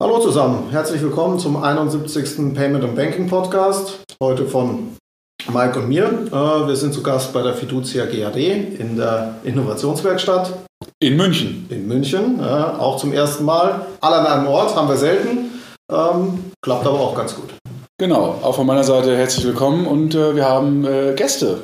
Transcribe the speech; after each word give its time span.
Hallo 0.00 0.20
zusammen, 0.20 0.68
herzlich 0.70 1.02
willkommen 1.02 1.40
zum 1.40 1.60
71. 1.60 2.54
Payment 2.54 2.84
and 2.84 2.94
Banking 2.94 3.26
Podcast. 3.26 3.98
Heute 4.22 4.46
von 4.46 4.96
Mike 5.52 5.76
und 5.76 5.88
mir. 5.88 6.04
Äh, 6.04 6.68
wir 6.68 6.76
sind 6.76 6.94
zu 6.94 7.02
Gast 7.02 7.32
bei 7.32 7.42
der 7.42 7.52
Fiducia 7.54 8.06
GAD 8.06 8.36
in 8.36 8.96
der 8.96 9.38
Innovationswerkstatt. 9.42 10.52
In 11.00 11.16
München. 11.16 11.66
In 11.70 11.88
München, 11.88 12.40
auch 12.40 12.98
zum 12.98 13.12
ersten 13.12 13.44
Mal. 13.44 13.86
Alle 14.00 14.18
an 14.18 14.26
einem 14.26 14.46
Ort 14.46 14.76
haben 14.76 14.88
wir 14.88 14.96
selten. 14.96 15.60
Ähm, 15.90 16.44
klappt 16.62 16.86
aber 16.86 17.00
auch 17.00 17.16
ganz 17.16 17.34
gut. 17.34 17.50
Genau, 17.98 18.38
auch 18.40 18.54
von 18.54 18.68
meiner 18.68 18.84
Seite 18.84 19.16
herzlich 19.16 19.46
willkommen 19.46 19.84
und 19.88 20.14
äh, 20.14 20.36
wir 20.36 20.48
haben 20.48 20.84
äh, 20.84 21.14
Gäste. 21.16 21.58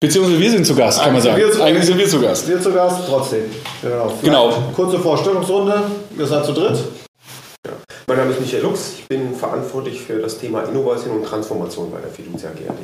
Beziehungsweise 0.00 0.40
wir 0.40 0.50
sind 0.50 0.66
zu 0.66 0.74
Gast, 0.74 1.00
kann 1.00 1.12
man 1.12 1.22
sagen. 1.22 1.40
Zu, 1.52 1.62
Eigentlich 1.62 1.86
sind 1.86 1.98
wir 1.98 2.08
zu 2.08 2.20
Gast. 2.20 2.48
Wir 2.48 2.60
zu 2.60 2.72
Gast, 2.72 3.02
trotzdem. 3.08 3.44
Genau. 3.80 4.12
genau. 4.20 4.52
Kurze 4.74 4.98
Vorstellungsrunde. 4.98 5.82
Ihr 6.18 6.26
seid 6.26 6.44
zu 6.44 6.52
dritt. 6.52 6.76
Mein 8.10 8.18
Name 8.18 8.32
ist 8.32 8.40
Michael 8.40 8.64
Lux, 8.64 8.94
ich 8.98 9.06
bin 9.06 9.36
verantwortlich 9.36 10.00
für 10.00 10.18
das 10.18 10.36
Thema 10.36 10.62
Innovation 10.62 11.18
und 11.18 11.24
Transformation 11.24 11.92
bei 11.92 12.00
der 12.00 12.10
Fiducia 12.10 12.50
GAD. 12.50 12.74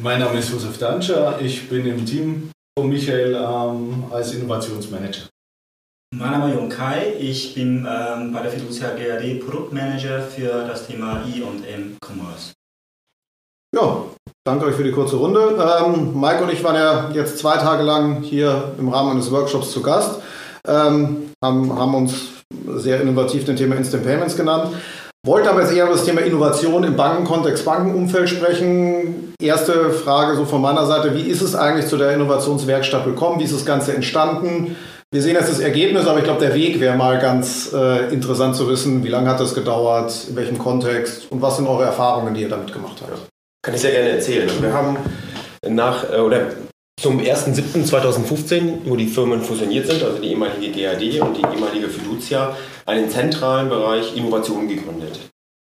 Mein 0.00 0.18
Name 0.18 0.38
ist 0.38 0.50
Josef 0.50 0.78
Danscher, 0.78 1.38
ich 1.42 1.68
bin 1.68 1.84
im 1.84 2.06
Team 2.06 2.50
von 2.74 2.88
Michael 2.88 3.34
ähm, 3.34 4.04
als 4.10 4.32
Innovationsmanager. 4.32 5.28
Mein 6.14 6.30
Name 6.30 6.48
ist 6.48 6.58
Jon 6.58 6.70
Kai, 6.70 7.16
ich 7.18 7.54
bin 7.54 7.86
ähm, 7.86 8.32
bei 8.32 8.40
der 8.40 8.52
Fiducia 8.52 8.94
GAD 8.96 9.40
Produktmanager 9.40 10.22
für 10.22 10.66
das 10.66 10.86
Thema 10.86 11.26
E 11.28 11.42
und 11.42 11.62
M 11.66 11.98
Commerce. 12.02 12.54
Ja, 13.76 14.06
danke 14.42 14.64
euch 14.64 14.74
für 14.74 14.84
die 14.84 14.92
kurze 14.92 15.16
Runde. 15.16 15.58
Ähm, 15.84 16.18
Mike 16.18 16.42
und 16.42 16.50
ich 16.50 16.64
waren 16.64 16.76
ja 16.76 17.10
jetzt 17.10 17.36
zwei 17.36 17.58
Tage 17.58 17.82
lang 17.82 18.22
hier 18.22 18.74
im 18.78 18.88
Rahmen 18.88 19.10
eines 19.10 19.30
Workshops 19.30 19.70
zu 19.70 19.82
Gast, 19.82 20.22
ähm, 20.66 21.30
haben, 21.44 21.78
haben 21.78 21.94
uns 21.94 22.31
sehr 22.76 23.00
innovativ 23.00 23.44
den 23.44 23.56
Thema 23.56 23.76
Instant 23.76 24.04
Payments 24.04 24.36
genannt. 24.36 24.74
Wollte 25.24 25.50
aber 25.50 25.60
jetzt 25.62 25.72
eher 25.72 25.84
über 25.84 25.92
das 25.92 26.04
Thema 26.04 26.20
Innovation 26.22 26.82
im 26.82 26.96
Bankenkontext, 26.96 27.64
Bankenumfeld 27.64 28.28
sprechen. 28.28 29.34
Erste 29.40 29.90
Frage 29.90 30.36
so 30.36 30.44
von 30.44 30.60
meiner 30.60 30.84
Seite, 30.84 31.14
wie 31.14 31.22
ist 31.22 31.42
es 31.42 31.54
eigentlich 31.54 31.86
zu 31.86 31.96
der 31.96 32.12
Innovationswerkstatt 32.12 33.04
gekommen? 33.04 33.38
Wie 33.38 33.44
ist 33.44 33.54
das 33.54 33.64
Ganze 33.64 33.94
entstanden? 33.94 34.74
Wir 35.12 35.22
sehen 35.22 35.36
jetzt 35.36 35.50
das 35.50 35.60
Ergebnis, 35.60 36.06
aber 36.06 36.18
ich 36.18 36.24
glaube, 36.24 36.40
der 36.40 36.54
Weg 36.54 36.80
wäre 36.80 36.96
mal 36.96 37.20
ganz 37.20 37.72
äh, 37.72 38.12
interessant 38.12 38.56
zu 38.56 38.68
wissen. 38.68 39.04
Wie 39.04 39.10
lange 39.10 39.28
hat 39.28 39.38
das 39.38 39.54
gedauert? 39.54 40.12
In 40.28 40.34
welchem 40.34 40.58
Kontext? 40.58 41.30
Und 41.30 41.40
was 41.40 41.56
sind 41.56 41.68
eure 41.68 41.84
Erfahrungen, 41.84 42.34
die 42.34 42.42
ihr 42.42 42.48
damit 42.48 42.72
gemacht 42.72 42.96
habt? 43.02 43.28
Kann 43.62 43.74
ich 43.74 43.80
sehr 43.80 43.92
gerne 43.92 44.08
erzählen. 44.08 44.50
Wir 44.60 44.72
haben 44.72 44.96
nach, 45.68 46.10
äh, 46.10 46.16
oder 46.16 46.46
zum 47.02 47.18
1.7.2015, 47.18 48.84
wo 48.84 48.94
die 48.94 49.08
Firmen 49.08 49.42
fusioniert 49.42 49.88
sind, 49.88 50.04
also 50.04 50.18
die 50.18 50.28
ehemalige 50.28 50.70
GAD 50.70 51.20
und 51.20 51.36
die 51.36 51.42
ehemalige 51.42 51.88
Fiducia, 51.88 52.56
einen 52.86 53.10
zentralen 53.10 53.68
Bereich 53.68 54.16
Innovation 54.16 54.68
gegründet. 54.68 55.18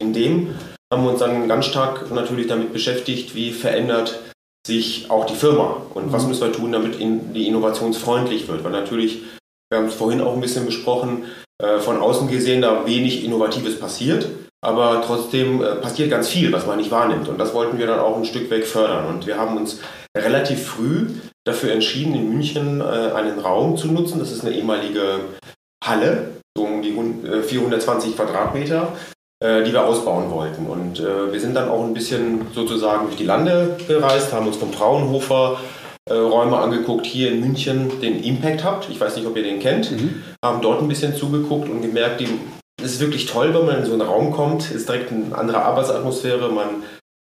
In 0.01 0.13
dem 0.13 0.55
haben 0.91 1.03
wir 1.03 1.11
uns 1.11 1.19
dann 1.19 1.49
ganz 1.49 1.65
stark 1.65 2.09
natürlich 2.13 2.47
damit 2.47 2.71
beschäftigt, 2.71 3.35
wie 3.35 3.51
verändert 3.51 4.21
sich 4.65 5.11
auch 5.11 5.25
die 5.25 5.35
Firma 5.35 5.81
und 5.93 6.13
was 6.13 6.23
mhm. 6.23 6.29
müssen 6.29 6.47
wir 6.47 6.53
tun, 6.53 6.71
damit 6.71 6.99
die 6.99 7.47
innovationsfreundlich 7.47 8.47
wird. 8.47 8.63
Weil 8.63 8.71
natürlich, 8.71 9.21
wir 9.69 9.79
haben 9.79 9.87
es 9.87 9.93
vorhin 9.93 10.21
auch 10.21 10.33
ein 10.33 10.41
bisschen 10.41 10.65
besprochen, 10.65 11.25
äh, 11.61 11.79
von 11.79 11.97
außen 11.97 12.29
gesehen 12.29 12.61
da 12.61 12.85
wenig 12.85 13.25
Innovatives 13.25 13.77
passiert, 13.77 14.27
aber 14.65 15.03
trotzdem 15.05 15.61
äh, 15.61 15.75
passiert 15.75 16.09
ganz 16.09 16.27
viel, 16.27 16.51
was 16.51 16.65
man 16.65 16.77
nicht 16.77 16.89
wahrnimmt. 16.89 17.29
Und 17.29 17.37
das 17.37 17.53
wollten 17.53 17.77
wir 17.77 17.85
dann 17.85 17.99
auch 17.99 18.17
ein 18.17 18.25
Stück 18.25 18.49
weg 18.49 18.65
fördern. 18.65 19.05
Und 19.05 19.27
wir 19.27 19.37
haben 19.37 19.57
uns 19.57 19.79
relativ 20.17 20.65
früh 20.65 21.09
dafür 21.45 21.71
entschieden, 21.71 22.15
in 22.15 22.29
München 22.29 22.81
äh, 22.81 22.83
einen 22.83 23.37
Raum 23.37 23.77
zu 23.77 23.87
nutzen. 23.87 24.17
Das 24.17 24.31
ist 24.31 24.43
eine 24.43 24.55
ehemalige 24.55 25.19
Halle, 25.85 26.31
so 26.57 26.63
um 26.63 26.81
die 26.81 26.97
420 27.43 28.11
äh, 28.11 28.15
Quadratmeter, 28.15 28.93
die 29.43 29.73
wir 29.73 29.85
ausbauen 29.85 30.31
wollten. 30.31 30.65
Und 30.65 30.97
wir 30.97 31.39
sind 31.41 31.55
dann 31.55 31.67
auch 31.67 31.83
ein 31.83 31.93
bisschen 31.93 32.47
sozusagen 32.55 33.07
durch 33.07 33.17
die 33.17 33.25
Lande 33.25 33.77
gereist, 33.85 34.31
haben 34.31 34.47
uns 34.47 34.55
vom 34.55 34.71
Fraunhofer 34.71 35.59
Räume 36.09 36.57
angeguckt, 36.57 37.05
hier 37.05 37.33
in 37.33 37.41
München 37.41 37.99
den 37.99 38.23
Impact 38.23 38.63
Hub. 38.63 38.87
Ich 38.89 38.99
weiß 38.99 39.17
nicht, 39.17 39.27
ob 39.27 39.35
ihr 39.35 39.43
den 39.43 39.59
kennt. 39.59 39.91
Mhm. 39.91 40.23
Haben 40.43 40.61
dort 40.61 40.81
ein 40.81 40.87
bisschen 40.87 41.15
zugeguckt 41.15 41.69
und 41.69 41.81
gemerkt, 41.81 42.21
es 42.81 42.93
ist 42.93 42.99
wirklich 42.99 43.25
toll, 43.25 43.53
wenn 43.53 43.65
man 43.65 43.79
in 43.79 43.85
so 43.85 43.93
einen 43.93 44.01
Raum 44.01 44.31
kommt, 44.31 44.71
ist 44.71 44.87
direkt 44.87 45.11
eine 45.11 45.37
andere 45.37 45.63
Arbeitsatmosphäre, 45.63 46.51
man 46.51 46.83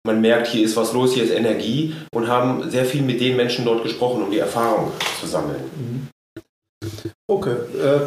man 0.06 0.22
merkt, 0.22 0.48
hier 0.48 0.64
ist 0.64 0.78
was 0.78 0.94
los, 0.94 1.14
hier 1.14 1.24
ist 1.24 1.32
Energie 1.32 1.96
und 2.14 2.28
haben 2.28 2.70
sehr 2.70 2.86
viel 2.86 3.02
mit 3.02 3.20
den 3.20 3.36
Menschen 3.36 3.66
dort 3.66 3.82
gesprochen, 3.84 4.22
um 4.22 4.32
die 4.32 4.38
Erfahrung 4.38 4.92
zu 5.20 5.26
sammeln. 5.26 5.64
Mhm. 5.76 6.08
Okay. 7.28 7.50
Äh, 7.50 8.02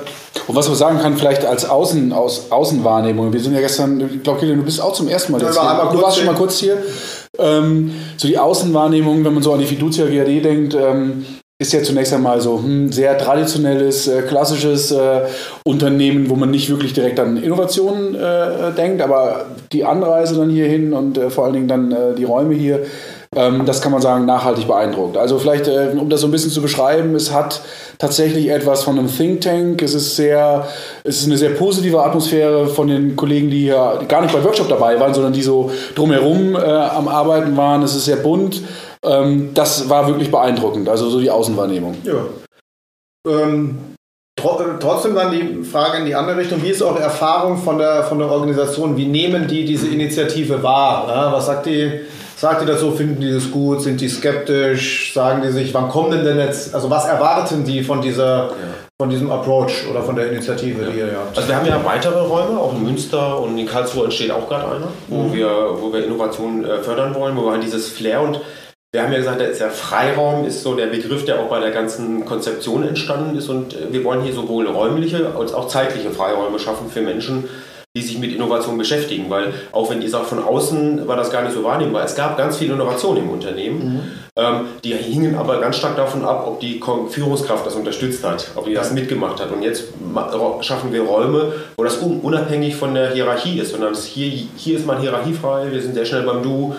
und 0.46 0.54
was 0.54 0.68
man 0.68 0.76
sagen 0.76 0.98
kann, 1.00 1.16
vielleicht 1.16 1.44
als 1.44 1.68
Außen, 1.68 2.12
aus 2.12 2.52
Außenwahrnehmung, 2.52 3.32
wir 3.32 3.40
sind 3.40 3.52
ja 3.52 3.60
gestern, 3.60 4.00
ich 4.00 4.22
glaube, 4.22 4.46
du 4.46 4.62
bist 4.62 4.80
auch 4.80 4.92
zum 4.92 5.08
ersten 5.08 5.32
Mal 5.32 5.42
jetzt 5.42 5.60
hier. 5.60 5.88
Du 5.92 6.00
warst 6.00 6.18
schon 6.18 6.26
mal 6.26 6.36
kurz 6.36 6.58
hier. 6.58 6.80
Ähm, 7.36 7.92
so 8.16 8.28
die 8.28 8.38
Außenwahrnehmung, 8.38 9.24
wenn 9.24 9.34
man 9.34 9.42
so 9.42 9.52
an 9.52 9.58
die 9.58 9.66
Fiducia 9.66 10.06
GAD 10.06 10.44
denkt, 10.44 10.74
ähm, 10.74 11.26
ist 11.60 11.72
ja 11.72 11.82
zunächst 11.82 12.12
einmal 12.12 12.40
so 12.40 12.62
hm, 12.62 12.92
sehr 12.92 13.18
traditionelles, 13.18 14.06
äh, 14.06 14.22
klassisches 14.22 14.92
äh, 14.92 15.22
Unternehmen, 15.64 16.30
wo 16.30 16.36
man 16.36 16.52
nicht 16.52 16.70
wirklich 16.70 16.92
direkt 16.92 17.18
an 17.18 17.36
Innovationen 17.36 18.14
äh, 18.14 18.70
denkt, 18.76 19.02
aber 19.02 19.46
die 19.72 19.84
Anreise 19.84 20.36
dann 20.36 20.50
hierhin 20.50 20.92
und 20.92 21.18
äh, 21.18 21.30
vor 21.30 21.44
allen 21.44 21.54
Dingen 21.54 21.68
dann 21.68 21.90
äh, 21.90 22.14
die 22.16 22.22
Räume 22.22 22.54
hier, 22.54 22.82
ähm, 23.34 23.66
das 23.66 23.82
kann 23.82 23.90
man 23.90 24.00
sagen, 24.00 24.24
nachhaltig 24.24 24.68
beeindruckt. 24.68 25.16
Also 25.16 25.40
vielleicht, 25.40 25.66
äh, 25.66 25.88
um 25.98 26.08
das 26.08 26.20
so 26.20 26.28
ein 26.28 26.30
bisschen 26.30 26.52
zu 26.52 26.62
beschreiben, 26.62 27.16
es 27.16 27.32
hat 27.32 27.60
tatsächlich 27.98 28.50
etwas 28.50 28.84
von 28.84 28.96
einem 28.96 29.08
Think 29.08 29.40
Tank. 29.40 29.82
Es 29.82 29.94
ist 29.94 30.14
sehr, 30.14 30.68
es 31.02 31.22
ist 31.22 31.26
eine 31.26 31.38
sehr 31.38 31.50
positive 31.50 32.00
Atmosphäre 32.00 32.68
von 32.68 32.86
den 32.86 33.16
Kollegen, 33.16 33.50
die 33.50 33.62
hier 33.62 33.98
gar 34.06 34.22
nicht 34.22 34.32
beim 34.32 34.44
Workshop 34.44 34.68
dabei 34.68 35.00
waren, 35.00 35.12
sondern 35.12 35.32
die 35.32 35.42
so 35.42 35.72
drumherum 35.96 36.54
am 36.54 37.08
Arbeiten 37.08 37.56
waren. 37.56 37.82
Es 37.82 37.96
ist 37.96 38.04
sehr 38.04 38.16
bunt. 38.16 38.62
Ähm, 39.04 39.50
das 39.54 39.88
war 39.88 40.06
wirklich 40.06 40.30
beeindruckend, 40.30 40.88
also 40.88 41.08
so 41.08 41.20
die 41.20 41.30
Außenwahrnehmung. 41.30 41.96
Ja. 42.04 42.24
Ähm, 43.28 43.78
tr 44.36 44.60
äh, 44.60 44.78
trotzdem 44.80 45.14
dann 45.14 45.30
die 45.30 45.64
Frage 45.64 45.98
in 45.98 46.06
die 46.06 46.14
andere 46.14 46.38
Richtung. 46.38 46.62
Wie 46.62 46.70
ist 46.70 46.82
eure 46.82 47.00
Erfahrung 47.00 47.58
von 47.58 47.78
der, 47.78 48.04
von 48.04 48.18
der 48.18 48.30
Organisation? 48.30 48.96
Wie 48.96 49.06
nehmen 49.06 49.46
die 49.46 49.64
diese 49.64 49.88
Initiative 49.88 50.62
wahr? 50.62 51.06
Ja, 51.08 51.32
was 51.32 51.46
sagt 51.46 51.66
die? 51.66 52.00
Sagt 52.36 52.62
ihr 52.62 52.68
dazu, 52.68 52.92
finden 52.92 53.20
die 53.20 53.32
das 53.32 53.50
gut? 53.50 53.82
Sind 53.82 54.00
die 54.00 54.08
skeptisch? 54.08 55.12
Sagen 55.12 55.42
die 55.42 55.50
sich, 55.50 55.74
wann 55.74 55.88
kommen 55.88 56.24
denn 56.24 56.38
jetzt, 56.38 56.72
also 56.72 56.88
was 56.88 57.04
erwarten 57.04 57.64
die 57.64 57.82
von 57.82 58.00
dieser, 58.00 58.46
ja. 58.46 58.52
von 58.96 59.10
diesem 59.10 59.28
Approach 59.32 59.88
oder 59.90 60.02
von 60.02 60.14
der 60.14 60.30
Initiative, 60.30 60.84
ja. 60.84 60.88
die 60.88 60.98
ihr 60.98 61.18
habt? 61.18 61.36
Also 61.36 61.48
wir 61.48 61.56
haben 61.56 61.66
ja 61.66 61.84
weitere 61.84 62.20
Räume, 62.20 62.60
auch 62.60 62.74
in 62.74 62.84
Münster 62.84 63.40
und 63.40 63.58
in 63.58 63.66
Karlsruhe 63.66 64.04
entsteht 64.04 64.30
auch 64.30 64.48
gerade 64.48 64.68
einer, 64.68 64.88
wo 65.08 65.22
mhm. 65.22 65.34
wir, 65.34 65.50
wo 65.80 65.92
wir 65.92 66.04
Innovationen 66.04 66.64
äh, 66.64 66.78
fördern 66.78 67.12
wollen, 67.16 67.36
wo 67.36 67.42
wir 67.42 67.52
halt 67.52 67.64
dieses 67.64 67.88
Flair 67.88 68.20
und 68.20 68.40
wir 68.92 69.02
haben 69.02 69.12
ja 69.12 69.18
gesagt, 69.18 69.40
der 69.40 69.70
Freiraum 69.70 70.46
ist 70.46 70.62
so 70.62 70.74
der 70.74 70.86
Begriff, 70.86 71.26
der 71.26 71.40
auch 71.40 71.50
bei 71.50 71.60
der 71.60 71.72
ganzen 71.72 72.24
Konzeption 72.24 72.88
entstanden 72.88 73.36
ist. 73.36 73.48
Und 73.50 73.74
äh, 73.74 73.92
wir 73.92 74.02
wollen 74.04 74.22
hier 74.22 74.32
sowohl 74.32 74.66
räumliche 74.66 75.34
als 75.38 75.52
auch 75.52 75.68
zeitliche 75.68 76.10
Freiräume 76.10 76.58
schaffen 76.58 76.88
für 76.88 77.02
Menschen, 77.02 77.44
die 77.94 78.00
sich 78.00 78.18
mit 78.18 78.32
Innovation 78.32 78.78
beschäftigen. 78.78 79.28
Weil 79.28 79.52
auch 79.72 79.90
wenn 79.90 80.00
ihr 80.00 80.08
sagt, 80.08 80.28
von 80.28 80.42
außen 80.42 81.06
war 81.06 81.16
das 81.16 81.30
gar 81.30 81.42
nicht 81.42 81.52
so 81.52 81.62
wahrnehmbar. 81.64 82.02
Es 82.02 82.14
gab 82.14 82.38
ganz 82.38 82.56
viel 82.56 82.70
Innovation 82.70 83.18
im 83.18 83.28
Unternehmen. 83.28 83.78
Mhm. 83.78 84.00
Ähm, 84.36 84.60
die 84.82 84.94
hingen 84.94 85.34
aber 85.34 85.60
ganz 85.60 85.76
stark 85.76 85.96
davon 85.96 86.24
ab, 86.24 86.46
ob 86.46 86.60
die 86.60 86.80
Führungskraft 87.10 87.66
das 87.66 87.74
unterstützt 87.74 88.24
hat, 88.24 88.52
ob 88.54 88.64
die 88.64 88.74
das 88.74 88.92
mitgemacht 88.92 89.38
hat. 89.38 89.52
Und 89.52 89.60
jetzt 89.60 89.84
schaffen 90.62 90.94
wir 90.94 91.02
Räume, 91.02 91.52
wo 91.76 91.84
das 91.84 91.98
unabhängig 91.98 92.74
von 92.74 92.94
der 92.94 93.10
Hierarchie 93.10 93.58
ist, 93.58 93.72
sondern 93.72 93.92
hier, 93.94 94.30
hier 94.56 94.78
ist 94.78 94.86
man 94.86 94.98
hierarchiefrei, 94.98 95.70
wir 95.70 95.82
sind 95.82 95.92
sehr 95.92 96.06
schnell 96.06 96.22
beim 96.22 96.42
Du 96.42 96.74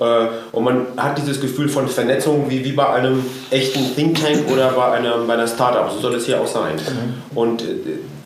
und 0.00 0.64
man 0.64 0.86
hat 0.96 1.18
dieses 1.18 1.40
Gefühl 1.40 1.68
von 1.68 1.86
Vernetzung 1.86 2.50
wie, 2.50 2.64
wie 2.64 2.72
bei 2.72 2.88
einem 2.88 3.24
echten 3.52 3.94
Think 3.94 4.20
Tank 4.20 4.50
oder 4.52 4.70
bei 4.72 4.90
einer, 4.90 5.18
bei 5.18 5.34
einer 5.34 5.46
Startup. 5.46 5.88
So 5.92 6.00
soll 6.00 6.16
es 6.16 6.26
hier 6.26 6.40
auch 6.40 6.48
sein. 6.48 6.74
Mhm. 6.74 7.38
Und 7.38 7.62
äh, 7.62 7.66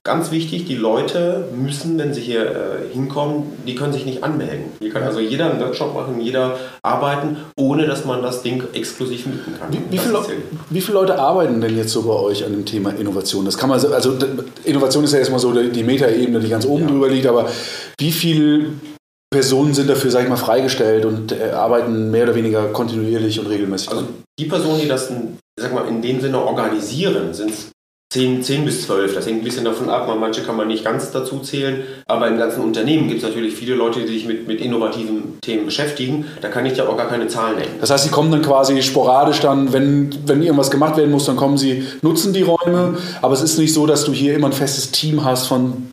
ganz 0.03 0.31
wichtig, 0.31 0.65
die 0.65 0.77
Leute 0.77 1.47
müssen, 1.54 1.98
wenn 1.98 2.15
sie 2.15 2.22
hier 2.22 2.47
äh, 2.47 2.95
hinkommen, 2.95 3.53
die 3.66 3.75
können 3.75 3.92
sich 3.92 4.07
nicht 4.07 4.25
anmelden. 4.25 4.72
Hier 4.81 4.91
kann 4.91 5.03
also 5.03 5.21
jeder 5.21 5.51
einen 5.51 5.60
Workshop 5.60 5.92
machen, 5.92 6.19
jeder 6.22 6.57
arbeiten, 6.83 7.37
ohne 7.59 7.87
dass 7.87 8.07
man 8.07 8.22
das 8.22 8.42
Ding 8.42 8.65
exklusiv 8.72 9.27
mieten 9.27 9.53
kann. 9.60 9.71
Wie, 9.71 9.83
wie, 9.91 9.98
viele, 9.98 10.19
wie 10.71 10.81
viele 10.81 10.95
Leute 10.95 11.19
arbeiten 11.19 11.60
denn 11.60 11.77
jetzt 11.77 11.92
so 11.92 12.03
bei 12.03 12.15
euch 12.15 12.47
an 12.47 12.53
dem 12.53 12.65
Thema 12.65 12.95
Innovation? 12.98 13.45
Das 13.45 13.59
kann 13.59 13.69
man, 13.69 13.78
also 13.92 14.16
Innovation 14.65 15.04
ist 15.04 15.13
ja 15.13 15.19
erstmal 15.19 15.41
so 15.41 15.53
die 15.53 15.84
Metaebene, 15.84 16.41
die 16.41 16.48
ganz 16.48 16.65
oben 16.65 16.84
ja. 16.84 16.89
drüber 16.89 17.10
liegt, 17.10 17.27
aber 17.27 17.47
wie 17.98 18.13
viel 18.13 18.72
Personen 19.30 19.75
sind 19.75 19.91
dafür, 19.91 20.10
sage 20.10 20.25
ich 20.25 20.30
mal, 20.30 20.36
freigestellt 20.36 21.04
und 21.04 21.33
äh, 21.33 21.51
arbeiten 21.51 22.10
mehr 22.10 22.25
oder 22.25 22.34
weniger 22.34 22.65
kontinuierlich 22.69 23.39
und 23.39 23.47
regelmäßig. 23.47 23.91
Also 23.91 24.04
die 24.39 24.47
Personen, 24.47 24.80
die 24.80 24.89
das, 24.89 25.13
sag 25.60 25.75
mal, 25.75 25.86
in 25.86 26.01
dem 26.01 26.21
Sinne 26.21 26.39
organisieren, 26.39 27.34
sind 27.34 27.53
10, 28.10 28.42
10 28.42 28.65
bis 28.65 28.86
12. 28.86 29.15
Das 29.15 29.27
hängt 29.27 29.42
ein 29.42 29.45
bisschen 29.45 29.66
davon 29.66 29.91
ab. 29.91 30.09
Manche 30.19 30.41
kann 30.42 30.57
man 30.57 30.69
nicht 30.69 30.83
ganz 30.83 31.10
dazu 31.10 31.41
zählen. 31.41 31.83
Aber 32.07 32.27
im 32.28 32.39
ganzen 32.39 32.63
Unternehmen 32.63 33.07
gibt 33.09 33.22
es 33.22 33.28
natürlich 33.28 33.54
viele 33.54 33.75
Leute, 33.75 34.01
die 34.01 34.07
sich 34.07 34.25
mit, 34.25 34.48
mit 34.48 34.63
innovativen 34.63 35.39
Themen 35.42 35.66
beschäftigen. 35.66 36.25
Da 36.41 36.48
kann 36.48 36.65
ich 36.65 36.78
ja 36.78 36.89
auch 36.89 36.97
gar 36.97 37.09
keine 37.09 37.28
Zahlen 37.28 37.59
nennen. 37.59 37.75
Das 37.83 37.91
heißt, 37.91 38.04
sie 38.04 38.10
kommen 38.10 38.30
dann 38.30 38.41
quasi 38.41 38.80
sporadisch 38.80 39.41
dann, 39.41 39.75
wenn, 39.75 40.10
wenn 40.25 40.42
irgendwas 40.42 40.71
gemacht 40.71 40.97
werden 40.97 41.10
muss, 41.10 41.27
dann 41.27 41.36
kommen 41.36 41.59
sie, 41.59 41.86
nutzen 42.01 42.33
die 42.33 42.42
Räume. 42.42 42.97
Aber 43.21 43.34
es 43.34 43.42
ist 43.42 43.59
nicht 43.59 43.75
so, 43.75 43.86
dass 43.86 44.04
du 44.04 44.13
hier 44.13 44.34
immer 44.34 44.47
ein 44.47 44.54
festes 44.54 44.91
Team 44.91 45.22
hast 45.22 45.47
von 45.47 45.91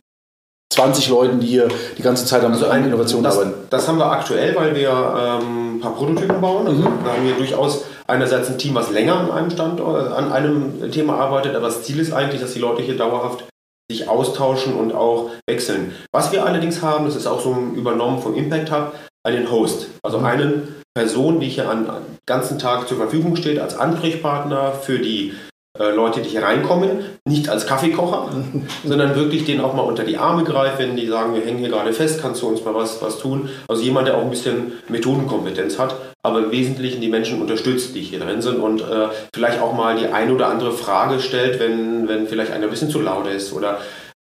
20 0.76 1.08
Leuten, 1.08 1.40
die 1.40 1.46
hier 1.46 1.68
die 1.96 2.02
ganze 2.02 2.26
Zeit 2.26 2.44
an 2.44 2.52
also 2.52 2.66
ein, 2.66 2.84
Innovation 2.84 3.22
das, 3.22 3.38
arbeiten? 3.38 3.54
Das 3.70 3.88
haben 3.88 3.98
wir 3.98 4.10
aktuell, 4.10 4.54
weil 4.54 4.74
wir 4.74 4.90
ähm, 4.90 5.76
ein 5.76 5.80
paar 5.80 5.94
Prototypen 5.94 6.40
bauen. 6.40 6.66
Also 6.66 6.82
mhm. 6.82 6.98
Da 7.04 7.12
haben 7.12 7.24
wir 7.24 7.34
durchaus 7.34 7.84
einerseits 8.06 8.50
ein 8.50 8.58
Team, 8.58 8.74
was 8.74 8.90
länger 8.90 9.16
an 9.16 9.30
einem 9.30 9.50
Standort, 9.50 10.12
an 10.12 10.32
einem 10.32 10.90
Thema 10.92 11.16
arbeitet, 11.16 11.56
aber 11.56 11.66
das 11.66 11.82
Ziel 11.82 11.98
ist 11.98 12.12
eigentlich, 12.12 12.40
dass 12.40 12.52
die 12.52 12.60
Leute 12.60 12.82
hier 12.82 12.96
dauerhaft 12.96 13.44
sich 13.90 14.08
austauschen 14.08 14.74
und 14.74 14.92
auch 14.92 15.30
wechseln. 15.48 15.92
Was 16.12 16.32
wir 16.32 16.44
allerdings 16.44 16.82
haben, 16.82 17.06
das 17.06 17.16
ist 17.16 17.26
auch 17.26 17.40
so 17.40 17.56
übernommen 17.74 18.20
vom 18.20 18.34
Impact 18.34 18.70
Hub, 18.70 18.92
einen 19.26 19.50
Host, 19.50 19.88
also 20.02 20.18
mhm. 20.18 20.24
einen 20.26 20.74
Person, 20.94 21.40
die 21.40 21.48
hier 21.48 21.70
an, 21.70 21.88
an 21.88 22.02
ganzen 22.26 22.58
Tag 22.58 22.88
zur 22.88 22.96
Verfügung 22.98 23.36
steht 23.36 23.58
als 23.58 23.78
Ansprechpartner 23.78 24.72
für 24.72 24.98
die 24.98 25.34
äh, 25.78 25.90
Leute, 25.90 26.20
die 26.20 26.28
hier 26.28 26.42
reinkommen, 26.42 26.90
nicht 27.24 27.48
als 27.48 27.66
Kaffeekocher, 27.66 28.30
sondern 28.84 29.14
wirklich 29.14 29.44
denen 29.44 29.60
auch 29.60 29.74
mal 29.74 29.82
unter 29.82 30.04
die 30.04 30.18
Arme 30.18 30.44
greifen, 30.44 30.78
wenn 30.78 30.96
die 30.96 31.06
sagen, 31.06 31.34
wir 31.34 31.42
hängen 31.42 31.58
hier 31.58 31.68
gerade 31.68 31.92
fest, 31.92 32.20
kannst 32.20 32.42
du 32.42 32.48
uns 32.48 32.64
mal 32.64 32.74
was, 32.74 33.00
was 33.02 33.18
tun? 33.18 33.48
Also 33.68 33.82
jemand, 33.82 34.08
der 34.08 34.16
auch 34.16 34.22
ein 34.22 34.30
bisschen 34.30 34.72
Methodenkompetenz 34.88 35.78
hat, 35.78 35.94
aber 36.22 36.40
im 36.40 36.50
Wesentlichen 36.50 37.00
die 37.00 37.08
Menschen 37.08 37.40
unterstützt, 37.40 37.94
die 37.94 38.00
hier 38.00 38.20
drin 38.20 38.42
sind 38.42 38.58
und 38.58 38.80
äh, 38.80 39.08
vielleicht 39.34 39.60
auch 39.60 39.74
mal 39.74 39.96
die 39.96 40.08
eine 40.08 40.32
oder 40.32 40.48
andere 40.48 40.72
Frage 40.72 41.20
stellt, 41.20 41.60
wenn, 41.60 42.08
wenn 42.08 42.26
vielleicht 42.26 42.52
einer 42.52 42.64
ein 42.64 42.70
bisschen 42.70 42.90
zu 42.90 43.00
laut 43.00 43.26
ist 43.26 43.52
oder 43.52 43.78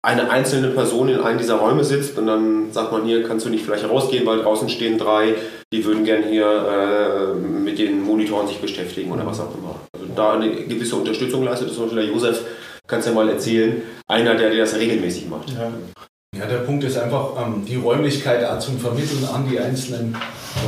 eine 0.06 0.30
einzelne 0.30 0.68
Person 0.68 1.08
in 1.08 1.20
einem 1.20 1.38
dieser 1.38 1.56
Räume 1.56 1.82
sitzt 1.82 2.16
und 2.16 2.28
dann 2.28 2.70
sagt 2.70 2.92
man 2.92 3.04
hier, 3.04 3.24
kannst 3.24 3.44
du 3.44 3.50
nicht 3.50 3.64
vielleicht 3.64 3.88
rausgehen, 3.88 4.24
weil 4.24 4.38
draußen 4.38 4.68
stehen 4.68 4.98
drei, 4.98 5.34
die 5.72 5.84
würden 5.84 6.04
gerne 6.04 6.26
hier 6.26 6.46
äh, 6.46 7.34
mit 7.34 7.80
den 7.80 8.02
Monitoren 8.02 8.46
sich 8.46 8.60
beschäftigen 8.60 9.10
oder 9.10 9.26
was 9.26 9.40
auch 9.40 9.52
immer. 9.58 9.74
Da 10.16 10.32
eine 10.32 10.50
gewisse 10.50 10.96
Unterstützung 10.96 11.44
leistet, 11.44 11.72
zum 11.72 11.84
Beispiel 11.84 12.02
der 12.02 12.12
Josef, 12.12 12.40
kannst 12.86 13.06
du 13.06 13.10
ja 13.10 13.16
mal 13.16 13.28
erzählen, 13.28 13.82
einer, 14.08 14.34
der, 14.34 14.50
der 14.50 14.60
das 14.60 14.76
regelmäßig 14.76 15.28
macht. 15.28 15.50
Ja. 15.50 15.70
Ja, 16.38 16.44
der 16.44 16.58
Punkt 16.58 16.84
ist 16.84 16.98
einfach, 16.98 17.30
ähm, 17.40 17.64
die 17.64 17.76
Räumlichkeit 17.76 18.44
auch 18.44 18.58
zum 18.58 18.78
Vermitteln 18.78 19.24
an 19.24 19.48
die 19.48 19.58
einzelnen 19.58 20.14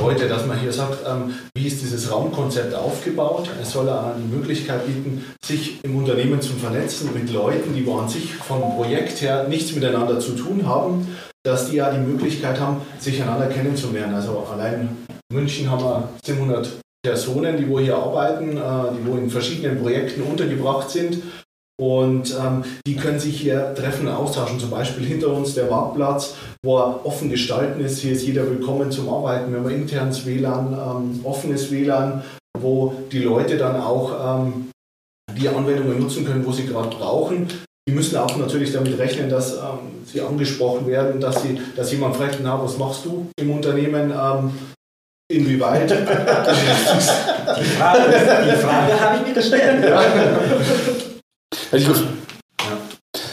Leute, 0.01 0.27
dass 0.27 0.47
man 0.47 0.59
hier 0.59 0.73
sagt, 0.73 1.07
ähm, 1.07 1.35
wie 1.55 1.67
ist 1.67 1.83
dieses 1.83 2.11
Raumkonzept 2.11 2.75
aufgebaut. 2.75 3.51
Es 3.61 3.73
soll 3.73 3.91
die 4.19 4.35
Möglichkeit 4.35 4.87
bieten, 4.87 5.25
sich 5.45 5.85
im 5.85 5.97
Unternehmen 5.97 6.41
zu 6.41 6.55
vernetzen 6.55 7.11
mit 7.13 7.31
Leuten, 7.31 7.75
die 7.75 7.87
an 7.91 8.09
sich 8.09 8.35
vom 8.35 8.77
Projekt 8.77 9.21
her 9.21 9.47
nichts 9.49 9.75
miteinander 9.75 10.19
zu 10.21 10.33
tun 10.33 10.67
haben, 10.67 11.07
dass 11.45 11.69
die 11.69 11.77
ja 11.77 11.91
die 11.91 12.01
Möglichkeit 12.01 12.59
haben, 12.59 12.81
sich 12.99 13.21
einander 13.21 13.49
kennenzulernen. 13.49 14.15
Also 14.15 14.47
allein 14.51 14.97
in 15.31 15.37
München 15.37 15.71
haben 15.71 15.83
wir 15.83 16.09
700 16.25 16.81
Personen, 17.09 17.57
die 17.57 17.69
wo 17.69 17.79
hier 17.79 17.97
arbeiten, 17.97 18.57
äh, 18.59 18.93
die 18.93 19.07
wo 19.07 19.17
in 19.17 19.31
verschiedenen 19.31 19.81
Projekten 19.81 20.23
untergebracht 20.23 20.91
sind 20.91 21.23
und 21.81 22.37
ähm, 22.39 22.65
die 22.87 22.97
können 22.97 23.19
sich 23.19 23.41
hier 23.41 23.75
treffen 23.75 24.09
austauschen. 24.09 24.59
Zum 24.59 24.71
Beispiel 24.71 25.07
hinter 25.07 25.29
uns 25.29 25.55
der 25.55 25.71
Marktplatz, 25.71 26.35
wo 26.63 26.77
er 26.79 27.07
offen 27.07 27.31
gestalten 27.31 27.81
ist. 27.81 28.01
Hier 28.01 28.13
ist 28.13 28.27
jeder 28.27 28.45
willkommen 28.51 28.91
zum 28.91 29.09
Arbeiten. 29.09 29.53
Wir 29.53 29.61
haben 29.61 29.71
internes 29.71 30.27
WLAN, 30.27 30.73
ähm, 30.75 31.21
offenes 31.25 31.71
WLAN, 31.71 32.25
wo 32.59 32.95
die 33.11 33.21
Leute 33.21 33.57
dann 33.57 33.81
auch 33.81 34.43
ähm, 34.43 34.71
die 35.41 35.49
Anwendungen 35.49 36.01
nutzen 36.01 36.27
können, 36.27 36.45
wo 36.45 36.53
sie 36.53 36.67
gerade 36.67 36.95
brauchen. 36.95 37.47
Die 37.89 37.95
müssen 37.95 38.19
auch 38.19 38.37
natürlich 38.37 38.73
damit 38.73 38.99
rechnen, 38.99 39.31
dass 39.31 39.55
ähm, 39.55 40.05
sie 40.05 40.21
angesprochen 40.21 40.87
werden, 40.87 41.21
dass, 41.21 41.43
sie, 41.43 41.59
dass 41.75 41.91
jemand 41.93 42.17
fragt, 42.17 42.41
na, 42.43 42.63
was 42.63 42.77
machst 42.77 43.07
du 43.07 43.29
im 43.41 43.51
Unternehmen? 43.51 44.11
Ähm, 44.11 44.51
inwieweit? 45.29 45.91
die 45.91 45.95
Frage, 47.77 48.01
die 48.45 48.57
Frage 48.57 49.01
habe 49.01 49.17
ich 49.17 49.27
mir 49.27 49.35
gestellt. 49.35 49.93
Also 51.71 51.95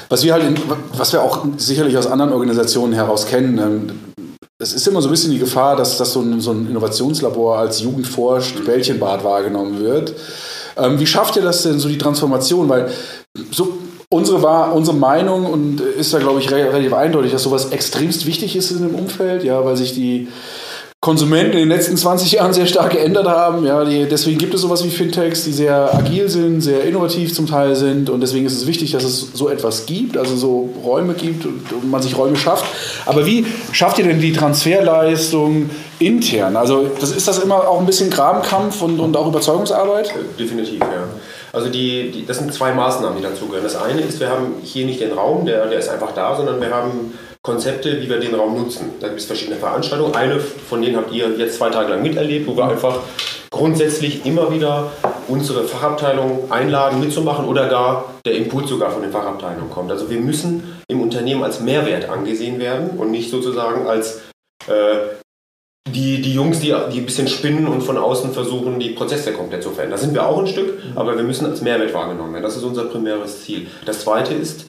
was 0.09 0.23
wir 0.23 0.33
halt, 0.33 0.43
in, 0.43 0.55
was 0.93 1.13
wir 1.13 1.21
auch 1.21 1.45
sicherlich 1.57 1.97
aus 1.97 2.07
anderen 2.07 2.31
Organisationen 2.31 2.93
heraus 2.93 3.25
kennen, 3.25 3.57
ähm, 3.57 3.99
es 4.57 4.73
ist 4.73 4.87
immer 4.87 5.01
so 5.01 5.09
ein 5.09 5.11
bisschen 5.11 5.31
die 5.31 5.39
Gefahr, 5.39 5.75
dass, 5.75 5.97
dass 5.97 6.13
so, 6.13 6.21
ein, 6.21 6.39
so 6.39 6.51
ein 6.51 6.69
Innovationslabor 6.69 7.57
als 7.57 7.81
Jugendforscht 7.81 8.63
Bällchenbad 8.65 9.23
wahrgenommen 9.23 9.79
wird. 9.81 10.13
Ähm, 10.77 10.99
wie 10.99 11.07
schafft 11.07 11.35
ihr 11.35 11.41
das 11.41 11.63
denn 11.63 11.79
so 11.79 11.89
die 11.89 11.97
Transformation? 11.97 12.69
Weil 12.69 12.89
so 13.51 13.77
unsere, 14.09 14.41
war, 14.41 14.73
unsere 14.73 14.95
Meinung 14.95 15.45
und 15.45 15.81
ist 15.81 16.13
da, 16.13 16.19
glaube 16.19 16.39
ich, 16.39 16.49
relativ 16.51 16.93
eindeutig, 16.93 17.33
dass 17.33 17.43
sowas 17.43 17.71
extremst 17.71 18.25
wichtig 18.25 18.55
ist 18.55 18.71
in 18.71 18.83
dem 18.83 18.95
Umfeld, 18.95 19.43
ja, 19.43 19.65
weil 19.65 19.75
sich 19.75 19.93
die 19.93 20.29
Konsumenten 21.05 21.51
in 21.51 21.59
den 21.59 21.69
letzten 21.69 21.97
20 21.97 22.31
Jahren 22.31 22.51
sehr 22.51 22.65
stark 22.65 22.93
geändert 22.93 23.27
haben. 23.27 23.63
Ja, 23.63 23.85
die, 23.85 24.07
deswegen 24.09 24.39
gibt 24.39 24.55
es 24.55 24.61
sowas 24.61 24.83
wie 24.83 24.89
Fintechs, 24.89 25.43
die 25.43 25.51
sehr 25.51 25.93
agil 25.93 26.27
sind, 26.29 26.61
sehr 26.61 26.83
innovativ 26.83 27.31
zum 27.31 27.45
Teil 27.45 27.75
sind. 27.75 28.09
Und 28.09 28.21
deswegen 28.21 28.47
ist 28.47 28.53
es 28.53 28.65
wichtig, 28.65 28.91
dass 28.91 29.03
es 29.03 29.29
so 29.35 29.47
etwas 29.47 29.85
gibt, 29.85 30.17
also 30.17 30.35
so 30.35 30.69
Räume 30.83 31.13
gibt 31.13 31.45
und, 31.45 31.71
und 31.71 31.91
man 31.91 32.01
sich 32.01 32.17
Räume 32.17 32.35
schafft. 32.35 32.65
Aber 33.05 33.23
wie 33.27 33.45
schafft 33.71 33.99
ihr 33.99 34.05
denn 34.05 34.19
die 34.19 34.33
Transferleistung 34.33 35.69
intern? 35.99 36.55
Also 36.55 36.89
das, 36.99 37.11
ist 37.11 37.27
das 37.27 37.37
immer 37.37 37.67
auch 37.67 37.79
ein 37.79 37.85
bisschen 37.85 38.09
Grabenkampf 38.09 38.81
und, 38.81 38.99
und 38.99 39.15
auch 39.15 39.27
Überzeugungsarbeit? 39.27 40.11
Definitiv, 40.39 40.79
ja. 40.79 41.03
Also 41.53 41.69
die, 41.69 42.09
die, 42.09 42.25
das 42.25 42.39
sind 42.39 42.51
zwei 42.51 42.73
Maßnahmen, 42.73 43.15
die 43.15 43.23
dazugehören. 43.23 43.63
Das 43.63 43.75
eine 43.75 44.01
ist, 44.01 44.19
wir 44.19 44.29
haben 44.29 44.55
hier 44.63 44.87
nicht 44.87 45.01
den 45.01 45.11
Raum, 45.11 45.45
der, 45.45 45.67
der 45.67 45.77
ist 45.77 45.87
einfach 45.87 46.13
da, 46.13 46.35
sondern 46.35 46.59
wir 46.59 46.73
haben 46.73 47.13
Konzepte, 47.45 48.01
wie 48.01 48.09
wir 48.09 48.19
den 48.19 48.33
Raum 48.33 48.59
nutzen. 48.59 48.95
Da 48.99 49.07
gibt 49.07 49.19
es 49.19 49.27
verschiedene 49.27 49.57
Veranstaltungen. 49.57 50.15
Eine 50.15 50.39
von 50.39 50.81
denen 50.81 50.97
habt 50.97 51.13
ihr 51.13 51.29
jetzt 51.37 51.57
zwei 51.57 51.69
Tage 51.69 51.91
lang 51.91 52.01
miterlebt, 52.01 52.47
wo 52.47 52.57
wir 52.57 52.67
einfach 52.67 53.01
grundsätzlich 53.51 54.25
immer 54.25 54.51
wieder 54.51 54.91
unsere 55.27 55.63
Fachabteilung 55.63 56.51
einladen, 56.51 56.99
mitzumachen 56.99 57.45
oder 57.45 57.69
gar 57.69 58.15
der 58.25 58.33
Input 58.33 58.67
sogar 58.67 58.91
von 58.91 59.03
den 59.03 59.11
Fachabteilungen 59.11 59.69
kommt. 59.69 59.91
Also 59.91 60.09
wir 60.09 60.19
müssen 60.19 60.81
im 60.87 61.01
Unternehmen 61.01 61.43
als 61.43 61.59
Mehrwert 61.59 62.09
angesehen 62.09 62.59
werden 62.59 62.97
und 62.97 63.11
nicht 63.11 63.29
sozusagen 63.29 63.87
als 63.87 64.21
äh, 64.67 64.97
die, 65.87 66.21
die 66.21 66.33
Jungs, 66.33 66.59
die, 66.59 66.73
die 66.91 66.99
ein 66.99 67.05
bisschen 67.05 67.27
spinnen 67.27 67.67
und 67.67 67.81
von 67.81 67.97
außen 67.97 68.33
versuchen, 68.33 68.79
die 68.79 68.89
Prozesse 68.89 69.33
komplett 69.33 69.61
zu 69.61 69.69
verändern. 69.69 69.99
Da 69.99 70.03
sind 70.03 70.15
wir 70.15 70.27
auch 70.27 70.39
ein 70.39 70.47
Stück, 70.47 70.79
aber 70.95 71.15
wir 71.15 71.23
müssen 71.23 71.45
als 71.45 71.61
Mehrwert 71.61 71.93
wahrgenommen 71.93 72.33
werden. 72.33 72.43
Das 72.43 72.57
ist 72.57 72.63
unser 72.63 72.85
primäres 72.85 73.43
Ziel. 73.43 73.67
Das 73.85 73.99
zweite 73.99 74.33
ist, 74.33 74.65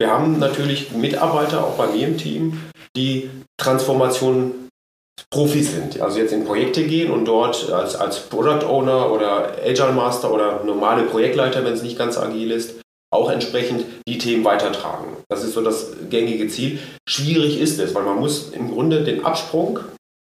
wir 0.00 0.10
haben 0.10 0.38
natürlich 0.38 0.92
Mitarbeiter, 0.92 1.64
auch 1.64 1.74
bei 1.74 1.88
mir 1.88 2.06
im 2.06 2.18
Team, 2.18 2.60
die 2.96 3.30
Transformation 3.60 4.68
Profis 5.30 5.72
sind, 5.72 6.00
also 6.00 6.18
jetzt 6.18 6.32
in 6.32 6.44
Projekte 6.44 6.84
gehen 6.84 7.10
und 7.10 7.26
dort 7.26 7.70
als, 7.70 7.96
als 7.96 8.20
Product 8.20 8.64
Owner 8.64 9.10
oder 9.12 9.52
Agile 9.62 9.92
Master 9.92 10.32
oder 10.32 10.64
normale 10.64 11.02
Projektleiter, 11.02 11.64
wenn 11.64 11.74
es 11.74 11.82
nicht 11.82 11.98
ganz 11.98 12.16
agil 12.16 12.50
ist, 12.50 12.80
auch 13.12 13.30
entsprechend 13.30 13.84
die 14.06 14.18
Themen 14.18 14.44
weitertragen. 14.44 15.16
Das 15.28 15.42
ist 15.42 15.54
so 15.54 15.62
das 15.62 15.92
gängige 16.08 16.48
Ziel. 16.48 16.78
Schwierig 17.08 17.60
ist 17.60 17.78
es, 17.78 17.94
weil 17.94 18.04
man 18.04 18.20
muss 18.20 18.50
im 18.50 18.70
Grunde 18.70 19.02
den 19.02 19.24
Absprung 19.24 19.80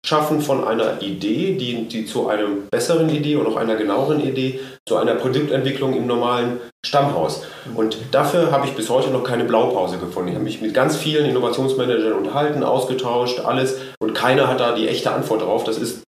Schaffen 0.06 0.42
von 0.42 0.64
einer 0.64 1.02
Idee, 1.02 1.56
die, 1.56 1.88
die 1.88 2.06
zu 2.06 2.28
einer 2.28 2.48
besseren 2.72 3.10
Idee 3.10 3.38
und 3.38 3.48
auch 3.48 3.56
einer 3.56 3.76
genaueren 3.76 4.22
Idee, 4.22 4.60
zu 4.88 4.98
einer 4.98 5.16
Produktentwicklung 5.16 5.96
im 5.96 6.06
normalen 6.06 6.60
Stammhaus. 6.86 7.44
Und 7.76 7.98
dafür 8.12 8.52
habe 8.52 8.68
ich 8.68 8.74
bis 8.74 8.90
heute 8.90 9.10
noch 9.10 9.24
keine 9.24 9.44
Blaupause 9.44 9.98
gefunden. 9.98 10.30
Ich 10.30 10.36
habe 10.36 10.44
mich 10.44 10.62
mit 10.62 10.74
ganz 10.74 10.96
vielen 10.96 11.26
Innovationsmanagern 11.26 12.14
unterhalten, 12.14 12.64
ausgetauscht, 12.64 13.40
alles. 13.40 13.78
Und 14.00 14.14
keiner 14.14 14.48
hat 14.48 14.60
da 14.60 14.76
die 14.76 14.88
echte 14.88 15.12
Antwort 15.12 15.42
drauf. 15.42 15.64
Das 15.64 15.78
ist, 15.78 16.04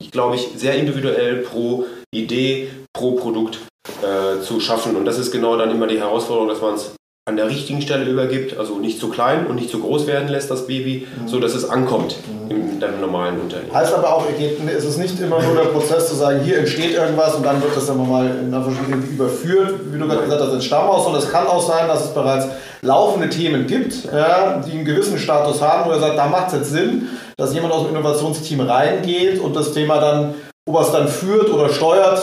ich 0.00 0.10
glaube 0.10 0.36
ich, 0.36 0.48
sehr 0.56 0.74
individuell 0.74 1.36
pro 1.36 1.86
Idee, 2.14 2.70
pro 2.92 3.12
Produkt 3.12 3.58
äh, 4.02 4.42
zu 4.42 4.60
schaffen. 4.60 4.96
Und 4.96 5.06
das 5.06 5.18
ist 5.18 5.32
genau 5.32 5.56
dann 5.56 5.70
immer 5.70 5.86
die 5.86 5.98
Herausforderung, 5.98 6.48
dass 6.48 6.60
man 6.60 6.74
es 6.74 6.94
an 7.28 7.36
der 7.36 7.46
richtigen 7.46 7.82
Stelle 7.82 8.06
übergibt, 8.10 8.56
also 8.56 8.78
nicht 8.78 8.98
zu 8.98 9.10
klein 9.10 9.46
und 9.48 9.56
nicht 9.56 9.68
zu 9.68 9.80
groß 9.80 10.06
werden 10.06 10.28
lässt, 10.28 10.50
das 10.50 10.66
Baby, 10.66 11.06
mhm. 11.06 11.28
so 11.28 11.38
dass 11.38 11.54
es 11.54 11.68
ankommt 11.68 12.16
mhm. 12.26 12.50
in 12.50 12.80
deinem 12.80 13.02
normalen 13.02 13.38
Unternehmen. 13.38 13.72
Heißt 13.72 13.92
aber 13.92 14.14
auch, 14.14 14.24
es 14.66 14.84
ist 14.84 14.96
nicht 14.96 15.20
immer 15.20 15.42
nur 15.42 15.54
der 15.54 15.68
Prozess 15.68 16.08
zu 16.08 16.14
sagen, 16.14 16.40
hier 16.42 16.58
entsteht 16.58 16.94
irgendwas 16.94 17.34
und 17.34 17.44
dann 17.44 17.60
wird 17.62 17.76
das 17.76 17.86
dann 17.86 17.98
mal 18.08 18.24
in 18.26 18.46
einer 18.52 18.64
verschiedenen 18.64 19.06
überführt, 19.06 19.74
wie 19.92 19.98
du 19.98 20.08
gerade 20.08 20.22
gesagt 20.22 20.40
hast, 20.40 20.54
ins 20.54 20.64
Stammhaus, 20.64 21.04
sondern 21.04 21.22
es 21.22 21.30
kann 21.30 21.46
auch 21.46 21.60
sein, 21.60 21.86
dass 21.86 22.06
es 22.06 22.14
bereits 22.14 22.46
laufende 22.80 23.28
Themen 23.28 23.66
gibt, 23.66 24.06
ja, 24.06 24.62
die 24.66 24.72
einen 24.72 24.86
gewissen 24.86 25.18
Status 25.18 25.60
haben, 25.60 25.90
wo 25.90 25.92
er 25.92 26.00
sagt, 26.00 26.16
da 26.16 26.28
macht 26.28 26.48
es 26.48 26.54
jetzt 26.54 26.70
Sinn, 26.70 27.08
dass 27.36 27.52
jemand 27.52 27.74
aus 27.74 27.86
dem 27.86 27.94
Innovationsteam 27.94 28.60
reingeht 28.60 29.38
und 29.38 29.54
das 29.54 29.72
Thema 29.72 30.00
dann, 30.00 30.34
ob 30.66 30.76
er 30.76 30.80
es 30.80 30.92
dann 30.92 31.08
führt 31.08 31.50
oder 31.50 31.68
steuert, 31.68 32.22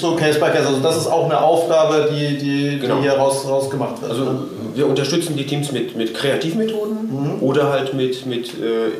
so 0.00 0.16
Case 0.16 0.38
by 0.38 0.46
Case. 0.46 0.66
Also 0.66 0.80
das 0.80 0.96
ist 0.96 1.06
auch 1.06 1.24
eine 1.24 1.40
Aufgabe, 1.40 2.10
die, 2.12 2.38
die, 2.38 2.78
genau. 2.78 2.96
die 2.96 3.02
hier 3.02 3.14
raus, 3.14 3.46
rausgemacht 3.48 4.00
wird. 4.00 4.10
Also 4.10 4.48
wir 4.74 4.86
unterstützen 4.86 5.36
die 5.36 5.46
Teams 5.46 5.72
mit, 5.72 5.96
mit 5.96 6.14
Kreativmethoden 6.14 7.36
mhm. 7.36 7.42
oder 7.42 7.70
halt 7.70 7.94
mit, 7.94 8.26
mit 8.26 8.48
äh, 8.60 8.90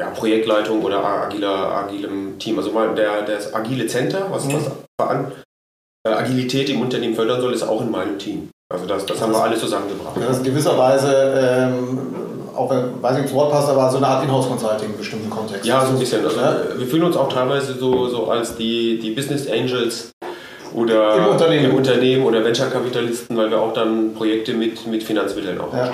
ja, 0.00 0.10
Projektleitung 0.10 0.82
oder 0.82 1.04
agiler, 1.04 1.72
agilem 1.72 2.38
Team. 2.38 2.58
Also 2.58 2.72
mal 2.72 2.94
der, 2.94 3.22
das 3.22 3.54
agile 3.54 3.86
Center, 3.86 4.28
was 4.30 4.44
mhm. 4.44 4.52
das 4.52 4.70
an 5.00 5.32
äh, 6.06 6.10
Agilität 6.10 6.68
im 6.70 6.80
Unternehmen 6.80 7.14
fördern 7.14 7.40
soll, 7.40 7.52
ist 7.52 7.62
auch 7.62 7.80
in 7.80 7.90
meinem 7.90 8.18
Team. 8.18 8.50
Also 8.72 8.86
das, 8.86 9.06
das, 9.06 9.16
das 9.16 9.22
haben 9.22 9.32
wir 9.32 9.42
alle 9.42 9.56
zusammengebracht. 9.56 10.16
Das 10.16 10.32
ist 10.32 10.38
in 10.38 10.44
gewisser 10.44 10.76
Weise 10.76 11.70
ähm, 11.72 12.27
auch 12.58 12.70
wenn, 12.70 13.00
weiß 13.00 13.12
nicht, 13.12 13.20
ob 13.20 13.26
das 13.26 13.34
Wort 13.34 13.52
passt, 13.52 13.68
aber 13.68 13.90
so 13.90 13.98
eine 13.98 14.06
Art 14.06 14.24
Inhouse-Consulting 14.24 14.90
in 14.90 14.98
bestimmten 14.98 15.30
Kontext. 15.30 15.64
Ja, 15.64 15.84
so 15.84 15.92
ein 15.92 15.98
bisschen. 15.98 16.24
Also, 16.24 16.40
ja. 16.40 16.56
Wir 16.76 16.86
fühlen 16.86 17.04
uns 17.04 17.16
auch 17.16 17.32
teilweise 17.32 17.74
so, 17.74 18.08
so 18.08 18.28
als 18.28 18.56
die, 18.56 18.98
die 18.98 19.10
Business 19.10 19.48
Angels 19.48 20.10
oder 20.74 21.14
im 21.16 21.26
Unternehmen, 21.26 21.70
im 21.70 21.76
Unternehmen 21.76 22.24
oder 22.24 22.44
Venture-Kapitalisten, 22.44 23.36
weil 23.36 23.50
wir 23.50 23.60
auch 23.60 23.72
dann 23.72 24.14
Projekte 24.14 24.52
mit, 24.52 24.86
mit 24.86 25.02
Finanzmitteln 25.02 25.60
auch 25.60 25.72
ja. 25.72 25.90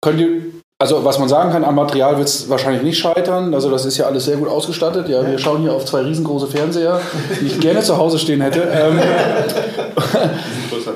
Könnt 0.00 0.20
ihr, 0.20 0.42
also 0.78 1.04
was 1.04 1.18
man 1.18 1.28
sagen 1.28 1.50
kann, 1.50 1.64
am 1.64 1.74
Material 1.74 2.18
wird 2.18 2.28
es 2.28 2.48
wahrscheinlich 2.48 2.82
nicht 2.82 2.98
scheitern. 2.98 3.52
Also 3.52 3.68
das 3.68 3.84
ist 3.84 3.96
ja 3.96 4.06
alles 4.06 4.26
sehr 4.26 4.36
gut 4.36 4.48
ausgestattet. 4.48 5.08
Ja, 5.08 5.28
wir 5.28 5.38
schauen 5.38 5.62
hier 5.62 5.72
auf 5.72 5.84
zwei 5.86 6.02
riesengroße 6.02 6.46
Fernseher, 6.46 7.00
die 7.40 7.46
ich 7.46 7.58
gerne 7.58 7.80
zu 7.80 7.96
Hause 7.96 8.20
stehen 8.20 8.42
hätte. 8.42 8.62
Ähm, 8.62 9.00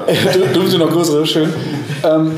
Dürfen 0.55 0.71
Sie 0.71 0.79
noch 0.79 0.91
größere, 0.91 1.27
schön. 1.27 1.53
Ähm, 2.05 2.37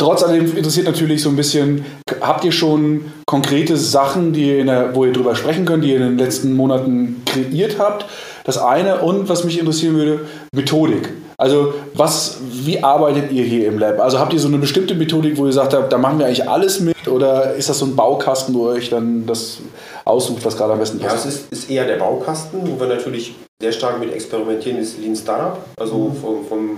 Trotz 0.00 0.22
allem 0.22 0.56
interessiert 0.56 0.86
natürlich 0.86 1.22
so 1.22 1.28
ein 1.28 1.34
bisschen, 1.34 1.84
habt 2.20 2.44
ihr 2.44 2.52
schon 2.52 3.12
konkrete 3.26 3.76
Sachen, 3.76 4.32
die 4.32 4.56
ihr 4.56 4.64
der, 4.64 4.94
wo 4.94 5.04
ihr 5.04 5.12
drüber 5.12 5.34
sprechen 5.34 5.64
könnt, 5.64 5.82
die 5.82 5.90
ihr 5.90 5.96
in 5.96 6.02
den 6.02 6.18
letzten 6.18 6.54
Monaten 6.54 7.22
kreiert 7.26 7.80
habt? 7.80 8.06
Das 8.44 8.58
eine 8.58 9.00
und 9.00 9.28
was 9.28 9.42
mich 9.42 9.58
interessieren 9.58 9.96
würde, 9.96 10.20
Methodik. 10.54 11.12
Also 11.36 11.74
was, 11.94 12.38
wie 12.48 12.82
arbeitet 12.82 13.32
ihr 13.32 13.42
hier 13.42 13.66
im 13.66 13.78
Lab? 13.78 13.98
Also 13.98 14.20
habt 14.20 14.32
ihr 14.32 14.38
so 14.38 14.46
eine 14.46 14.58
bestimmte 14.58 14.94
Methodik, 14.94 15.36
wo 15.36 15.46
ihr 15.46 15.52
sagt, 15.52 15.72
da, 15.72 15.98
machen 15.98 16.20
wir 16.20 16.26
eigentlich 16.26 16.48
alles 16.48 16.78
mit 16.78 17.08
oder 17.08 17.54
ist 17.54 17.68
das 17.68 17.80
so 17.80 17.86
ein 17.86 17.96
Baukasten, 17.96 18.54
wo 18.54 18.70
ihr 18.70 18.76
euch 18.76 18.90
dann 18.90 19.26
das 19.26 19.58
aussucht, 20.04 20.44
was 20.44 20.56
gerade 20.56 20.74
am 20.74 20.78
besten 20.78 21.00
passt? 21.00 21.24
Ja, 21.24 21.30
es 21.30 21.36
ist, 21.36 21.52
ist 21.52 21.70
eher 21.70 21.86
der 21.86 21.96
Baukasten, 21.96 22.60
wo 22.64 22.78
wir 22.78 22.86
natürlich 22.86 23.34
sehr 23.60 23.72
stark 23.72 23.98
mit 23.98 24.12
experimentieren, 24.12 24.78
ist 24.78 24.98
Lean 25.00 25.16
Startup, 25.16 25.58
also 25.76 25.96
mhm. 25.96 26.16
vom, 26.16 26.44
vom 26.48 26.70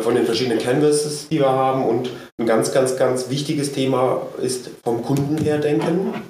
von 0.00 0.14
den 0.14 0.26
verschiedenen 0.26 0.58
Canvases, 0.58 1.28
die 1.28 1.38
wir 1.38 1.50
haben. 1.50 1.84
Und 1.84 2.10
ein 2.38 2.46
ganz, 2.46 2.72
ganz, 2.72 2.96
ganz 2.96 3.30
wichtiges 3.30 3.72
Thema 3.72 4.26
ist 4.42 4.70
vom 4.82 5.02
Kunden 5.02 5.38
her 5.38 5.58
denken. 5.58 6.28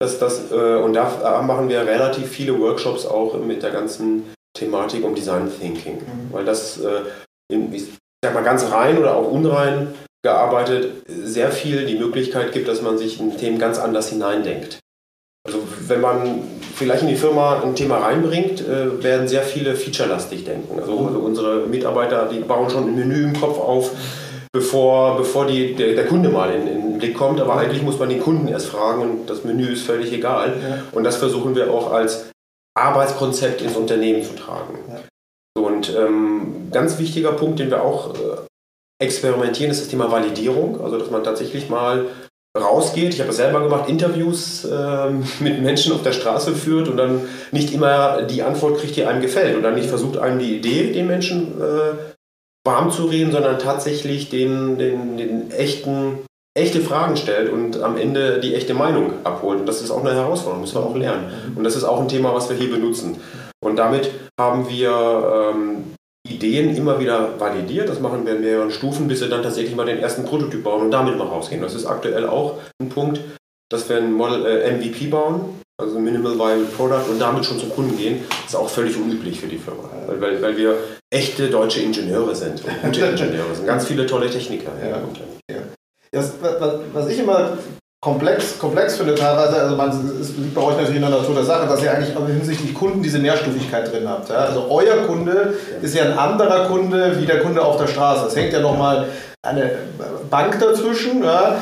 Das, 0.00 0.18
das, 0.18 0.50
äh, 0.52 0.76
und 0.76 0.94
da 0.94 1.42
machen 1.42 1.68
wir 1.68 1.84
relativ 1.86 2.28
viele 2.28 2.58
Workshops 2.60 3.04
auch 3.04 3.38
mit 3.38 3.62
der 3.62 3.70
ganzen 3.70 4.32
Thematik 4.56 5.04
um 5.04 5.14
Design 5.14 5.50
Thinking. 5.60 5.96
Mhm. 5.96 6.32
Weil 6.32 6.44
das, 6.44 6.80
äh, 6.80 7.02
ich 7.50 7.88
sag 8.24 8.34
mal 8.34 8.44
ganz 8.44 8.70
rein 8.70 8.98
oder 8.98 9.16
auch 9.16 9.30
unrein 9.30 9.94
gearbeitet, 10.22 11.04
sehr 11.06 11.50
viel 11.50 11.86
die 11.86 11.98
Möglichkeit 11.98 12.52
gibt, 12.52 12.68
dass 12.68 12.82
man 12.82 12.98
sich 12.98 13.20
in 13.20 13.36
Themen 13.36 13.58
ganz 13.58 13.78
anders 13.78 14.08
hineindenkt. 14.08 14.80
Also 15.48 15.62
wenn 15.86 16.02
man 16.02 16.42
vielleicht 16.74 17.02
in 17.02 17.08
die 17.08 17.16
Firma 17.16 17.62
ein 17.62 17.74
Thema 17.74 17.98
reinbringt, 17.98 18.60
äh, 18.60 19.02
werden 19.02 19.26
sehr 19.26 19.42
viele 19.42 19.74
featurelastig 19.74 20.44
denken. 20.44 20.78
Also, 20.78 21.06
also, 21.06 21.18
unsere 21.20 21.66
Mitarbeiter, 21.66 22.28
die 22.30 22.40
bauen 22.40 22.68
schon 22.68 22.84
ein 22.84 22.94
Menü 22.94 23.24
im 23.24 23.40
Kopf 23.40 23.58
auf, 23.58 23.90
bevor, 24.52 25.16
bevor 25.16 25.46
die, 25.46 25.74
der, 25.74 25.94
der 25.94 26.06
Kunde 26.06 26.28
mal 26.28 26.52
in, 26.54 26.68
in, 26.68 26.82
den 26.82 26.98
Blick 26.98 27.16
kommt. 27.16 27.40
Aber 27.40 27.56
eigentlich 27.56 27.82
muss 27.82 27.98
man 27.98 28.10
den 28.10 28.20
Kunden 28.20 28.46
erst 28.48 28.66
fragen 28.66 29.02
und 29.02 29.30
das 29.30 29.44
Menü 29.44 29.72
ist 29.72 29.86
völlig 29.86 30.12
egal. 30.12 30.56
Ja. 30.62 30.82
Und 30.92 31.04
das 31.04 31.16
versuchen 31.16 31.56
wir 31.56 31.72
auch 31.72 31.92
als 31.92 32.30
Arbeitskonzept 32.76 33.62
ins 33.62 33.76
Unternehmen 33.76 34.22
zu 34.22 34.36
tragen. 34.36 34.78
Ja. 34.88 35.00
Und 35.62 35.94
ähm, 35.96 36.68
ganz 36.70 36.98
wichtiger 36.98 37.32
Punkt, 37.32 37.58
den 37.58 37.70
wir 37.70 37.82
auch 37.82 38.14
äh, 38.14 38.18
experimentieren, 39.02 39.70
ist 39.70 39.80
das 39.80 39.88
Thema 39.88 40.12
Validierung. 40.12 40.80
Also 40.82 40.98
dass 40.98 41.10
man 41.10 41.24
tatsächlich 41.24 41.70
mal 41.70 42.06
rausgeht, 42.58 43.14
ich 43.14 43.20
habe 43.20 43.28
das 43.28 43.36
selber 43.36 43.62
gemacht, 43.62 43.88
Interviews 43.88 44.64
äh, 44.64 45.10
mit 45.40 45.62
Menschen 45.62 45.92
auf 45.92 46.02
der 46.02 46.12
Straße 46.12 46.54
führt 46.54 46.88
und 46.88 46.96
dann 46.96 47.22
nicht 47.52 47.72
immer 47.72 48.22
die 48.22 48.42
Antwort 48.42 48.78
kriegt, 48.78 48.96
die 48.96 49.04
einem 49.04 49.22
gefällt 49.22 49.56
und 49.56 49.62
dann 49.62 49.74
nicht 49.74 49.88
versucht, 49.88 50.18
einem 50.18 50.38
die 50.38 50.56
Idee 50.56 50.92
den 50.92 51.06
Menschen 51.06 51.60
äh, 51.60 52.14
warm 52.66 52.90
zu 52.90 53.06
reden, 53.06 53.32
sondern 53.32 53.58
tatsächlich 53.58 54.28
den, 54.28 54.78
den, 54.78 55.16
den 55.16 55.50
echten, 55.50 56.20
echte 56.54 56.80
Fragen 56.80 57.16
stellt 57.16 57.50
und 57.50 57.82
am 57.82 57.96
Ende 57.96 58.40
die 58.40 58.54
echte 58.54 58.74
Meinung 58.74 59.12
abholt. 59.24 59.60
Und 59.60 59.66
das 59.66 59.80
ist 59.80 59.90
auch 59.90 60.04
eine 60.04 60.14
Herausforderung, 60.14 60.60
müssen 60.60 60.76
wir 60.76 60.84
auch 60.84 60.96
lernen. 60.96 61.54
Und 61.56 61.64
das 61.64 61.76
ist 61.76 61.84
auch 61.84 62.00
ein 62.00 62.08
Thema, 62.08 62.34
was 62.34 62.50
wir 62.50 62.56
hier 62.56 62.70
benutzen. 62.70 63.20
Und 63.60 63.76
damit 63.76 64.10
haben 64.38 64.68
wir 64.68 65.52
ähm, 65.54 65.94
Ideen 66.28 66.76
immer 66.76 67.00
wieder 67.00 67.38
validiert. 67.38 67.88
Das 67.88 68.00
machen 68.00 68.26
wir 68.26 68.36
in 68.36 68.42
mehreren 68.42 68.70
Stufen, 68.70 69.08
bis 69.08 69.20
wir 69.20 69.28
dann 69.28 69.42
tatsächlich 69.42 69.74
mal 69.74 69.86
den 69.86 69.98
ersten 69.98 70.24
Prototyp 70.24 70.62
bauen 70.62 70.82
und 70.82 70.90
damit 70.90 71.16
mal 71.16 71.26
rausgehen. 71.26 71.62
Das 71.62 71.74
ist 71.74 71.86
aktuell 71.86 72.26
auch 72.26 72.58
ein 72.80 72.88
Punkt, 72.88 73.20
dass 73.70 73.88
wir 73.88 73.96
ein 73.96 74.12
Model 74.12 74.46
äh, 74.46 74.72
MVP 74.72 75.06
bauen, 75.06 75.60
also 75.80 75.98
Minimal 75.98 76.38
Viable 76.38 76.66
Product, 76.76 77.10
und 77.10 77.20
damit 77.20 77.44
schon 77.44 77.58
zum 77.58 77.70
Kunden 77.70 77.96
gehen. 77.96 78.20
Das 78.28 78.50
ist 78.50 78.56
auch 78.56 78.68
völlig 78.68 78.96
unüblich 78.96 79.40
für 79.40 79.48
die 79.48 79.58
Firma, 79.58 79.84
weil, 80.06 80.20
weil, 80.20 80.42
weil 80.42 80.56
wir 80.56 80.76
echte 81.10 81.48
deutsche 81.48 81.80
Ingenieure 81.80 82.34
sind 82.34 82.64
und 82.64 82.82
gute 82.82 83.00
Ingenieure 83.06 83.54
sind. 83.54 83.66
Ganz 83.66 83.86
viele 83.86 84.06
tolle 84.06 84.30
Techniker. 84.30 84.72
Ja. 84.82 85.02
Ja. 85.50 85.62
Das, 86.10 86.34
was 86.92 87.08
ich 87.08 87.18
immer 87.18 87.58
komplex, 88.00 88.58
komplex 88.58 88.96
finde 88.96 89.14
teilweise, 89.14 89.60
also 89.60 89.76
man, 89.76 89.90
es 89.90 90.36
liegt 90.36 90.54
bei 90.54 90.60
euch 90.60 90.76
natürlich 90.76 90.96
in 90.96 91.02
der 91.02 91.10
Natur 91.10 91.34
der 91.34 91.44
Sache, 91.44 91.66
dass 91.66 91.82
ihr 91.82 91.90
eigentlich 91.90 92.14
hinsichtlich 92.16 92.74
Kunden 92.74 93.02
diese 93.02 93.18
Mehrstufigkeit 93.18 93.92
drin 93.92 94.08
habt. 94.08 94.28
Ja? 94.28 94.36
Also 94.36 94.66
euer 94.70 95.06
Kunde 95.06 95.54
ist 95.82 95.94
ja 95.94 96.04
ein 96.04 96.18
anderer 96.18 96.68
Kunde 96.68 97.18
wie 97.18 97.26
der 97.26 97.40
Kunde 97.40 97.62
auf 97.62 97.76
der 97.76 97.88
Straße. 97.88 98.26
Es 98.26 98.36
hängt 98.36 98.52
ja 98.52 98.60
nochmal 98.60 99.08
eine 99.42 99.70
Bank 100.30 100.58
dazwischen. 100.60 101.24
Ja? 101.24 101.56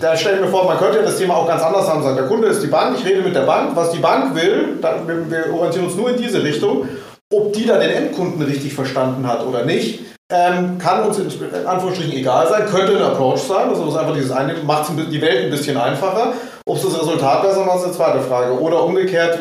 Da 0.00 0.16
stelle 0.16 0.36
ich 0.36 0.42
mir 0.42 0.48
vor, 0.48 0.64
man 0.64 0.76
könnte 0.76 0.98
ja 0.98 1.02
das 1.04 1.18
Thema 1.18 1.36
auch 1.36 1.46
ganz 1.46 1.62
anders 1.62 1.88
haben. 1.88 2.02
Sagen, 2.02 2.16
der 2.16 2.26
Kunde 2.26 2.48
ist 2.48 2.62
die 2.62 2.66
Bank, 2.66 2.96
ich 2.98 3.06
rede 3.06 3.22
mit 3.22 3.36
der 3.36 3.42
Bank, 3.42 3.76
was 3.76 3.92
die 3.92 4.00
Bank 4.00 4.34
will, 4.34 4.78
dann, 4.82 5.06
wir, 5.06 5.30
wir 5.30 5.54
orientieren 5.54 5.86
uns 5.86 5.94
nur 5.94 6.10
in 6.10 6.16
diese 6.16 6.42
Richtung. 6.42 6.88
Ob 7.32 7.52
die 7.52 7.64
dann 7.64 7.80
den 7.80 7.90
Endkunden 7.90 8.42
richtig 8.42 8.74
verstanden 8.74 9.26
hat 9.26 9.46
oder 9.46 9.64
nicht, 9.64 10.00
ähm, 10.32 10.78
kann 10.78 11.04
uns 11.04 11.18
in 11.18 11.66
Anführungsstrichen 11.66 12.14
egal 12.14 12.48
sein, 12.48 12.66
könnte 12.66 12.96
ein 12.96 13.02
Approach 13.02 13.40
sein, 13.40 13.68
das 13.68 13.78
ist 13.78 13.96
einfach 13.96 14.14
dieses 14.14 14.30
eine, 14.30 14.54
macht 14.64 14.90
die 15.10 15.20
Welt 15.20 15.44
ein 15.44 15.50
bisschen 15.50 15.76
einfacher. 15.76 16.32
Ob 16.66 16.76
es 16.76 16.82
das 16.82 16.98
Resultat 16.98 17.42
besser 17.42 17.64
macht, 17.64 17.78
ist 17.78 17.84
eine 17.84 17.92
zweite 17.92 18.20
Frage. 18.20 18.58
Oder 18.58 18.82
umgekehrt, 18.84 19.38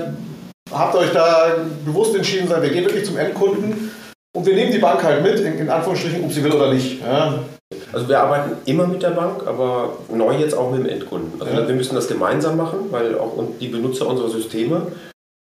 habt 0.71 0.93
ihr 0.93 0.99
euch 0.99 1.11
da 1.11 1.55
bewusst 1.85 2.15
entschieden, 2.15 2.47
sagen, 2.47 2.63
wir 2.63 2.71
gehen 2.71 2.83
wirklich 2.83 3.05
zum 3.05 3.17
Endkunden 3.17 3.91
und 4.35 4.45
wir 4.45 4.55
nehmen 4.55 4.71
die 4.71 4.79
Bank 4.79 5.01
halt 5.03 5.23
mit, 5.23 5.39
in, 5.39 5.57
in 5.57 5.69
Anführungsstrichen, 5.69 6.23
ob 6.23 6.31
sie 6.31 6.43
will 6.43 6.51
oder 6.51 6.73
nicht. 6.73 7.01
Ja. 7.01 7.39
Also 7.91 8.09
wir 8.09 8.19
arbeiten 8.19 8.57
immer 8.65 8.85
mit 8.85 9.01
der 9.01 9.11
Bank, 9.11 9.47
aber 9.47 9.97
neu 10.13 10.35
jetzt 10.35 10.55
auch 10.55 10.69
mit 10.71 10.81
dem 10.81 10.89
Endkunden. 10.89 11.41
Also 11.41 11.53
ja. 11.53 11.67
wir 11.67 11.75
müssen 11.75 11.95
das 11.95 12.07
gemeinsam 12.07 12.57
machen, 12.57 12.91
weil 12.91 13.17
auch 13.17 13.31
die 13.59 13.69
Benutzer 13.69 14.07
unserer 14.07 14.29
Systeme 14.29 14.87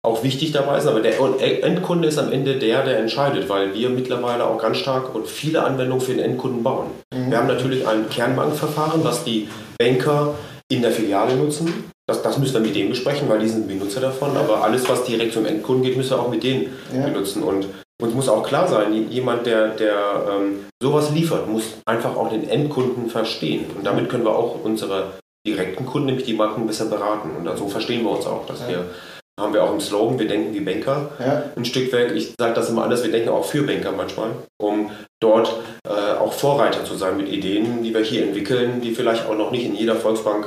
auch 0.05 0.25
wichtig 0.25 0.51
dabei 0.51 0.81
sind, 0.81 0.91
aber 0.91 1.01
der 1.01 1.19
Endkunde 1.63 2.09
ist 2.09 2.19
am 2.19 2.33
Ende 2.33 2.59
der, 2.59 2.85
der 2.85 2.99
entscheidet, 2.99 3.49
weil 3.49 3.73
wir 3.73 3.89
mittlerweile 3.89 4.45
auch 4.45 4.59
ganz 4.59 4.79
stark 4.79 5.15
und 5.15 5.29
viele 5.29 5.63
Anwendungen 5.63 6.05
für 6.05 6.13
den 6.13 6.25
Endkunden 6.25 6.63
bauen. 6.65 6.91
Mhm. 7.15 7.31
Wir 7.31 7.39
haben 7.39 7.47
natürlich 7.47 7.87
ein 7.87 8.09
Kernbankverfahren, 8.11 9.05
was 9.05 9.23
die 9.23 9.49
Banker 9.79 10.35
in 10.69 10.83
der 10.83 10.91
Filiale 10.91 11.37
nutzen. 11.37 11.91
Das, 12.09 12.21
das 12.21 12.39
müssen 12.39 12.55
wir 12.55 12.61
mit 12.63 12.75
denen 12.75 12.91
besprechen, 12.91 13.29
weil 13.29 13.39
die 13.39 13.49
sind 13.49 13.69
Benutzer 13.69 14.01
davon, 14.01 14.37
aber 14.37 14.65
alles, 14.65 14.89
was 14.89 15.05
direkt 15.05 15.35
zum 15.35 15.47
Endkunden 15.47 15.85
geht, 15.85 15.97
müssen 15.97 16.11
wir 16.11 16.21
auch 16.21 16.31
mit 16.31 16.43
denen 16.43 16.67
ja. 16.93 17.05
benutzen. 17.05 17.45
Und 17.45 17.69
uns 18.03 18.15
muss 18.15 18.29
auch 18.29 18.43
klar 18.43 18.67
sein, 18.67 19.09
jemand, 19.09 19.47
der, 19.47 19.69
der 19.69 20.27
ähm, 20.29 20.65
sowas 20.83 21.13
liefert, 21.13 21.49
muss 21.49 21.75
einfach 21.87 22.17
auch 22.17 22.29
den 22.29 22.49
Endkunden 22.49 23.09
verstehen. 23.09 23.67
Und 23.77 23.87
damit 23.87 24.09
können 24.09 24.25
wir 24.25 24.35
auch 24.35 24.65
unsere 24.65 25.13
direkten 25.47 25.87
Kunden, 25.87 26.07
nämlich 26.07 26.27
die 26.27 26.35
Banken, 26.35 26.67
besser 26.67 26.87
beraten. 26.87 27.31
Und 27.37 27.57
so 27.57 27.69
verstehen 27.69 28.03
wir 28.03 28.11
uns 28.11 28.27
auch, 28.27 28.45
dass 28.47 28.63
ja. 28.63 28.69
wir 28.69 28.85
haben 29.41 29.55
wir 29.55 29.65
auch 29.65 29.73
im 29.73 29.81
Slogan, 29.81 30.19
wir 30.19 30.29
denken 30.29 30.55
wie 30.55 30.61
Banker 30.61 31.11
ja. 31.19 31.45
ein 31.57 31.65
Stück 31.65 31.93
weg. 31.93 32.13
Ich 32.15 32.35
sage 32.39 32.55
das 32.55 32.69
immer 32.69 32.85
anders, 32.85 33.03
wir 33.03 33.11
denken 33.11 33.31
auch 33.31 33.45
für 33.45 33.63
Banker 33.63 33.93
manchmal, 33.93 34.31
um 34.61 34.91
dort 35.21 35.55
äh, 35.89 36.13
auch 36.19 36.33
Vorreiter 36.33 36.85
zu 36.85 36.97
sein 36.97 37.17
mit 37.17 37.29
Ideen, 37.29 37.83
die 37.83 37.95
wir 37.95 38.03
hier 38.03 38.25
entwickeln, 38.25 38.81
die 38.81 38.95
vielleicht 38.95 39.27
auch 39.27 39.37
noch 39.37 39.51
nicht 39.51 39.65
in 39.65 39.75
jeder 39.75 39.97
Volksbank 39.97 40.47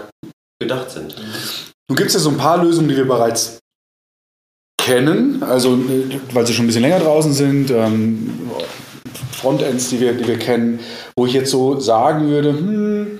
gedacht 0.59 0.91
sind. 0.91 1.15
Nun 1.89 1.95
gibt 1.95 2.09
es 2.09 2.13
ja 2.13 2.19
so 2.19 2.29
ein 2.29 2.37
paar 2.37 2.63
Lösungen, 2.63 2.89
die 2.89 2.97
wir 2.97 3.07
bereits 3.07 3.59
kennen, 4.81 5.41
also 5.41 5.77
weil 6.31 6.45
sie 6.45 6.53
schon 6.53 6.65
ein 6.65 6.67
bisschen 6.67 6.83
länger 6.83 6.99
draußen 6.99 7.33
sind, 7.33 7.71
ähm, 7.71 8.51
Frontends, 9.31 9.89
die 9.89 9.99
wir, 9.99 10.13
die 10.13 10.27
wir 10.27 10.37
kennen, 10.37 10.79
wo 11.15 11.25
ich 11.25 11.33
jetzt 11.33 11.51
so 11.51 11.79
sagen 11.79 12.27
würde, 12.27 12.49
hm, 12.49 13.19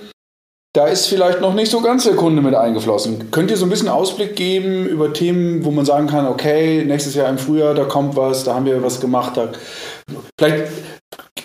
da 0.75 0.87
ist 0.87 1.07
vielleicht 1.07 1.39
noch 1.39 1.53
nicht 1.53 1.71
so 1.71 1.79
ganz 1.79 2.03
der 2.03 2.15
Kunde 2.15 2.41
mit 2.41 2.53
eingeflossen. 2.53 3.31
Könnt 3.31 3.49
ihr 3.49 3.55
so 3.55 3.65
ein 3.65 3.69
bisschen 3.69 3.87
Ausblick 3.87 4.35
geben 4.35 4.85
über 4.85 5.13
Themen, 5.13 5.63
wo 5.63 5.71
man 5.71 5.85
sagen 5.85 6.07
kann, 6.07 6.27
okay, 6.27 6.83
nächstes 6.83 7.15
Jahr 7.15 7.29
im 7.29 7.37
Frühjahr, 7.37 7.73
da 7.73 7.85
kommt 7.85 8.17
was, 8.17 8.43
da 8.43 8.55
haben 8.55 8.65
wir 8.65 8.83
was 8.83 8.99
gemacht. 8.99 9.37
Da, 9.37 9.49
vielleicht 10.37 10.65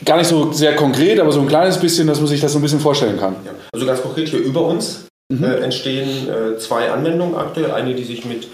gar 0.05 0.17
nicht 0.17 0.27
so 0.27 0.51
sehr 0.51 0.75
konkret, 0.75 1.21
aber 1.21 1.31
so 1.31 1.41
ein 1.41 1.47
kleines 1.47 1.79
bisschen, 1.79 2.09
dass 2.09 2.19
man 2.19 2.27
sich 2.27 2.41
das 2.41 2.53
so 2.53 2.59
ein 2.59 2.63
bisschen 2.63 2.81
vorstellen 2.81 3.21
kann. 3.21 3.37
Ja. 3.45 3.53
Also 3.73 3.87
ganz 3.87 4.03
konkret 4.03 4.29
hier 4.29 4.41
über 4.41 4.67
uns 4.67 5.07
mhm. 5.29 5.45
äh, 5.45 5.59
entstehen 5.59 6.29
äh, 6.29 6.59
zwei 6.59 6.91
Anwendungen 6.91 7.37
aktuell. 7.37 7.71
Eine, 7.71 7.95
die 7.95 8.05
sich 8.05 8.25
mit 8.25 8.49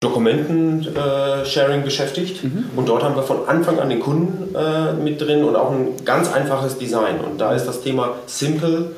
Dokumenten-Sharing 0.00 1.80
äh, 1.80 1.84
beschäftigt. 1.84 2.44
Mhm. 2.44 2.66
Und 2.76 2.88
dort 2.88 3.02
haben 3.02 3.16
wir 3.16 3.24
von 3.24 3.48
Anfang 3.48 3.80
an 3.80 3.88
den 3.88 3.98
Kunden 3.98 4.54
äh, 4.54 4.92
mit 4.92 5.20
drin 5.20 5.42
und 5.42 5.56
auch 5.56 5.72
ein 5.72 6.04
ganz 6.04 6.32
einfaches 6.32 6.78
Design. 6.78 7.18
Und 7.18 7.40
da 7.40 7.52
ist 7.52 7.64
das 7.64 7.80
Thema 7.80 8.14
Simple 8.26 8.92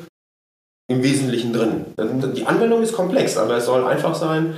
im 0.91 1.03
Wesentlichen 1.03 1.53
drin. 1.53 1.85
Die 2.35 2.45
Anwendung 2.45 2.81
ist 2.83 2.93
komplex, 2.93 3.37
aber 3.37 3.57
es 3.57 3.65
soll 3.65 3.85
einfach 3.85 4.15
sein. 4.15 4.55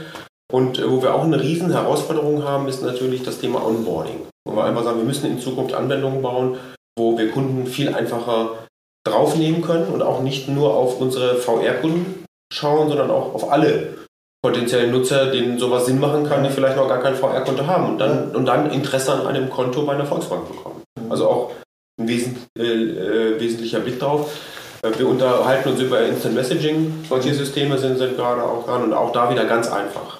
Und 0.52 0.80
äh, 0.80 0.90
wo 0.90 1.02
wir 1.02 1.14
auch 1.14 1.24
eine 1.24 1.42
riesen 1.42 1.72
Herausforderung 1.72 2.44
haben, 2.44 2.68
ist 2.68 2.82
natürlich 2.82 3.24
das 3.24 3.40
Thema 3.40 3.66
Onboarding. 3.66 4.28
Wo 4.46 4.56
wir 4.56 4.66
einfach 4.66 4.84
sagen, 4.84 5.00
wir 5.00 5.06
müssen 5.06 5.30
in 5.30 5.40
Zukunft 5.40 5.74
Anwendungen 5.74 6.22
bauen, 6.22 6.58
wo 6.98 7.18
wir 7.18 7.32
Kunden 7.32 7.66
viel 7.66 7.94
einfacher 7.94 8.68
draufnehmen 9.06 9.62
können 9.62 9.88
und 9.88 10.02
auch 10.02 10.22
nicht 10.22 10.48
nur 10.48 10.76
auf 10.76 11.00
unsere 11.00 11.36
VR-Kunden 11.36 12.26
schauen, 12.54 12.88
sondern 12.90 13.12
auch 13.12 13.34
auf 13.34 13.52
alle 13.52 13.96
potenziellen 14.44 14.92
Nutzer, 14.92 15.32
denen 15.32 15.58
sowas 15.58 15.86
Sinn 15.86 16.00
machen 16.00 16.28
kann, 16.28 16.44
die 16.44 16.50
vielleicht 16.50 16.78
noch 16.78 16.88
gar 16.88 17.02
kein 17.02 17.16
VR-Konto 17.16 17.66
haben 17.66 17.90
und 17.90 17.98
dann, 17.98 18.36
und 18.36 18.46
dann 18.46 18.72
Interesse 18.72 19.14
an 19.14 19.28
einem 19.28 19.50
Konto 19.50 19.84
bei 19.84 19.94
einer 19.94 20.06
Volksbank 20.06 20.48
bekommen. 20.48 20.84
Also 21.10 21.30
auch 21.30 21.52
ein 22.00 22.08
äh, 22.08 22.62
äh, 22.62 23.40
wesentlicher 23.40 23.80
Blick 23.80 24.00
drauf. 24.00 24.32
Äh, 24.84 25.00
wir 25.00 25.08
unterhalten 25.08 25.70
uns 25.70 25.80
über 25.80 26.02
Instant 26.02 26.36
Messaging. 26.36 26.94
Solche 27.08 27.34
Systeme 27.34 27.78
sind, 27.78 27.98
sind 27.98 28.16
gerade 28.16 28.44
auch 28.44 28.66
dran 28.66 28.84
und 28.84 28.94
auch 28.94 29.12
da 29.12 29.30
wieder 29.32 29.46
ganz 29.46 29.68
einfach. 29.70 30.20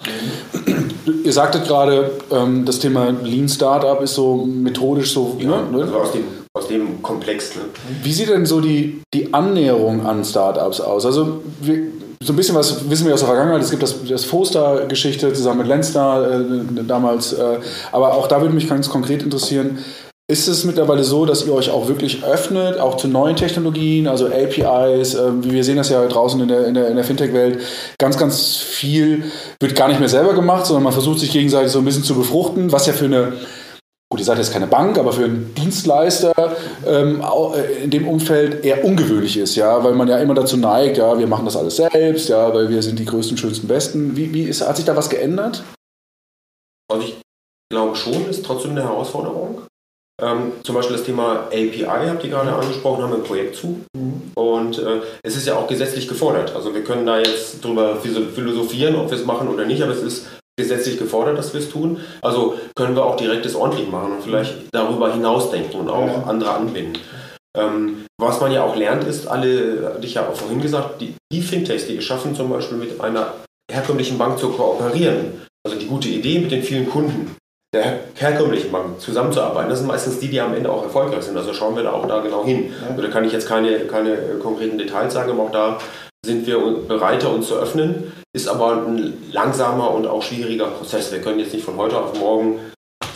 Ihr 1.24 1.34
sagtet 1.34 1.68
gerade, 1.68 2.12
ähm, 2.32 2.66
das 2.66 2.80
Thema 2.80 3.10
Lean 3.24 3.50
Startup 3.50 4.02
ist 4.02 4.16
so 4.16 4.46
methodisch 4.46 5.14
so. 5.14 5.36
Ja, 5.40 5.62
ne? 5.62 5.84
Also 5.84 6.00
aus 6.00 6.12
dem, 6.14 6.24
aus 6.54 6.68
dem 6.68 7.02
Komplex. 7.02 7.56
Ne? 7.56 7.64
Wie 8.02 8.14
sieht 8.14 8.30
denn 8.30 8.46
so 8.46 8.62
die, 8.62 9.02
die 9.14 9.34
Annäherung 9.34 10.06
an 10.06 10.24
Startups 10.24 10.80
aus? 10.80 11.06
Also 11.06 11.42
wir, 11.62 11.88
so 12.22 12.32
ein 12.32 12.36
bisschen 12.38 12.56
was 12.56 12.90
wissen 12.90 13.06
wir 13.06 13.14
aus 13.14 13.20
der 13.20 13.28
Vergangenheit. 13.28 13.62
Es 13.62 13.70
gibt 13.70 13.84
das, 13.84 13.96
das 14.08 14.24
Foster-Geschichte 14.24 15.34
zusammen 15.34 15.60
mit 15.60 15.68
Lenstar 15.68 16.32
äh, 16.32 16.44
damals. 16.88 17.34
Äh, 17.34 17.60
aber 17.92 18.14
auch 18.14 18.28
da 18.28 18.40
würde 18.40 18.54
mich 18.54 18.70
ganz 18.70 18.90
konkret 18.90 19.24
interessieren, 19.24 19.80
ist 20.32 20.48
es 20.48 20.64
mittlerweile 20.64 21.04
so, 21.04 21.26
dass 21.26 21.46
ihr 21.46 21.54
euch 21.54 21.70
auch 21.70 21.90
wirklich 21.90 22.24
öffnet, 22.24 22.80
auch 22.80 22.96
zu 22.96 23.10
neuen 23.10 23.36
Technologien, 23.36 24.08
also 24.08 24.28
APIs, 24.28 25.16
äh, 25.16 25.44
wie 25.44 25.52
wir 25.52 25.64
sehen 25.64 25.76
das 25.76 25.90
ja 25.90 26.06
draußen 26.08 26.40
in 26.40 26.48
der, 26.48 26.66
in 26.66 26.74
der, 26.74 26.88
in 26.88 26.96
der 26.96 27.04
Fintech-Welt, 27.04 27.60
ganz, 28.00 28.18
ganz 28.18 28.56
viel 28.56 29.26
wird 29.60 29.76
gar 29.76 29.90
nicht 29.90 30.00
mehr 30.00 30.10
selber 30.10 30.34
gemacht, 30.34 30.66
sondern 30.66 30.84
man 30.84 30.94
versucht 30.94 31.20
sich 31.20 31.32
gegenseitig 31.32 31.72
so 31.72 31.80
ein 31.80 31.86
bisschen 31.86 32.04
zu 32.04 32.16
befruchten, 32.16 32.72
was 32.72 32.88
ja 32.88 32.94
für 32.94 33.06
eine, 33.06 33.34
gut, 34.10 34.22
ihr 34.22 34.26
seid 34.26 34.38
jetzt 34.38 34.54
keine 34.54 34.68
Bank, 34.68 34.98
aber 34.98 35.12
für 35.12 35.26
einen 35.26 35.54
Dienstleister 35.56 36.34
ähm, 36.88 37.22
äh, 37.22 37.84
in 37.84 37.90
dem 37.90 38.08
Umfeld 38.08 38.64
eher 38.64 38.86
ungewöhnlich 38.86 39.36
ist, 39.36 39.58
ja, 39.58 39.84
weil 39.84 39.94
man 39.94 40.08
ja 40.08 40.20
immer 40.20 40.36
dazu 40.36 40.56
neigt, 40.56 40.98
ja, 40.98 41.20
wir 41.20 41.28
machen 41.28 41.44
das 41.44 41.58
alles 41.58 41.76
selbst, 41.76 42.30
ja, 42.30 42.54
weil 42.54 42.70
wir 42.70 42.82
sind 42.82 42.98
die 42.98 43.06
größten, 43.06 43.36
schönsten, 43.36 43.68
besten. 43.68 44.16
Wie, 44.16 44.34
wie 44.34 44.44
ist, 44.44 44.66
hat 44.66 44.78
sich 44.78 44.86
da 44.86 44.96
was 44.96 45.10
geändert? 45.10 45.64
Also 46.90 47.08
ich 47.08 47.18
glaube 47.70 47.98
schon, 47.98 48.30
ist 48.30 48.46
trotzdem 48.46 48.72
eine 48.72 48.84
Herausforderung. 48.84 49.64
Ähm, 50.22 50.54
zum 50.64 50.76
Beispiel 50.76 50.96
das 50.96 51.06
Thema 51.06 51.48
API 51.48 51.86
habt 51.86 52.24
ihr 52.24 52.30
gerade 52.30 52.54
angesprochen, 52.54 53.04
haben 53.04 53.12
wir 53.12 53.18
ein 53.18 53.24
Projekt 53.24 53.56
zu. 53.56 53.82
Mhm. 53.96 54.32
Und 54.36 54.78
äh, 54.78 55.02
es 55.24 55.36
ist 55.36 55.48
ja 55.48 55.56
auch 55.56 55.68
gesetzlich 55.68 56.08
gefordert. 56.08 56.56
Also 56.56 56.74
wir 56.74 56.84
können 56.84 57.06
da 57.06 57.18
jetzt 57.18 57.64
drüber 57.64 57.98
philosophieren, 57.98 58.96
ob 58.96 59.10
wir 59.10 59.18
es 59.18 59.26
machen 59.26 59.48
oder 59.48 59.66
nicht, 59.66 59.82
aber 59.82 59.94
es 59.94 60.04
ist 60.04 60.28
gesetzlich 60.56 61.00
gefordert, 61.00 61.38
dass 61.38 61.54
wir 61.54 61.62
es 61.62 61.70
tun. 61.70 62.00
Also 62.22 62.56
können 62.76 62.96
wir 62.96 63.04
auch 63.04 63.16
direkt 63.16 63.46
das 63.46 63.56
ordentlich 63.56 63.90
machen 63.90 64.14
und 64.14 64.24
vielleicht 64.24 64.54
darüber 64.72 65.12
hinausdenken 65.12 65.80
und 65.80 65.90
auch 65.90 66.06
ja. 66.06 66.24
andere 66.28 66.52
anbinden. 66.52 67.00
Ähm, 67.58 68.06
was 68.20 68.40
man 68.40 68.52
ja 68.52 68.64
auch 68.64 68.76
lernt, 68.76 69.04
ist, 69.04 69.28
alle, 69.28 69.94
hatte 69.96 70.06
ich 70.06 70.14
ja 70.14 70.28
auch 70.28 70.36
vorhin 70.36 70.62
gesagt, 70.62 71.02
die, 71.02 71.16
die 71.32 71.42
Fintechs, 71.42 71.88
die 71.88 71.98
es 71.98 72.04
schaffen, 72.04 72.36
zum 72.36 72.50
Beispiel 72.50 72.78
mit 72.78 73.02
einer 73.02 73.34
herkömmlichen 73.72 74.18
Bank 74.18 74.40
zu 74.40 74.50
kooperieren, 74.50 75.42
also 75.66 75.78
die 75.78 75.88
gute 75.88 76.10
Idee 76.10 76.40
mit 76.40 76.52
den 76.52 76.64
vielen 76.64 76.90
Kunden, 76.90 77.36
der 77.74 78.02
herkömmlichen 78.16 78.72
Bank 78.72 79.02
zusammenzuarbeiten. 79.02 79.70
Das 79.70 79.80
sind 79.80 79.88
meistens 79.88 80.20
die, 80.20 80.28
die 80.28 80.40
am 80.40 80.54
Ende 80.54 80.72
auch 80.72 80.84
erfolgreich 80.84 81.24
sind. 81.24 81.36
Also 81.36 81.54
schauen 81.54 81.76
wir 81.76 81.84
da 81.84 81.94
auch 81.94 82.08
da 82.08 82.20
genau 82.22 82.46
hin. 82.46 82.72
Ja. 82.82 82.90
Also 82.90 83.02
da 83.02 83.08
kann 83.08 83.26
ich 83.26 83.34
jetzt 83.34 83.48
keine, 83.48 83.80
keine 83.82 84.16
konkreten 84.42 84.78
Details 84.78 85.14
sagen, 85.14 85.32
aber 85.32 85.44
auch 85.44 85.52
da 85.52 85.80
sind 86.26 86.46
wir 86.46 86.60
bereiter, 86.88 87.32
uns 87.32 87.48
zu 87.48 87.56
öffnen. 87.56 88.14
Ist 88.36 88.48
aber 88.48 88.86
ein 88.88 89.14
langsamer 89.32 89.92
und 89.92 90.08
auch 90.08 90.22
schwieriger 90.22 90.68
Prozess. 90.68 91.12
Wir 91.12 91.22
können 91.22 91.40
jetzt 91.40 91.54
nicht 91.54 91.66
von 91.66 91.78
heute 91.78 91.98
auf 91.98 92.18
morgen, 92.20 92.60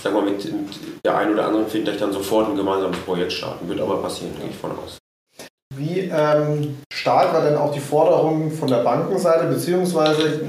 sagen 0.04 0.16
wir 0.16 0.24
mit, 0.24 0.44
mit 0.44 1.04
der 1.06 1.18
einen 1.18 1.34
oder 1.34 1.46
anderen 1.46 1.68
Fintech 1.68 1.98
dann 1.98 2.12
sofort 2.12 2.50
ein 2.50 2.56
gemeinsames 2.56 2.98
Projekt 3.00 3.34
starten. 3.34 3.70
Wird 3.70 3.80
aber 3.80 4.02
passieren, 4.02 4.34
gehe 4.40 4.50
ich 4.50 4.56
von 4.56 4.72
aus. 4.72 4.98
Wie 5.76 6.00
ähm, 6.00 6.78
stark 6.92 7.34
war 7.34 7.42
denn 7.42 7.56
auch 7.56 7.72
die 7.72 7.80
Forderung 7.80 8.52
von 8.52 8.68
der 8.68 8.78
Bankenseite, 8.78 9.46
beziehungsweise 9.46 10.42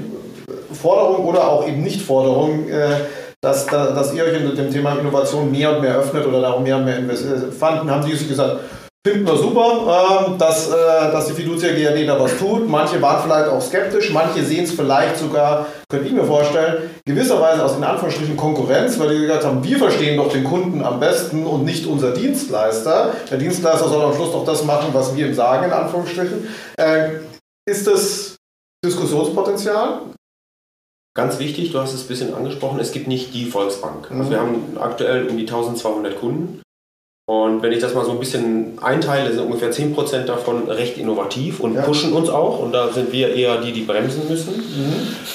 Forderung 0.73 1.25
oder 1.25 1.47
auch 1.47 1.67
eben 1.67 1.81
Nicht-Forderung, 1.83 2.67
äh, 2.69 3.01
dass, 3.41 3.65
dass 3.65 4.13
ihr 4.13 4.23
euch 4.23 4.33
in 4.33 4.55
dem 4.55 4.71
Thema 4.71 4.97
Innovation 4.99 5.51
mehr 5.51 5.75
und 5.75 5.81
mehr 5.81 5.95
öffnet 5.95 6.25
oder 6.25 6.41
darum 6.41 6.63
mehr 6.63 6.77
und 6.77 6.85
mehr 6.85 6.97
investiert. 6.97 7.53
Fanden, 7.53 7.89
haben 7.89 8.05
die 8.05 8.15
sich 8.15 8.27
gesagt, 8.27 8.59
finden 9.07 9.25
wir 9.25 9.37
super, 9.37 10.27
ähm, 10.27 10.37
dass, 10.37 10.69
äh, 10.69 10.73
dass 10.73 11.27
die 11.27 11.33
Fiducia 11.33 11.71
GAD 11.71 12.05
da 12.05 12.19
was 12.19 12.37
tut. 12.37 12.67
Manche 12.67 13.01
waren 13.01 13.23
vielleicht 13.23 13.49
auch 13.49 13.61
skeptisch, 13.61 14.11
manche 14.11 14.43
sehen 14.43 14.65
es 14.65 14.73
vielleicht 14.73 15.17
sogar, 15.17 15.67
könnte 15.89 16.07
ich 16.07 16.13
mir 16.13 16.25
vorstellen, 16.25 16.89
gewisserweise 17.05 17.63
aus 17.63 17.77
in 17.77 17.83
Anführungsstrichen 17.83 18.35
Konkurrenz, 18.35 18.99
weil 18.99 19.15
die 19.15 19.21
gesagt 19.21 19.45
haben, 19.45 19.63
wir 19.63 19.77
verstehen 19.77 20.17
doch 20.17 20.31
den 20.31 20.43
Kunden 20.43 20.83
am 20.83 20.99
besten 20.99 21.45
und 21.45 21.63
nicht 21.63 21.85
unser 21.85 22.11
Dienstleister. 22.11 23.13
Der 23.31 23.37
Dienstleister 23.37 23.87
soll 23.87 24.03
am 24.03 24.13
Schluss 24.13 24.33
doch 24.33 24.43
das 24.43 24.65
machen, 24.65 24.89
was 24.91 25.15
wir 25.15 25.27
ihm 25.27 25.33
sagen, 25.33 25.65
in 25.65 25.71
Anführungsstrichen. 25.71 26.47
Äh, 26.77 27.09
ist 27.65 27.87
das 27.87 28.35
Diskussionspotenzial? 28.83 30.01
Ganz 31.15 31.39
wichtig, 31.39 31.71
du 31.71 31.79
hast 31.79 31.93
es 31.93 32.03
ein 32.03 32.07
bisschen 32.07 32.33
angesprochen, 32.33 32.79
es 32.79 32.91
gibt 32.91 33.07
nicht 33.07 33.33
die 33.33 33.45
Volksbank. 33.45 34.11
Mhm. 34.11 34.19
Also 34.19 34.31
wir 34.31 34.39
haben 34.39 34.77
aktuell 34.79 35.27
um 35.27 35.37
die 35.37 35.47
1200 35.47 36.19
Kunden. 36.19 36.61
Und 37.29 37.61
wenn 37.61 37.71
ich 37.71 37.79
das 37.79 37.93
mal 37.93 38.05
so 38.05 38.11
ein 38.11 38.19
bisschen 38.19 38.79
einteile, 38.81 39.31
sind 39.31 39.43
ungefähr 39.43 39.71
10% 39.71 40.23
davon 40.23 40.67
recht 40.67 40.97
innovativ 40.97 41.59
und 41.59 41.75
ja. 41.75 41.83
pushen 41.83 42.11
uns 42.13 42.27
auch. 42.27 42.57
Und 42.59 42.71
da 42.71 42.91
sind 42.91 43.11
wir 43.11 43.35
eher 43.35 43.61
die, 43.61 43.71
die 43.71 43.81
bremsen 43.81 44.27
müssen. 44.27 44.57
Mhm. 44.57 44.93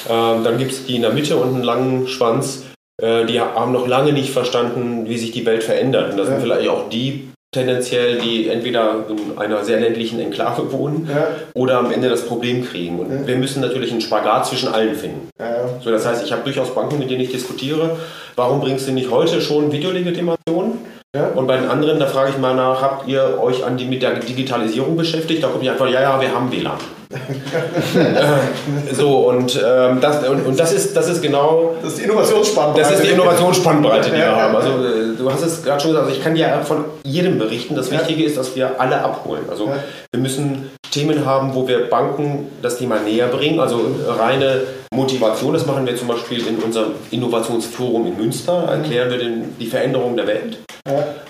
Ähm, 0.08 0.42
dann 0.42 0.58
gibt 0.58 0.72
es 0.72 0.86
die 0.86 0.96
in 0.96 1.02
der 1.02 1.12
Mitte 1.12 1.36
und 1.36 1.54
einen 1.54 1.62
langen 1.62 2.08
Schwanz, 2.08 2.64
äh, 3.00 3.26
die 3.26 3.40
haben 3.40 3.72
noch 3.72 3.86
lange 3.86 4.12
nicht 4.12 4.30
verstanden, 4.30 5.08
wie 5.08 5.18
sich 5.18 5.30
die 5.30 5.46
Welt 5.46 5.62
verändert. 5.62 6.10
Und 6.10 6.16
das 6.16 6.28
ja. 6.28 6.34
sind 6.34 6.42
vielleicht 6.42 6.68
auch 6.68 6.88
die 6.88 7.28
tendenziell, 7.54 8.18
die 8.18 8.48
entweder 8.48 9.04
in 9.08 9.38
einer 9.38 9.64
sehr 9.64 9.80
ländlichen 9.80 10.20
Enklave 10.20 10.70
wohnen 10.72 11.08
ja. 11.10 11.28
oder 11.54 11.78
am 11.78 11.90
Ende 11.90 12.08
das 12.08 12.26
Problem 12.26 12.66
kriegen. 12.66 12.98
Und 12.98 13.10
ja. 13.10 13.26
wir 13.26 13.36
müssen 13.36 13.60
natürlich 13.62 13.92
einen 13.92 14.00
Spagat 14.00 14.46
zwischen 14.46 14.68
allen 14.68 14.94
finden. 14.94 15.28
Ja. 15.38 15.68
So, 15.82 15.90
das 15.90 16.04
heißt, 16.04 16.24
ich 16.24 16.32
habe 16.32 16.42
durchaus 16.42 16.74
Banken, 16.74 16.98
mit 16.98 17.10
denen 17.10 17.22
ich 17.22 17.30
diskutiere. 17.30 17.96
Warum 18.36 18.60
bringst 18.60 18.88
du 18.88 18.92
nicht 18.92 19.10
heute 19.10 19.40
schon 19.40 19.70
Videolegitimation? 19.70 20.73
Ja. 21.14 21.28
Und 21.28 21.46
bei 21.46 21.56
den 21.56 21.70
anderen, 21.70 22.00
da 22.00 22.06
frage 22.06 22.30
ich 22.30 22.38
mal 22.38 22.56
nach, 22.56 22.82
habt 22.82 23.06
ihr 23.06 23.38
euch 23.40 23.64
an 23.64 23.76
die, 23.76 23.84
mit 23.84 24.02
der 24.02 24.16
Digitalisierung 24.16 24.96
beschäftigt? 24.96 25.44
Da 25.44 25.48
komme 25.48 25.62
ich 25.62 25.70
einfach, 25.70 25.88
ja, 25.88 26.02
ja, 26.02 26.20
wir 26.20 26.34
haben 26.34 26.50
WLAN. 26.50 26.76
äh, 27.14 28.92
so, 28.92 29.28
und, 29.28 29.54
ähm, 29.64 30.00
das, 30.00 30.26
und, 30.28 30.44
und, 30.44 30.58
das, 30.58 30.72
ist, 30.72 30.96
das 30.96 31.08
ist 31.08 31.22
genau. 31.22 31.76
Das 31.80 31.92
ist 31.92 32.00
die 32.00 32.04
Innovationsspannbreite. 32.04 32.80
Das 32.80 32.98
ist 32.98 33.04
die 33.04 33.12
Innovationsspannbreite, 33.12 34.10
die 34.10 34.16
wir 34.16 34.34
haben. 34.34 34.56
Also, 34.56 34.70
äh, 34.70 35.16
du 35.16 35.30
hast 35.30 35.42
es 35.42 35.62
gerade 35.62 35.80
schon 35.80 35.92
gesagt, 35.92 36.08
also 36.08 36.18
ich 36.18 36.24
kann 36.24 36.34
dir 36.34 36.60
von 36.64 36.84
jedem 37.04 37.38
berichten. 37.38 37.76
Das 37.76 37.92
Wichtige 37.92 38.24
ist, 38.24 38.36
dass 38.36 38.56
wir 38.56 38.80
alle 38.80 39.00
abholen. 39.00 39.44
Also, 39.48 39.70
wir 40.10 40.20
müssen 40.20 40.72
Themen 40.94 41.26
haben, 41.26 41.54
wo 41.54 41.66
wir 41.66 41.90
Banken 41.90 42.46
das 42.62 42.78
Thema 42.78 43.00
näher 43.00 43.26
bringen. 43.26 43.58
Also, 43.58 43.80
reine 44.06 44.62
Motivation, 44.94 45.52
das 45.52 45.66
machen 45.66 45.84
wir 45.86 45.96
zum 45.96 46.08
Beispiel 46.08 46.46
in 46.46 46.56
unserem 46.58 46.92
Innovationsforum 47.10 48.06
in 48.06 48.16
Münster. 48.16 48.68
Erklären 48.68 49.10
wir 49.10 49.18
den, 49.18 49.56
die 49.58 49.66
Veränderung 49.66 50.16
der 50.16 50.28
Welt. 50.28 50.58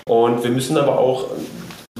Und 0.07 0.43
wir 0.43 0.51
müssen 0.51 0.77
aber 0.77 0.99
auch 0.99 1.25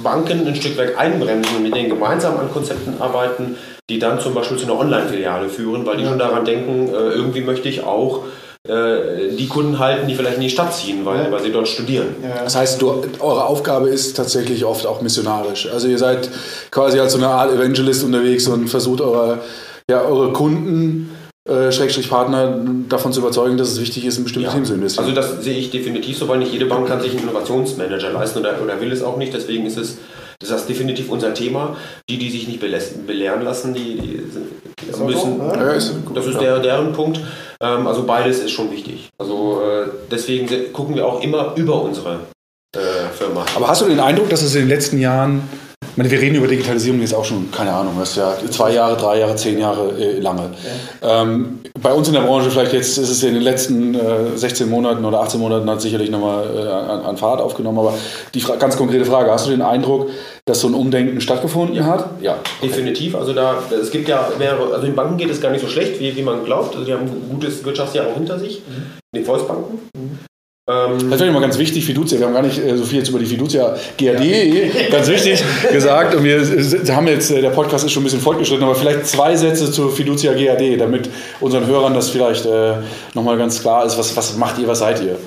Banken 0.01 0.47
ein 0.47 0.56
Stück 0.56 0.78
weit 0.78 0.95
einbremsen 0.97 1.58
und 1.58 1.63
mit 1.63 1.75
denen 1.75 1.89
gemeinsam 1.89 2.38
an 2.38 2.51
Konzepten 2.51 3.01
arbeiten, 3.01 3.58
die 3.89 3.97
dann 3.97 4.19
zum 4.19 4.36
Beispiel 4.36 4.58
zu 4.58 4.65
einer 4.65 4.80
Online-Filiale 4.80 5.49
führen, 5.49 5.86
weil 5.86 5.97
die 5.97 6.06
schon 6.06 6.19
daran 6.19 6.45
denken, 6.45 6.89
äh, 6.89 7.10
irgendwie 7.10 7.41
möchte 7.41 7.69
ich 7.69 7.84
auch 7.84 8.23
die 8.67 9.47
Kunden 9.47 9.78
halten, 9.78 10.08
die 10.08 10.15
vielleicht 10.15 10.38
in 10.38 10.41
die 10.41 10.49
Stadt 10.49 10.73
ziehen, 10.73 11.06
weil, 11.06 11.25
ja. 11.25 11.32
weil 11.32 11.41
sie 11.43 11.51
dort 11.51 11.67
studieren. 11.67 12.15
Ja. 12.23 12.43
Das 12.43 12.56
heißt, 12.56 12.82
du, 12.82 13.04
eure 13.19 13.45
Aufgabe 13.45 13.89
ist 13.89 14.17
tatsächlich 14.17 14.65
oft 14.65 14.88
auch 14.88 15.01
missionarisch. 15.01 15.69
Also 15.71 15.88
ihr 15.88 15.99
seid 15.99 16.30
quasi 16.71 16.99
als 16.99 17.13
so 17.13 17.19
eine 17.19 17.28
Art 17.28 17.51
Evangelist 17.51 18.04
unterwegs 18.04 18.47
und 18.47 18.67
versucht 18.67 19.01
eure, 19.01 19.39
ja, 19.89 20.01
eure 20.01 20.34
Kunden 20.34 21.15
äh, 21.47 21.71
Schrägstrich 21.71 22.10
Partner 22.10 22.60
davon 22.89 23.13
zu 23.13 23.19
überzeugen, 23.19 23.56
dass 23.56 23.71
es 23.71 23.80
wichtig 23.80 24.04
ist, 24.04 24.17
in 24.17 24.23
bestimmte 24.23 24.47
ja. 24.47 24.54
Themen 24.54 24.65
zu 24.65 24.73
investieren. 24.73 25.06
Also 25.10 25.21
das 25.21 25.43
sehe 25.43 25.58
ich 25.58 25.69
definitiv 25.69 26.17
so, 26.17 26.28
weil 26.28 26.39
nicht 26.39 26.51
jede 26.51 26.65
Bank 26.65 26.88
kann 26.88 27.01
sich 27.01 27.12
einen 27.12 27.21
Innovationsmanager 27.21 28.10
leisten 28.10 28.39
oder, 28.39 28.60
oder 28.63 28.82
will 28.82 28.91
es 28.91 29.04
auch 29.04 29.17
nicht. 29.17 29.32
Deswegen 29.32 29.67
ist 29.67 29.78
es 29.78 29.97
das 30.39 30.49
ist 30.49 30.69
definitiv 30.69 31.10
unser 31.10 31.34
Thema. 31.34 31.78
Die, 32.10 32.17
die 32.17 32.30
sich 32.30 32.47
nicht 32.47 32.60
belehren 32.60 33.43
lassen, 33.43 33.73
die, 33.73 33.95
die 33.95 35.04
müssen. 35.04 35.38
So, 35.39 35.54
ist 35.69 35.93
das 36.13 36.25
ist 36.28 36.41
der, 36.41 36.60
deren 36.60 36.93
Punkt. 36.93 37.21
Ähm, 37.62 37.88
also 37.88 38.04
beides 38.04 38.39
ist 38.39 38.52
schon 38.52 38.72
wichtig. 38.72 39.10
Also 39.18 39.62
äh, 39.62 39.88
deswegen 40.12 40.74
gucken 40.74 40.96
wir 40.96 41.06
auch 41.06 41.22
immer 41.22 41.54
über 41.56 41.82
unsere 41.82 42.20
äh, 42.76 43.10
Firma. 43.13 43.46
Aber 43.56 43.68
hast 43.68 43.82
du 43.82 43.86
den 43.86 44.00
Eindruck, 44.00 44.30
dass 44.30 44.41
es 44.41 44.56
in 44.56 44.62
den 44.62 44.70
letzten 44.70 45.00
Jahren 45.00 45.48
ich 45.91 45.98
meine, 45.98 46.12
wir 46.12 46.19
reden 46.19 46.36
über 46.36 46.48
Digitalisierung 46.48 47.00
jetzt 47.02 47.13
auch 47.13 47.26
schon, 47.26 47.52
keine 47.52 47.71
Ahnung, 47.71 47.95
das 48.00 48.12
ist 48.12 48.17
ja 48.17 48.36
zwei 48.50 48.74
Jahre, 48.74 48.98
drei 48.98 49.19
Jahre, 49.19 49.36
zehn 49.36 49.58
Jahre 49.58 49.91
äh, 49.98 50.19
lange. 50.19 50.52
Ja. 51.02 51.21
Ähm, 51.21 51.60
bei 51.82 51.93
uns 51.93 52.08
in 52.08 52.13
der 52.13 52.21
Branche 52.21 52.50
vielleicht 52.50 52.74
jetzt 52.74 52.98
ist 52.98 53.10
es 53.10 53.24
in 53.24 53.34
den 53.34 53.43
letzten 53.43 53.95
äh, 53.95 54.36
16 54.36 54.69
Monaten 54.69 55.06
oder 55.06 55.21
18 55.21 55.39
Monaten 55.39 55.69
hat 55.69 55.82
sicherlich 55.82 56.10
nochmal 56.10 56.45
äh, 56.56 56.67
an, 56.67 57.02
an, 57.02 57.17
Fahrt 57.17 57.41
aufgenommen, 57.41 57.80
aber 57.80 57.93
die 58.34 58.39
ganz 58.39 58.78
konkrete 58.78 59.06
Frage, 59.06 59.32
hast 59.32 59.48
du 59.48 59.52
den 59.52 59.62
Eindruck, 59.62 60.10
dass 60.45 60.62
so 60.62 60.67
ein 60.67 60.74
Umdenken 60.74 61.21
stattgefunden 61.21 61.76
ja. 61.76 61.86
hat? 61.86 62.10
Ja, 62.21 62.38
definitiv. 62.62 63.15
Also 63.15 63.34
da, 63.34 63.58
es 63.69 63.91
gibt 63.91 64.08
ja, 64.08 64.28
also 64.28 64.86
den 64.86 64.95
Banken 64.95 65.17
geht 65.17 65.30
es 65.30 65.41
gar 65.41 65.52
nicht 65.52 65.62
so 65.62 65.67
schlecht, 65.67 66.00
wie, 66.00 66.15
wie 66.15 66.21
man 66.21 66.45
glaubt. 66.45 66.76
Also 66.76 66.86
die 66.86 66.93
haben 66.93 67.04
ein 67.04 67.30
gutes 67.30 67.63
Wirtschaftsjahr 67.63 68.08
auch 68.08 68.15
hinter 68.15 68.39
sich, 68.39 68.62
mhm. 68.67 69.00
den 69.15 69.26
Volksbanken. 69.26 69.80
Mhm. 69.95 70.19
Ähm, 70.67 71.12
das 71.12 71.19
wäre 71.19 71.30
immer 71.30 71.41
ganz 71.41 71.60
wichtig, 71.60 71.86
Fiducia. 71.86 72.17
Wir 72.17 72.25
haben 72.25 72.34
gar 72.34 72.41
nicht 72.41 72.58
äh, 72.58 72.75
so 72.75 72.86
viel 72.86 72.97
jetzt 72.97 73.10
über 73.10 73.19
die 73.19 73.28
Fiducia 73.28 73.75
GAD, 73.97 74.23
ja. 74.23 74.89
ganz 74.89 75.08
wichtig, 75.08 75.43
gesagt. 75.71 76.15
Und 76.15 76.23
wir 76.23 76.39
haben 76.95 77.08
jetzt, 77.08 77.30
äh, 77.30 77.39
der 77.39 77.51
Podcast 77.51 77.86
ist 77.86 77.91
schon 77.91 78.01
ein 78.01 78.06
bisschen 78.06 78.19
fortgeschritten, 78.19 78.63
aber 78.63 78.73
vielleicht 78.73 79.06
zwei 79.06 79.36
Sätze 79.36 79.71
zur 79.71 79.91
Fiducia 79.91 80.34
GAD, 80.34 80.80
damit 80.80 81.08
unseren 81.39 81.67
Hörern 81.67 81.93
das 81.93 82.10
vielleicht 82.10 82.47
äh, 82.47 82.78
nochmal 83.13 83.38
ganz 83.38 83.62
klar 83.62 83.86
ist. 83.86 83.95
Was, 83.99 84.17
was 84.17 84.38
macht 84.38 84.58
ihr, 84.58 84.67
was 84.67 84.80
seid 84.80 85.04
ihr? 85.04 85.19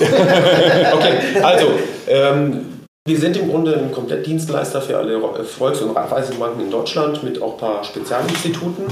okay, 0.00 1.40
also, 1.42 1.66
ähm, 2.08 2.71
wir 3.04 3.18
sind 3.18 3.36
im 3.36 3.50
Grunde 3.50 3.76
ein 3.76 3.90
Komplettdienstleister 3.90 4.80
für 4.80 4.96
alle 4.96 5.20
Volks- 5.44 5.80
und 5.80 5.90
Raiffeisenbanken 5.90 6.62
in 6.62 6.70
Deutschland 6.70 7.24
mit 7.24 7.42
auch 7.42 7.54
ein 7.54 7.58
paar 7.58 7.82
Spezialinstituten. 7.82 8.84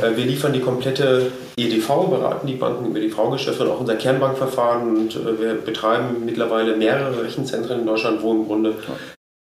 Äh, 0.00 0.16
wir 0.16 0.24
liefern 0.24 0.52
die 0.52 0.60
komplette 0.60 1.30
EDV, 1.56 2.08
beraten 2.10 2.48
die 2.48 2.56
Banken 2.56 2.86
über 2.86 2.98
EDV-Geschäfte 2.98 3.62
und 3.62 3.70
auch 3.70 3.78
unser 3.78 3.94
Kernbankverfahren. 3.94 4.96
Und 4.96 5.14
äh, 5.14 5.40
wir 5.40 5.54
betreiben 5.54 6.24
mittlerweile 6.24 6.76
mehrere 6.76 7.22
Rechenzentren 7.22 7.80
in 7.80 7.86
Deutschland, 7.86 8.20
wo 8.22 8.32
im 8.32 8.46
Grunde 8.46 8.74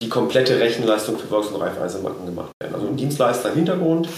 die 0.02 0.08
komplette 0.08 0.58
Rechenleistung 0.58 1.16
für 1.16 1.28
Volks- 1.28 1.48
und 1.48 1.60
Raiffeisenbanken 1.60 2.26
gemacht 2.26 2.50
werden. 2.60 2.74
Also 2.74 2.88
ein 2.88 2.96
Dienstleister 2.96 3.50
im 3.50 3.56
Hintergrund. 3.56 4.08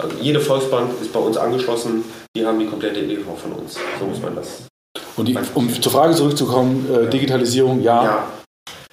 Also 0.00 0.16
jede 0.20 0.38
Volksbank 0.38 0.92
ist 1.02 1.12
bei 1.12 1.18
uns 1.18 1.36
angeschlossen. 1.36 2.04
Die 2.36 2.46
haben 2.46 2.60
die 2.60 2.66
komplette 2.66 3.00
EDV 3.00 3.36
von 3.36 3.52
uns. 3.52 3.78
So 3.98 4.06
muss 4.06 4.22
man 4.22 4.36
das. 4.36 4.62
Und 5.16 5.26
die, 5.26 5.36
um 5.54 5.82
zur 5.82 5.90
Frage 5.90 6.14
zurückzukommen, 6.14 6.88
äh, 6.88 7.10
Digitalisierung, 7.10 7.82
ja. 7.82 8.04
ja 8.04 8.28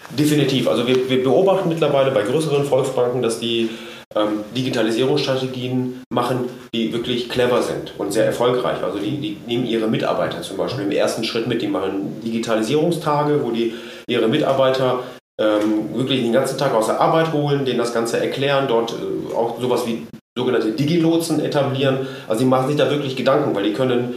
Definitiv. 0.10 0.68
Also 0.68 0.88
wir, 0.88 1.10
wir 1.10 1.24
beobachten 1.24 1.70
mittlerweile 1.70 2.12
bei 2.12 2.24
größeren 2.24 2.66
Volksbanken, 2.66 3.22
dass 3.22 3.40
die 3.40 3.70
ähm, 4.16 4.44
Digitalisierungsstrategien 4.56 6.02
machen, 6.10 6.50
die 6.74 6.94
wirklich 6.94 7.30
clever 7.30 7.62
sind 7.62 7.94
und 7.98 8.14
sehr 8.14 8.26
erfolgreich. 8.26 8.82
Also 8.84 9.00
die, 9.00 9.18
die 9.18 9.38
nehmen 9.46 9.66
ihre 9.66 9.88
Mitarbeiter 9.88 10.42
zum 10.42 10.58
Beispiel 10.58 10.86
im 10.86 10.92
ersten 10.92 11.24
Schritt 11.24 11.48
mit. 11.48 11.62
Die 11.62 11.68
machen 11.68 12.22
Digitalisierungstage, 12.24 13.44
wo 13.44 13.52
die 13.52 13.74
ihre 14.08 14.30
Mitarbeiter 14.30 15.04
ähm, 15.40 15.94
wirklich 15.94 16.22
den 16.22 16.34
ganzen 16.34 16.58
Tag 16.58 16.74
aus 16.74 16.88
der 16.88 17.02
Arbeit 17.02 17.34
holen, 17.34 17.66
denen 17.66 17.80
das 17.80 17.94
Ganze 17.94 18.20
erklären, 18.20 18.68
dort 18.68 18.94
äh, 18.94 19.36
auch 19.36 19.60
sowas 19.60 19.86
wie 19.86 20.08
sogenannte 20.38 20.72
Digilotsen 20.72 21.40
etablieren. 21.44 22.08
Also 22.28 22.42
die 22.42 22.50
machen 22.50 22.68
sich 22.68 22.78
da 22.78 22.90
wirklich 22.90 23.16
Gedanken, 23.16 23.54
weil 23.56 23.64
die 23.64 23.74
können 23.74 24.16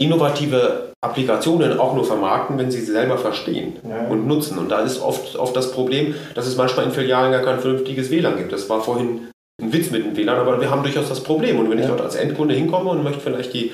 innovative 0.00 0.89
Applikationen 1.02 1.78
auch 1.78 1.94
nur 1.94 2.04
vermarkten, 2.04 2.58
wenn 2.58 2.70
sie 2.70 2.80
sie 2.80 2.92
selber 2.92 3.16
verstehen 3.16 3.76
ja. 3.88 4.06
und 4.08 4.26
nutzen. 4.26 4.58
Und 4.58 4.70
da 4.70 4.80
ist 4.80 5.00
oft, 5.00 5.36
oft 5.36 5.56
das 5.56 5.72
Problem, 5.72 6.14
dass 6.34 6.46
es 6.46 6.56
manchmal 6.56 6.86
in 6.86 6.92
Filialen 6.92 7.32
gar 7.32 7.42
kein 7.42 7.58
vernünftiges 7.58 8.10
WLAN 8.10 8.36
gibt. 8.36 8.52
Das 8.52 8.68
war 8.68 8.82
vorhin 8.82 9.30
ein 9.62 9.72
Witz 9.72 9.90
mit 9.90 10.04
dem 10.04 10.16
WLAN, 10.16 10.38
aber 10.38 10.60
wir 10.60 10.70
haben 10.70 10.82
durchaus 10.82 11.08
das 11.08 11.22
Problem. 11.22 11.58
Und 11.58 11.70
wenn 11.70 11.78
ja. 11.78 11.84
ich 11.84 11.90
dort 11.90 12.02
als 12.02 12.16
Endkunde 12.16 12.54
hinkomme 12.54 12.90
und 12.90 13.02
möchte 13.02 13.20
vielleicht 13.20 13.54
die 13.54 13.72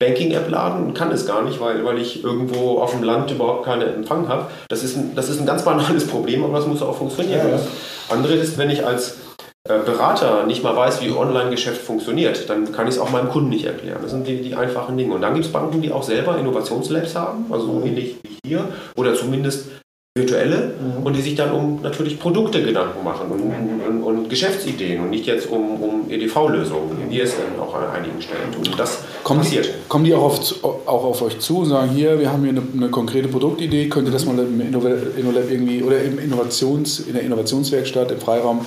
Banking-App 0.00 0.50
laden 0.50 0.84
und 0.84 0.94
kann 0.94 1.12
es 1.12 1.26
gar 1.26 1.44
nicht, 1.44 1.60
weil, 1.60 1.84
weil 1.84 1.98
ich 1.98 2.24
irgendwo 2.24 2.80
auf 2.80 2.90
dem 2.90 3.04
Land 3.04 3.30
überhaupt 3.30 3.64
keinen 3.64 3.94
Empfang 3.94 4.26
habe, 4.28 4.50
das 4.68 4.82
ist, 4.82 4.96
ein, 4.96 5.14
das 5.14 5.28
ist 5.28 5.40
ein 5.40 5.46
ganz 5.46 5.64
banales 5.64 6.08
Problem, 6.08 6.42
aber 6.42 6.56
das 6.56 6.66
muss 6.66 6.82
auch 6.82 6.96
funktionieren. 6.96 7.50
Ja, 7.50 7.60
Andere 8.08 8.34
ist, 8.34 8.58
wenn 8.58 8.70
ich 8.70 8.84
als 8.84 9.18
Berater 9.66 10.44
nicht 10.44 10.62
mal 10.62 10.76
weiß, 10.76 11.00
wie 11.00 11.10
Online-Geschäft 11.10 11.80
funktioniert, 11.80 12.50
dann 12.50 12.70
kann 12.70 12.86
ich 12.86 12.96
es 12.96 13.00
auch 13.00 13.10
meinem 13.10 13.30
Kunden 13.30 13.48
nicht 13.48 13.64
erklären. 13.64 14.00
Das 14.02 14.10
sind 14.10 14.26
die, 14.26 14.42
die 14.42 14.54
einfachen 14.54 14.98
Dinge. 14.98 15.14
Und 15.14 15.22
dann 15.22 15.32
gibt 15.32 15.46
es 15.46 15.52
Banken, 15.52 15.80
die 15.80 15.90
auch 15.90 16.02
selber 16.02 16.36
Innovationslabs 16.36 17.14
haben, 17.14 17.46
also 17.50 17.80
so 17.80 17.82
ähnlich 17.86 18.16
wie 18.22 18.36
hier, 18.46 18.68
oder 18.94 19.14
zumindest 19.14 19.68
virtuelle, 20.16 20.74
mhm. 20.78 21.06
und 21.06 21.16
die 21.16 21.22
sich 21.22 21.34
dann 21.34 21.50
um 21.52 21.80
natürlich 21.82 22.20
Produkte 22.20 22.62
Gedanken 22.62 23.02
machen 23.02 23.32
und, 23.32 23.40
und, 23.40 24.02
und 24.02 24.28
Geschäftsideen 24.28 25.00
und 25.00 25.10
nicht 25.10 25.26
jetzt 25.26 25.50
um, 25.50 25.82
um 25.82 26.10
EDV-Lösungen, 26.10 26.98
wie 27.08 27.16
wir 27.16 27.24
es 27.24 27.34
dann 27.34 27.58
auch 27.58 27.74
an 27.74 27.88
einigen 27.90 28.20
Stellen 28.20 28.52
tun. 28.52 28.70
Und 28.70 28.78
das 28.78 28.98
kommen 29.24 29.40
passiert. 29.40 29.64
Die, 29.64 29.88
kommen 29.88 30.04
die 30.04 30.14
auch 30.14 30.22
auf, 30.22 30.62
auch 30.62 31.04
auf 31.04 31.22
euch 31.22 31.40
zu 31.40 31.60
und 31.60 31.70
sagen, 31.70 31.90
hier, 31.90 32.20
wir 32.20 32.30
haben 32.30 32.42
hier 32.42 32.50
eine, 32.50 32.62
eine 32.76 32.90
konkrete 32.90 33.28
Produktidee, 33.28 33.88
könnt 33.88 34.06
ihr 34.06 34.12
das 34.12 34.26
mal 34.26 34.38
im 34.38 34.60
InnoLab 34.60 35.50
irgendwie 35.50 35.82
oder 35.82 36.00
im 36.02 36.18
Innovations, 36.18 37.00
in 37.00 37.14
der 37.14 37.22
Innovationswerkstatt, 37.22 38.12
im 38.12 38.20
Freiraum 38.20 38.66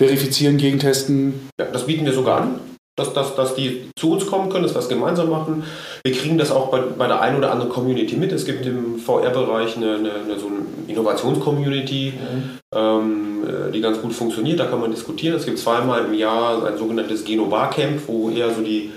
verifizieren, 0.00 0.56
gegentesten. 0.56 1.48
Ja, 1.58 1.66
das 1.66 1.86
bieten 1.86 2.04
wir 2.04 2.12
sogar 2.12 2.40
an, 2.40 2.60
dass, 2.96 3.12
dass, 3.12 3.34
dass 3.34 3.54
die 3.54 3.90
zu 3.96 4.12
uns 4.12 4.26
kommen 4.26 4.50
können, 4.50 4.62
dass 4.62 4.72
wir 4.72 4.80
das 4.80 4.88
gemeinsam 4.88 5.30
machen. 5.30 5.64
Wir 6.04 6.14
kriegen 6.14 6.38
das 6.38 6.50
auch 6.50 6.70
bei, 6.70 6.80
bei 6.80 7.06
der 7.06 7.20
einen 7.20 7.38
oder 7.38 7.50
anderen 7.50 7.72
Community 7.72 8.16
mit. 8.16 8.32
Es 8.32 8.44
gibt 8.44 8.64
im 8.66 8.98
VR-Bereich 8.98 9.76
eine, 9.76 9.96
eine, 9.96 10.12
eine, 10.12 10.38
so 10.38 10.46
eine 10.46 10.60
Innovations-Community, 10.88 12.12
mhm. 12.12 12.50
ähm, 12.74 13.44
äh, 13.44 13.72
die 13.72 13.80
ganz 13.80 14.00
gut 14.00 14.12
funktioniert. 14.12 14.60
Da 14.60 14.66
kann 14.66 14.80
man 14.80 14.90
diskutieren. 14.90 15.36
Es 15.36 15.44
gibt 15.44 15.58
zweimal 15.58 16.04
im 16.04 16.14
Jahr 16.14 16.64
ein 16.66 16.78
sogenanntes 16.78 17.24
Geno-Bar-Camp, 17.24 18.02
wo 18.06 18.30
eher 18.30 18.54
so 18.54 18.62
die 18.62 18.90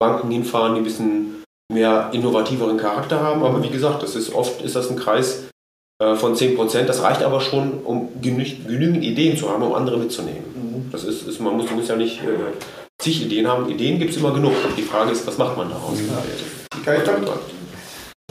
Banken 0.00 0.30
hinfahren, 0.30 0.74
die 0.74 0.80
ein 0.80 0.84
bisschen 0.84 1.44
mehr 1.72 2.10
innovativeren 2.12 2.76
Charakter 2.76 3.20
haben. 3.20 3.42
Aber 3.42 3.62
wie 3.62 3.70
gesagt, 3.70 4.02
das 4.02 4.16
ist 4.16 4.34
oft 4.34 4.62
ist 4.62 4.76
das 4.76 4.90
ein 4.90 4.96
Kreis, 4.96 5.44
von 5.98 6.34
10 6.34 6.56
Prozent. 6.56 6.88
Das 6.88 7.02
reicht 7.02 7.22
aber 7.22 7.40
schon, 7.40 7.80
um 7.84 8.08
genügend 8.20 9.04
Ideen 9.04 9.36
zu 9.36 9.48
haben, 9.50 9.62
um 9.62 9.74
andere 9.74 9.96
mitzunehmen. 9.96 10.44
Mhm. 10.54 10.90
Das 10.90 11.04
ist, 11.04 11.26
ist, 11.26 11.40
man 11.40 11.56
muss, 11.56 11.70
muss 11.70 11.88
ja 11.88 11.96
nicht 11.96 12.20
äh, 12.22 12.52
zig 12.98 13.24
Ideen 13.24 13.46
haben. 13.46 13.68
Ideen 13.68 13.98
gibt 13.98 14.10
es 14.10 14.16
immer 14.16 14.32
genug. 14.32 14.52
Die 14.76 14.82
Frage 14.82 15.12
ist, 15.12 15.26
was 15.26 15.38
macht 15.38 15.56
man 15.56 15.68
daraus? 15.68 15.98
Ja. 16.00 16.22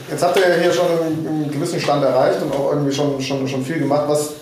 Jetzt 0.10 0.23
habt 0.23 0.38
ihr 0.38 0.47
ja 0.47 0.56
hier 0.56 0.73
schon 0.73 0.86
einen, 0.86 1.28
einen, 1.28 1.52
gewissen 1.52 1.80
Stand 1.80 2.04
erreicht 2.04 2.41
und 2.41 2.54
auch 2.54 2.71
irgendwie 2.71 2.91
schon, 2.91 3.19
schon, 3.21 3.47
schon 3.47 3.63
viel 3.63 3.80
gemacht. 3.80 4.04
Was 4.08 4.34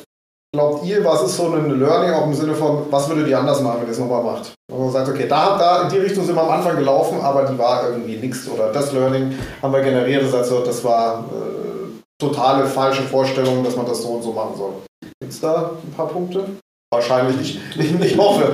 glaubt 0.53 0.84
ihr, 0.86 1.03
was 1.05 1.23
ist 1.23 1.38
so 1.38 1.47
ein 1.47 1.79
Learning 1.79 2.13
auch 2.13 2.25
im 2.25 2.34
Sinne 2.34 2.55
von, 2.55 2.88
was 2.89 3.07
würdet 3.07 3.27
ihr 3.27 3.39
anders 3.39 3.62
machen, 3.62 3.81
wenn 3.81 3.88
ihr 3.88 3.93
es 3.93 3.99
nochmal 3.99 4.23
macht? 4.23 4.53
Wenn 4.69 4.79
man 4.79 4.91
sagt, 4.91 5.10
okay, 5.10 5.27
da, 5.27 5.57
da 5.57 5.84
in 5.84 5.89
die 5.89 5.99
Richtung 5.99 6.25
sind 6.25 6.36
wir 6.36 6.43
am 6.43 6.49
Anfang 6.49 6.75
gelaufen, 6.75 7.21
aber 7.21 7.45
die 7.45 7.57
war 7.57 7.89
irgendwie 7.89 8.17
nichts 8.17 8.49
oder 8.49 8.71
das 8.71 8.91
Learning 8.91 9.34
haben 9.62 9.73
wir 9.73 9.81
generiert, 9.81 10.23
das, 10.23 10.34
also, 10.34 10.63
das 10.65 10.84
war 10.84 11.25
äh, 11.29 11.61
totale 12.21 12.65
falsche 12.65 13.03
Vorstellung, 13.03 13.63
dass 13.63 13.75
man 13.75 13.86
das 13.86 14.01
so 14.01 14.10
und 14.10 14.23
so 14.23 14.31
machen 14.31 14.55
soll. 14.57 14.73
Gibt 15.19 15.34
es 15.34 15.41
da 15.41 15.71
ein 15.84 15.93
paar 15.93 16.07
Punkte? 16.07 16.45
Wahrscheinlich 16.93 17.38
nicht. 17.38 17.60
Ich 18.03 18.17
hoffe. 18.17 18.51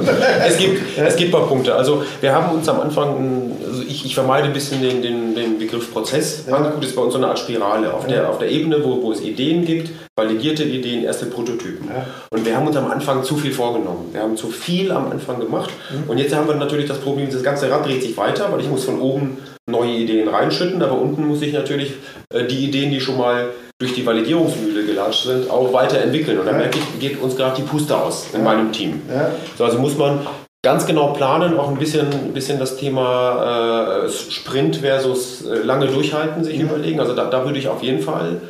es, 0.47 0.58
gibt, 0.58 0.80
es 0.95 1.15
gibt 1.15 1.30
ein 1.30 1.39
paar 1.39 1.47
Punkte. 1.47 1.73
Also 1.73 2.03
wir 2.21 2.36
haben 2.36 2.56
uns 2.56 2.69
am 2.69 2.80
Anfang, 2.82 3.51
also 3.65 3.82
ich, 3.82 4.06
ich 4.06 4.13
vermeide 4.13 4.45
ein 4.45 4.53
bisschen 4.53 4.80
den, 4.80 5.01
den, 5.01 5.34
den 5.34 5.58
Begriff 5.58 5.91
Prozess. 5.91 6.43
Ja. 6.47 6.53
Handgut 6.53 6.86
ist 6.86 6.95
bei 6.95 7.01
uns 7.01 7.13
so 7.13 7.17
eine 7.17 7.30
Art 7.30 7.39
Spirale. 7.39 7.91
Auf, 7.91 8.03
ja. 8.03 8.10
der, 8.10 8.30
auf 8.30 8.38
der 8.38 8.51
Ebene, 8.51 8.84
wo, 8.84 9.01
wo 9.01 9.12
es 9.12 9.21
Ideen 9.21 9.65
gibt, 9.65 9.89
validierte 10.15 10.63
Ideen, 10.63 11.03
erste 11.03 11.25
Prototypen. 11.25 11.88
Ja. 11.88 12.06
Und 12.30 12.45
wir 12.45 12.56
haben 12.56 12.67
uns 12.67 12.77
am 12.77 12.91
Anfang 12.91 13.23
zu 13.23 13.38
viel 13.38 13.53
vorgenommen. 13.53 14.10
Wir 14.12 14.21
haben 14.21 14.38
zu 14.38 14.49
viel 14.49 14.91
am 14.91 15.10
Anfang 15.10 15.39
gemacht. 15.39 15.71
Mhm. 15.89 16.08
Und 16.08 16.19
jetzt 16.19 16.36
haben 16.36 16.47
wir 16.47 16.53
natürlich 16.53 16.88
das 16.88 16.99
Problem, 16.99 17.32
das 17.32 17.41
ganze 17.41 17.71
Rad 17.71 17.88
dreht 17.88 18.03
sich 18.03 18.15
weiter, 18.17 18.51
weil 18.51 18.62
ich 18.62 18.69
muss 18.69 18.86
von 18.86 19.01
oben 19.01 19.39
neue 19.69 19.91
Ideen 19.91 20.27
reinschütten, 20.27 20.82
aber 20.82 20.99
unten 20.99 21.27
muss 21.27 21.41
ich 21.41 21.53
natürlich 21.53 21.93
äh, 22.34 22.45
die 22.45 22.65
Ideen, 22.65 22.91
die 22.91 23.01
schon 23.01 23.17
mal 23.17 23.49
durch 23.80 23.93
die 23.93 24.06
Validierungsmühle 24.06 24.86
gelatscht 24.86 25.25
sind, 25.25 25.49
auch 25.49 25.71
weiterentwickeln. 25.73 26.39
Und 26.39 26.47
da 26.47 26.53
merke 26.53 26.80
ich, 26.80 26.99
geht 26.99 27.21
uns 27.21 27.36
gerade 27.36 27.58
die 27.58 27.67
Puste 27.67 27.95
aus 27.95 28.27
in 28.34 28.43
meinem 28.43 28.71
Team. 28.71 29.01
Ja. 29.10 29.32
So, 29.58 29.65
also 29.65 29.77
muss 29.77 29.97
man 29.97 30.25
ganz 30.65 30.86
genau 30.86 31.13
planen, 31.13 31.60
auch 31.60 31.69
ein 31.69 31.77
bisschen, 31.77 32.08
ein 32.12 32.34
bisschen 32.34 32.60
das 32.60 32.77
Thema 32.77 34.06
äh, 34.06 34.10
Sprint 34.10 34.77
versus 34.77 35.45
äh, 35.45 35.60
lange 35.60 35.88
durchhalten 35.88 36.43
sich 36.43 36.60
überlegen. 36.60 36.99
Also 36.99 37.13
da, 37.13 37.30
da 37.30 37.45
würde 37.45 37.60
ich 37.60 37.67
auf 37.67 37.84
jeden 37.84 38.01
Fall 38.01 38.41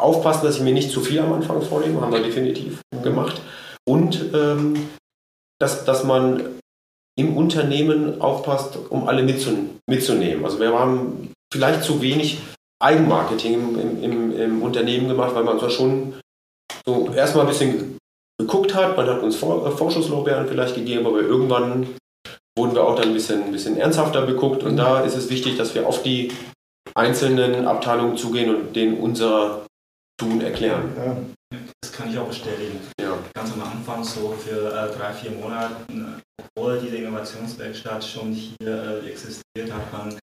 aufpassen, 0.00 0.46
dass 0.46 0.56
ich 0.56 0.62
mir 0.62 0.72
nicht 0.72 0.90
zu 0.90 1.00
viel 1.00 1.18
am 1.18 1.32
Anfang 1.32 1.60
vornehme, 1.62 2.00
haben 2.00 2.12
wir 2.12 2.22
definitiv 2.22 2.80
mhm. 2.94 3.02
gemacht. 3.02 3.40
Und 3.88 4.32
ähm, 4.34 4.88
dass, 5.58 5.84
dass 5.84 6.04
man 6.04 6.59
im 7.18 7.36
Unternehmen 7.36 8.20
aufpasst, 8.20 8.78
um 8.88 9.08
alle 9.08 9.22
mitzunehmen. 9.22 10.44
Also 10.44 10.60
wir 10.60 10.72
haben 10.72 11.32
vielleicht 11.52 11.82
zu 11.82 12.00
wenig 12.00 12.38
Eigenmarketing 12.82 13.54
im, 13.54 14.02
im, 14.02 14.38
im 14.38 14.62
Unternehmen 14.62 15.08
gemacht, 15.08 15.34
weil 15.34 15.44
man 15.44 15.58
zwar 15.58 15.70
schon 15.70 16.14
so 16.86 17.10
erstmal 17.12 17.44
ein 17.44 17.50
bisschen 17.50 17.98
geguckt 18.38 18.74
hat, 18.74 18.96
man 18.96 19.06
hat 19.06 19.22
uns 19.22 19.36
Vor 19.36 19.66
äh, 19.66 19.70
Vorschusslorbeeren 19.70 20.48
vielleicht 20.48 20.74
gegeben, 20.74 21.06
aber 21.06 21.20
irgendwann 21.20 21.94
wurden 22.56 22.74
wir 22.74 22.84
auch 22.84 22.96
dann 22.96 23.08
ein 23.08 23.14
bisschen, 23.14 23.44
ein 23.44 23.52
bisschen 23.52 23.76
ernsthafter 23.76 24.22
beguckt 24.22 24.62
und 24.62 24.76
da 24.76 25.00
ist 25.00 25.16
es 25.16 25.28
wichtig, 25.28 25.58
dass 25.58 25.74
wir 25.74 25.86
auf 25.86 26.02
die 26.02 26.32
einzelnen 26.94 27.66
Abteilungen 27.66 28.16
zugehen 28.16 28.54
und 28.54 28.74
denen 28.74 28.98
unser 28.98 29.66
Tun 30.18 30.40
erklären. 30.40 30.92
Ja. 30.96 31.16
Das 31.82 31.92
kann 31.92 32.10
ich 32.10 32.18
auch 32.18 32.28
bestätigen. 32.28 32.80
Ja. 33.00 33.18
Ganz 33.34 33.52
am 33.52 33.62
Anfang, 33.62 34.04
so 34.04 34.34
für 34.38 34.68
äh, 34.68 34.96
drei, 34.96 35.12
vier 35.12 35.32
Monate, 35.32 35.76
obwohl 36.56 36.80
diese 36.80 36.96
Innovationswerkstatt 36.96 38.04
schon 38.04 38.32
hier 38.32 39.02
äh, 39.02 39.10
existiert, 39.10 39.72
hat 39.72 39.92
man 39.92 40.18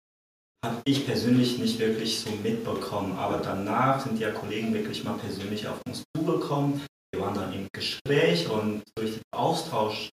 habe 0.64 0.82
ich 0.84 1.06
persönlich 1.06 1.58
nicht 1.58 1.78
wirklich 1.78 2.20
so 2.20 2.30
mitbekommen. 2.42 3.16
Aber 3.16 3.38
danach 3.38 4.00
sind 4.04 4.18
ja 4.18 4.30
Kollegen 4.30 4.74
wirklich 4.74 5.04
mal 5.04 5.14
persönlich 5.14 5.66
auf 5.68 5.80
uns 5.86 6.02
zugekommen. 6.16 6.82
Wir 7.12 7.22
waren 7.22 7.34
dann 7.34 7.52
im 7.52 7.68
Gespräch 7.72 8.48
und 8.48 8.82
durch 8.96 9.12
den 9.12 9.22
Austausch 9.34 10.08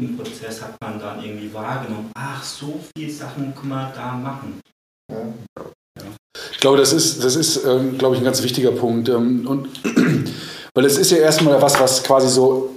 im 0.00 0.16
Prozess 0.16 0.62
hat 0.62 0.76
man 0.80 0.98
dann 0.98 1.24
irgendwie 1.24 1.52
wahrgenommen, 1.52 2.10
ach, 2.14 2.42
so 2.42 2.80
viele 2.96 3.12
Sachen 3.12 3.54
kann 3.54 3.68
man 3.68 3.94
da 3.94 4.12
machen. 4.12 4.60
Ja. 5.10 5.32
Ich 6.50 6.58
glaube, 6.58 6.78
das 6.78 6.92
ist, 6.92 7.22
das 7.22 7.36
ist 7.36 7.64
ähm, 7.64 7.98
glaube 7.98 8.14
ich, 8.14 8.20
ein 8.20 8.24
ganz 8.24 8.42
wichtiger 8.42 8.72
Punkt. 8.72 9.08
Ähm, 9.08 9.46
und, 9.46 9.68
weil 10.74 10.84
es 10.84 10.98
ist 10.98 11.10
ja 11.10 11.18
erstmal 11.18 11.60
was, 11.60 11.78
was 11.78 12.02
quasi 12.02 12.28
so 12.28 12.76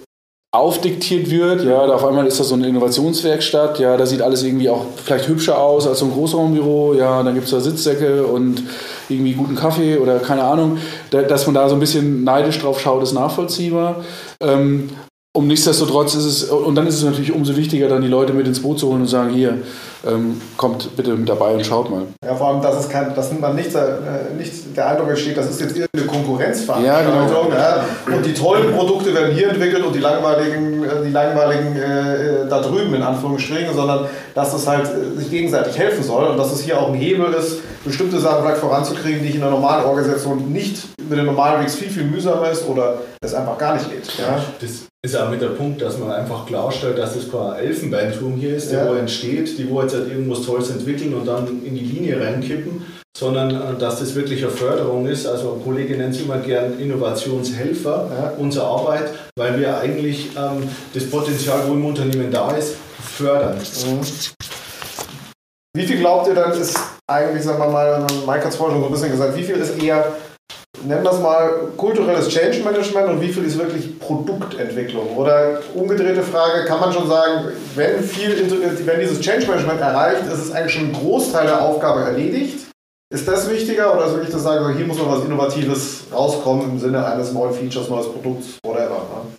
aufdiktiert 0.57 1.29
wird. 1.29 1.63
Ja, 1.63 1.85
da 1.87 1.93
auf 1.93 2.05
einmal 2.05 2.25
ist 2.27 2.39
das 2.39 2.49
so 2.49 2.55
eine 2.55 2.67
Innovationswerkstatt. 2.67 3.79
Ja, 3.79 3.97
da 3.97 4.05
sieht 4.05 4.21
alles 4.21 4.43
irgendwie 4.43 4.69
auch 4.69 4.85
vielleicht 5.03 5.27
hübscher 5.27 5.57
aus 5.57 5.87
als 5.87 5.99
so 5.99 6.05
ein 6.05 6.11
Großraumbüro. 6.11 6.93
Ja, 6.93 7.23
dann 7.23 7.33
gibt 7.33 7.45
es 7.45 7.51
da 7.51 7.59
Sitzsäcke 7.59 8.25
und 8.25 8.63
irgendwie 9.09 9.33
guten 9.33 9.55
Kaffee 9.55 9.97
oder 9.97 10.19
keine 10.19 10.43
Ahnung. 10.43 10.77
Da, 11.11 11.21
dass 11.21 11.45
man 11.45 11.55
da 11.55 11.69
so 11.69 11.75
ein 11.75 11.79
bisschen 11.79 12.23
neidisch 12.23 12.59
drauf 12.59 12.79
schaut, 12.79 13.03
ist 13.03 13.13
nachvollziehbar. 13.13 14.03
Ähm, 14.41 14.89
um 15.35 15.47
nichtsdestotrotz 15.47 16.15
ist 16.15 16.25
es, 16.25 16.43
und 16.45 16.75
dann 16.75 16.87
ist 16.87 16.95
es 16.95 17.03
natürlich 17.03 17.33
umso 17.33 17.57
wichtiger, 17.57 17.89
dann 17.89 18.01
die 18.01 18.07
Leute 18.07 18.33
mit 18.33 18.47
ins 18.47 18.61
Boot 18.61 18.79
zu 18.79 18.87
holen 18.87 19.01
und 19.01 19.07
sagen, 19.07 19.31
hier, 19.31 19.57
ähm, 20.05 20.41
kommt 20.57 20.95
bitte 20.95 21.15
mit 21.15 21.27
dabei 21.27 21.53
und 21.53 21.65
schaut 21.65 21.89
mal. 21.89 22.03
Ja, 22.23 22.35
vor 22.35 22.49
allem, 22.49 22.61
dass, 22.61 22.79
es 22.79 22.89
kein, 22.89 23.13
dass 23.15 23.31
man 23.39 23.55
nicht, 23.55 23.73
äh, 23.73 24.33
nicht 24.37 24.75
der 24.75 24.89
Eindruck 24.89 25.09
entsteht, 25.09 25.37
das 25.37 25.49
ist 25.49 25.61
jetzt 25.61 25.75
irgendeine 25.75 26.05
Konkurrenzveranstaltung. 26.05 27.13
Ja, 27.13 27.25
genau. 27.25 27.49
ja, 27.51 28.15
und 28.15 28.25
die 28.25 28.33
tollen 28.33 28.73
Produkte 28.73 29.13
werden 29.13 29.33
hier 29.33 29.49
entwickelt 29.49 29.83
und 29.83 29.93
die 29.93 29.99
langweiligen, 29.99 30.83
äh, 30.83 31.03
die 31.05 31.11
langweiligen 31.11 31.75
äh, 31.75 32.47
da 32.49 32.61
drüben 32.61 32.93
in 32.93 33.01
Anführungsstrichen, 33.01 33.73
sondern 33.73 34.07
dass 34.33 34.51
das 34.51 34.67
halt 34.67 34.85
äh, 34.85 35.19
sich 35.19 35.29
gegenseitig 35.29 35.77
helfen 35.77 36.03
soll 36.03 36.25
und 36.25 36.37
dass 36.37 36.51
es 36.51 36.61
hier 36.61 36.79
auch 36.79 36.89
ein 36.89 36.95
Hebel 36.95 37.33
ist, 37.33 37.61
bestimmte 37.83 38.19
Sachen 38.19 38.43
vielleicht 38.43 38.59
voranzukriegen, 38.59 39.21
die 39.21 39.29
ich 39.29 39.35
in 39.35 39.41
einer 39.41 39.51
normalen 39.51 39.85
Organisation 39.85 40.51
nicht 40.51 40.87
mit 41.09 41.17
dem 41.17 41.25
normalen 41.25 41.61
Weg 41.61 41.69
viel, 41.69 41.89
viel 41.89 42.03
mühsamer 42.03 42.49
ist 42.49 42.67
oder 42.67 42.99
es 43.21 43.33
einfach 43.33 43.57
gar 43.57 43.75
nicht 43.75 43.89
geht. 43.89 44.05
Ja? 44.17 44.39
Das 44.59 44.87
ist 45.05 45.15
auch 45.15 45.29
mit 45.29 45.41
der 45.41 45.49
Punkt, 45.49 45.81
dass 45.81 45.99
man 45.99 46.11
einfach 46.11 46.47
klarstellt, 46.47 46.97
dass 46.97 47.13
das 47.13 47.31
kein 47.31 47.53
Elfenbeinturm 47.63 48.35
hier 48.37 48.55
ist, 48.55 48.71
der 48.71 48.85
ja. 48.85 48.89
wo 48.89 48.95
entsteht, 48.95 49.57
die 49.57 49.69
wo 49.69 49.81
jetzt 49.81 49.93
halt 49.93 50.09
irgendwas 50.09 50.41
Tolles 50.41 50.71
entwickeln 50.71 51.13
und 51.13 51.27
dann 51.27 51.47
in 51.63 51.75
die 51.75 51.85
Linie 51.85 52.19
reinkippen, 52.19 52.81
sondern 53.15 53.51
äh, 53.51 53.79
dass 53.79 53.99
das 53.99 54.15
wirklich 54.15 54.43
eine 54.43 54.51
Förderung 54.51 55.05
ist. 55.05 55.27
Also 55.27 55.53
ein 55.53 55.63
Kollege 55.63 55.95
nennt 55.95 56.15
es 56.15 56.21
immer 56.21 56.39
gern 56.39 56.79
Innovationshelfer, 56.79 58.09
ja. 58.11 58.33
unsere 58.37 58.65
Arbeit, 58.65 59.11
weil 59.37 59.59
wir 59.59 59.77
eigentlich 59.77 60.31
ähm, 60.35 60.67
das 60.93 61.05
Potenzial, 61.09 61.61
wo 61.67 61.73
im 61.73 61.85
Unternehmen 61.85 62.31
da 62.31 62.51
ist, 62.55 62.75
fördern. 62.99 63.57
Mhm. 63.57 64.01
Wie 65.77 65.85
viel 65.85 65.97
glaubt 65.97 66.27
ihr 66.27 66.35
dann 66.35 66.51
ist 66.53 66.79
eigentlich, 67.05 67.43
sagen 67.43 67.59
wir 67.59 67.69
mal, 67.69 68.07
Mike 68.25 68.45
hat 68.45 68.51
es 68.51 68.55
vorhin 68.55 68.75
schon 68.75 68.83
so 68.83 68.87
ein 68.87 68.91
bisschen 68.93 69.11
gesagt, 69.11 69.37
wie 69.37 69.43
viel 69.43 69.57
ist 69.57 69.77
eher 69.83 70.13
nennen 70.85 71.03
wir 71.03 71.11
es 71.11 71.19
mal 71.19 71.49
kulturelles 71.77 72.29
Change 72.29 72.63
Management 72.63 73.09
und 73.09 73.21
wie 73.21 73.31
viel 73.31 73.43
ist 73.43 73.57
wirklich 73.57 73.99
Produktentwicklung? 73.99 75.15
Oder 75.17 75.61
umgedrehte 75.73 76.23
Frage, 76.23 76.65
kann 76.65 76.79
man 76.79 76.93
schon 76.93 77.07
sagen, 77.07 77.49
wenn, 77.75 78.03
viel, 78.03 78.49
wenn 78.85 78.99
dieses 78.99 79.19
Change 79.19 79.47
Management 79.47 79.81
erreicht, 79.81 80.25
ist 80.25 80.39
es 80.39 80.51
eigentlich 80.51 80.73
schon 80.73 80.85
ein 80.85 80.93
Großteil 80.93 81.47
der 81.47 81.61
Aufgabe 81.61 82.01
erledigt? 82.01 82.67
Ist 83.13 83.27
das 83.27 83.49
wichtiger 83.49 83.95
oder 83.95 84.09
soll 84.09 84.23
ich 84.23 84.29
das 84.29 84.43
sagen, 84.43 84.75
hier 84.75 84.85
muss 84.85 84.97
noch 84.97 85.11
was 85.11 85.23
Innovatives 85.25 86.05
rauskommen 86.11 86.71
im 86.71 86.79
Sinne 86.79 87.05
eines 87.05 87.31
neuen 87.33 87.53
Features, 87.53 87.89
neues 87.89 88.11
Produkts, 88.11 88.57
whatever? 88.65 88.95
Ne? 88.95 89.35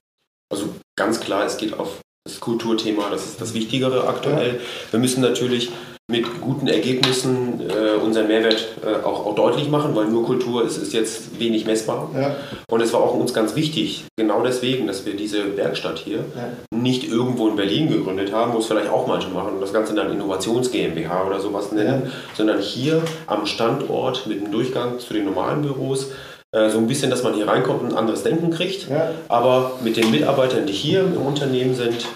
Also 0.50 0.68
ganz 0.96 1.20
klar, 1.20 1.44
es 1.44 1.56
geht 1.56 1.78
auf 1.78 2.00
das 2.24 2.40
Kulturthema, 2.40 3.11
das 3.11 3.24
ist 3.24 3.40
das 3.40 3.54
Wichtigere 3.54 4.06
aktuell. 4.09 4.54
Ja. 4.54 4.92
Wir 4.92 5.00
müssen 5.00 5.20
natürlich 5.20 5.70
mit 6.08 6.40
guten 6.40 6.68
Ergebnissen 6.68 7.60
äh, 7.68 7.96
unseren 8.00 8.28
Mehrwert 8.28 8.68
äh, 8.84 9.04
auch, 9.04 9.26
auch, 9.26 9.34
deutlich 9.34 9.68
machen, 9.68 9.96
weil 9.96 10.06
nur 10.06 10.24
Kultur 10.24 10.64
ist, 10.64 10.76
ist 10.76 10.92
jetzt 10.92 11.40
wenig 11.40 11.66
messbar. 11.66 12.10
Ja. 12.14 12.36
Und 12.70 12.80
es 12.80 12.92
war 12.92 13.00
auch 13.00 13.14
uns 13.14 13.34
ganz 13.34 13.56
wichtig, 13.56 14.04
genau 14.16 14.40
deswegen, 14.42 14.86
dass 14.86 15.04
wir 15.04 15.16
diese 15.16 15.56
Werkstatt 15.56 15.98
hier 15.98 16.18
ja. 16.18 16.52
nicht 16.70 17.10
irgendwo 17.10 17.48
in 17.48 17.56
Berlin 17.56 17.88
gegründet 17.88 18.32
haben, 18.32 18.54
wo 18.54 18.58
es 18.58 18.66
vielleicht 18.66 18.88
auch 18.88 19.08
manche 19.08 19.30
machen 19.30 19.54
und 19.54 19.60
das 19.60 19.72
Ganze 19.72 19.94
dann 19.94 20.12
Innovations 20.12 20.70
GmbH 20.70 21.26
oder 21.26 21.40
sowas 21.40 21.72
nennen, 21.72 22.02
ja. 22.04 22.10
sondern 22.36 22.60
hier 22.60 23.02
am 23.26 23.44
Standort 23.44 24.28
mit 24.28 24.40
dem 24.40 24.52
Durchgang 24.52 25.00
zu 25.00 25.12
den 25.12 25.24
normalen 25.24 25.62
Büros 25.62 26.12
äh, 26.52 26.70
so 26.70 26.78
ein 26.78 26.86
bisschen, 26.86 27.10
dass 27.10 27.24
man 27.24 27.34
hier 27.34 27.48
reinkommt 27.48 27.82
und 27.82 27.92
ein 27.92 27.98
anderes 27.98 28.22
Denken 28.22 28.50
kriegt. 28.50 28.88
Ja. 28.88 29.10
Aber 29.26 29.72
mit 29.82 29.96
den 29.96 30.12
Mitarbeitern, 30.12 30.66
die 30.66 30.72
hier 30.72 31.00
im 31.00 31.16
Unternehmen 31.16 31.74
sind, 31.74 32.06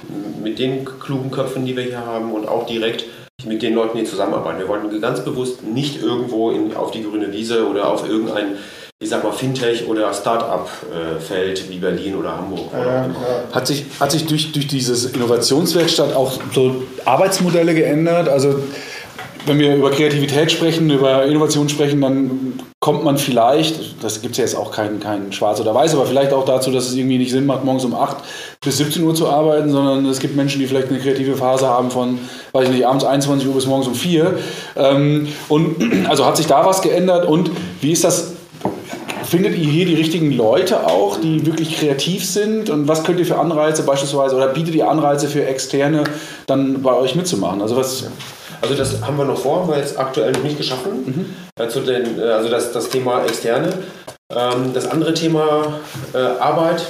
mit 0.41 0.61
den 0.61 0.85
klugen 0.85 1.33
Köpfen, 1.33 1.67
die 1.67 1.77
wir 1.77 1.83
hier 1.83 2.07
haben 2.07 2.33
und 2.33 2.47
auch 2.47 2.67
direkt 2.67 3.05
mit 3.45 3.63
den 3.63 3.75
Leuten 3.75 3.99
hier 3.99 4.07
zusammenarbeiten. 4.07 4.59
Wir 4.59 4.69
wollen 4.69 5.01
ganz 5.01 5.25
bewusst 5.25 5.63
nicht 5.63 6.03
irgendwo 6.03 6.51
in, 6.51 6.75
auf 6.75 6.91
die 6.91 7.03
grüne 7.03 7.33
Wiese 7.33 7.67
oder 7.67 7.89
auf 7.89 8.09
irgendein, 8.09 8.57
ich 8.99 9.09
sag 9.09 9.25
mal, 9.25 9.33
Fintech- 9.33 9.87
oder 9.87 10.13
Start-up-Feld 10.13 11.71
wie 11.71 11.79
Berlin 11.79 12.17
oder 12.17 12.37
Hamburg. 12.37 12.71
Ja, 12.73 12.85
ja. 12.85 13.11
Hat 13.53 13.67
sich, 13.67 13.87
hat 13.99 14.11
sich 14.13 14.27
durch, 14.27 14.53
durch 14.53 14.67
dieses 14.67 15.07
Innovationswerkstatt 15.07 16.15
auch 16.15 16.39
so 16.55 16.83
Arbeitsmodelle 17.05 17.75
geändert? 17.75 18.29
Also 18.29 18.61
wenn 19.47 19.59
wir 19.59 19.75
über 19.77 19.91
Kreativität 19.91 20.53
sprechen, 20.53 20.91
über 20.91 21.25
Innovation 21.25 21.69
sprechen, 21.69 22.01
dann 22.01 22.61
kommt 22.81 23.05
man 23.05 23.19
vielleicht, 23.19 24.03
das 24.03 24.23
gibt 24.23 24.33
es 24.33 24.39
ja 24.39 24.45
jetzt 24.45 24.55
auch 24.55 24.71
kein, 24.71 25.01
kein 25.01 25.33
Schwarz 25.33 25.61
oder 25.61 25.75
Weiß, 25.75 25.95
aber 25.95 26.07
vielleicht 26.07 26.33
auch 26.33 26.45
dazu, 26.45 26.71
dass 26.71 26.89
es 26.89 26.95
irgendwie 26.95 27.19
nicht 27.19 27.31
Sinn 27.31 27.47
macht, 27.47 27.65
morgens 27.65 27.85
um 27.85 27.95
8 27.95 28.17
bis 28.63 28.79
17 28.79 29.03
Uhr 29.03 29.15
zu 29.15 29.29
arbeiten, 29.29 29.71
sondern 29.71 30.07
es 30.07 30.19
gibt 30.19 30.37
Menschen, 30.37 30.61
die 30.61 30.67
vielleicht 30.67 30.89
eine 30.89 30.99
kreative 30.99 31.37
Phase 31.37 31.67
haben 31.67 31.91
von, 31.91 32.19
weiß 32.53 32.69
ich 32.69 32.75
nicht, 32.75 32.87
abends 32.87 33.05
21 33.05 33.49
Uhr 33.49 33.55
bis 33.55 33.67
morgens 33.67 33.87
um 33.87 33.95
4. 33.95 34.39
Ähm, 34.77 35.29
und 35.49 36.07
also 36.09 36.25
hat 36.27 36.37
sich 36.37 36.47
da 36.47 36.65
was 36.65 36.83
geändert 36.83 37.27
und 37.27 37.51
wie 37.81 37.93
ist 37.93 38.05
das 38.05 38.35
findet 39.31 39.57
ihr 39.57 39.71
hier 39.71 39.87
die 39.87 39.95
richtigen 39.95 40.33
Leute 40.33 40.89
auch, 40.89 41.21
die 41.21 41.47
wirklich 41.47 41.79
kreativ 41.79 42.25
sind? 42.25 42.69
Und 42.69 42.89
was 42.89 43.05
könnt 43.05 43.21
ihr 43.21 43.27
für 43.27 43.39
Anreize 43.39 43.85
beispielsweise 43.85 44.35
oder 44.35 44.49
bietet 44.49 44.75
ihr 44.75 44.89
Anreize 44.89 45.29
für 45.29 45.47
Externe 45.47 46.03
dann 46.47 46.83
bei 46.83 46.93
euch 46.95 47.15
mitzumachen? 47.15 47.63
Also 47.63 47.77
was. 47.77 48.07
Also 48.63 48.75
das 48.75 49.01
haben 49.03 49.17
wir 49.17 49.25
noch 49.25 49.39
vor, 49.39 49.61
haben 49.61 49.71
wir 49.71 49.79
jetzt 49.79 49.99
aktuell 49.99 50.33
noch 50.33 50.43
nicht 50.43 50.59
geschaffen. 50.59 51.05
Mhm. 51.07 51.37
Dazu 51.57 51.81
den, 51.81 52.19
äh, 52.19 52.25
also 52.25 52.49
das, 52.49 52.73
das 52.73 52.89
Thema 52.89 53.25
Externe. 53.25 53.73
Ähm, 54.31 54.73
das 54.75 54.87
andere 54.87 55.15
Thema 55.15 55.81
äh, 56.15 56.19
Arbeit 56.19 56.87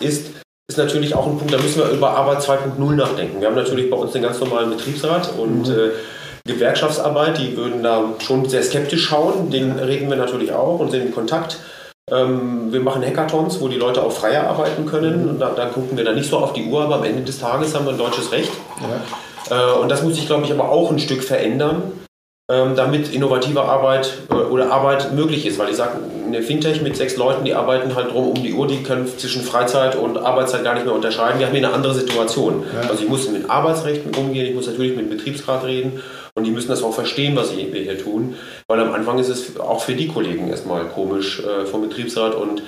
ist, 0.00 0.26
ist 0.68 0.76
natürlich 0.76 1.14
auch 1.14 1.26
ein 1.26 1.38
Punkt, 1.38 1.52
da 1.52 1.58
müssen 1.58 1.78
wir 1.78 1.90
über 1.90 2.10
Arbeit 2.10 2.40
2.0 2.40 2.94
nachdenken. 2.94 3.40
Wir 3.40 3.48
haben 3.48 3.56
natürlich 3.56 3.90
bei 3.90 3.96
uns 3.96 4.12
den 4.12 4.22
ganz 4.22 4.38
normalen 4.38 4.70
Betriebsrat 4.70 5.32
und 5.38 5.68
mhm. 5.68 5.74
äh, 5.74 5.90
Gewerkschaftsarbeit, 6.46 7.38
die 7.38 7.56
würden 7.56 7.82
da 7.82 8.14
schon 8.18 8.48
sehr 8.48 8.62
skeptisch 8.62 9.06
schauen. 9.06 9.50
Den 9.50 9.78
reden 9.78 10.08
wir 10.08 10.16
natürlich 10.16 10.52
auch 10.52 10.78
und 10.78 10.90
sind 10.90 11.06
in 11.06 11.14
Kontakt. 11.14 11.58
Ähm, 12.10 12.72
wir 12.72 12.80
machen 12.80 13.04
Hackathons, 13.04 13.60
wo 13.60 13.68
die 13.68 13.76
Leute 13.76 14.02
auch 14.02 14.12
freier 14.12 14.48
arbeiten 14.48 14.86
können. 14.86 15.24
Mhm. 15.24 15.28
Und 15.30 15.40
da, 15.40 15.50
da, 15.50 15.66
gucken 15.66 15.96
wir 15.96 16.04
dann 16.04 16.14
nicht 16.14 16.30
so 16.30 16.38
auf 16.38 16.52
die 16.52 16.66
Uhr, 16.66 16.82
aber 16.82 16.96
am 16.96 17.04
Ende 17.04 17.22
des 17.22 17.38
Tages 17.38 17.74
haben 17.74 17.84
wir 17.84 17.92
ein 17.92 17.98
deutsches 17.98 18.32
Recht. 18.32 18.52
Ja. 18.80 19.00
Äh, 19.50 19.78
und 19.80 19.90
das 19.90 20.02
muss 20.02 20.16
sich, 20.16 20.26
glaube 20.26 20.44
ich, 20.44 20.52
aber 20.52 20.70
auch 20.70 20.90
ein 20.90 20.98
Stück 20.98 21.22
verändern, 21.22 21.92
ähm, 22.50 22.76
damit 22.76 23.12
innovative 23.12 23.62
Arbeit 23.62 24.12
äh, 24.30 24.34
oder 24.34 24.72
Arbeit 24.72 25.12
möglich 25.14 25.46
ist. 25.46 25.58
Weil 25.58 25.70
ich 25.70 25.76
sage, 25.76 25.98
eine 26.26 26.42
Fintech 26.42 26.82
mit 26.82 26.96
sechs 26.96 27.16
Leuten, 27.16 27.44
die 27.44 27.54
arbeiten 27.54 27.94
halt 27.94 28.12
drum 28.12 28.28
um 28.28 28.42
die 28.42 28.52
Uhr, 28.52 28.66
die 28.66 28.82
können 28.82 29.06
zwischen 29.06 29.42
Freizeit 29.42 29.96
und 29.96 30.18
Arbeitszeit 30.18 30.64
gar 30.64 30.74
nicht 30.74 30.86
mehr 30.86 30.94
unterscheiden. 30.94 31.38
Wir 31.38 31.46
haben 31.46 31.54
hier 31.54 31.66
eine 31.66 31.74
andere 31.74 31.94
Situation. 31.94 32.64
Ja. 32.72 32.88
Also 32.88 33.02
ich 33.02 33.08
muss 33.08 33.28
mit 33.28 33.48
Arbeitsrechten 33.48 34.14
umgehen, 34.14 34.46
ich 34.46 34.54
muss 34.54 34.66
natürlich 34.66 34.96
mit 34.96 35.10
dem 35.10 35.16
Betriebsrat 35.16 35.64
reden 35.64 36.02
und 36.34 36.44
die 36.44 36.50
müssen 36.50 36.68
das 36.68 36.82
auch 36.82 36.94
verstehen, 36.94 37.36
was 37.36 37.56
wir 37.56 37.64
hier 37.64 37.98
tun. 37.98 38.36
Weil 38.66 38.80
am 38.80 38.92
Anfang 38.92 39.18
ist 39.18 39.28
es 39.28 39.58
auch 39.58 39.82
für 39.82 39.94
die 39.94 40.08
Kollegen 40.08 40.48
erstmal 40.48 40.84
komisch 40.86 41.40
äh, 41.40 41.66
vom 41.66 41.82
Betriebsrat 41.82 42.34
und 42.34 42.62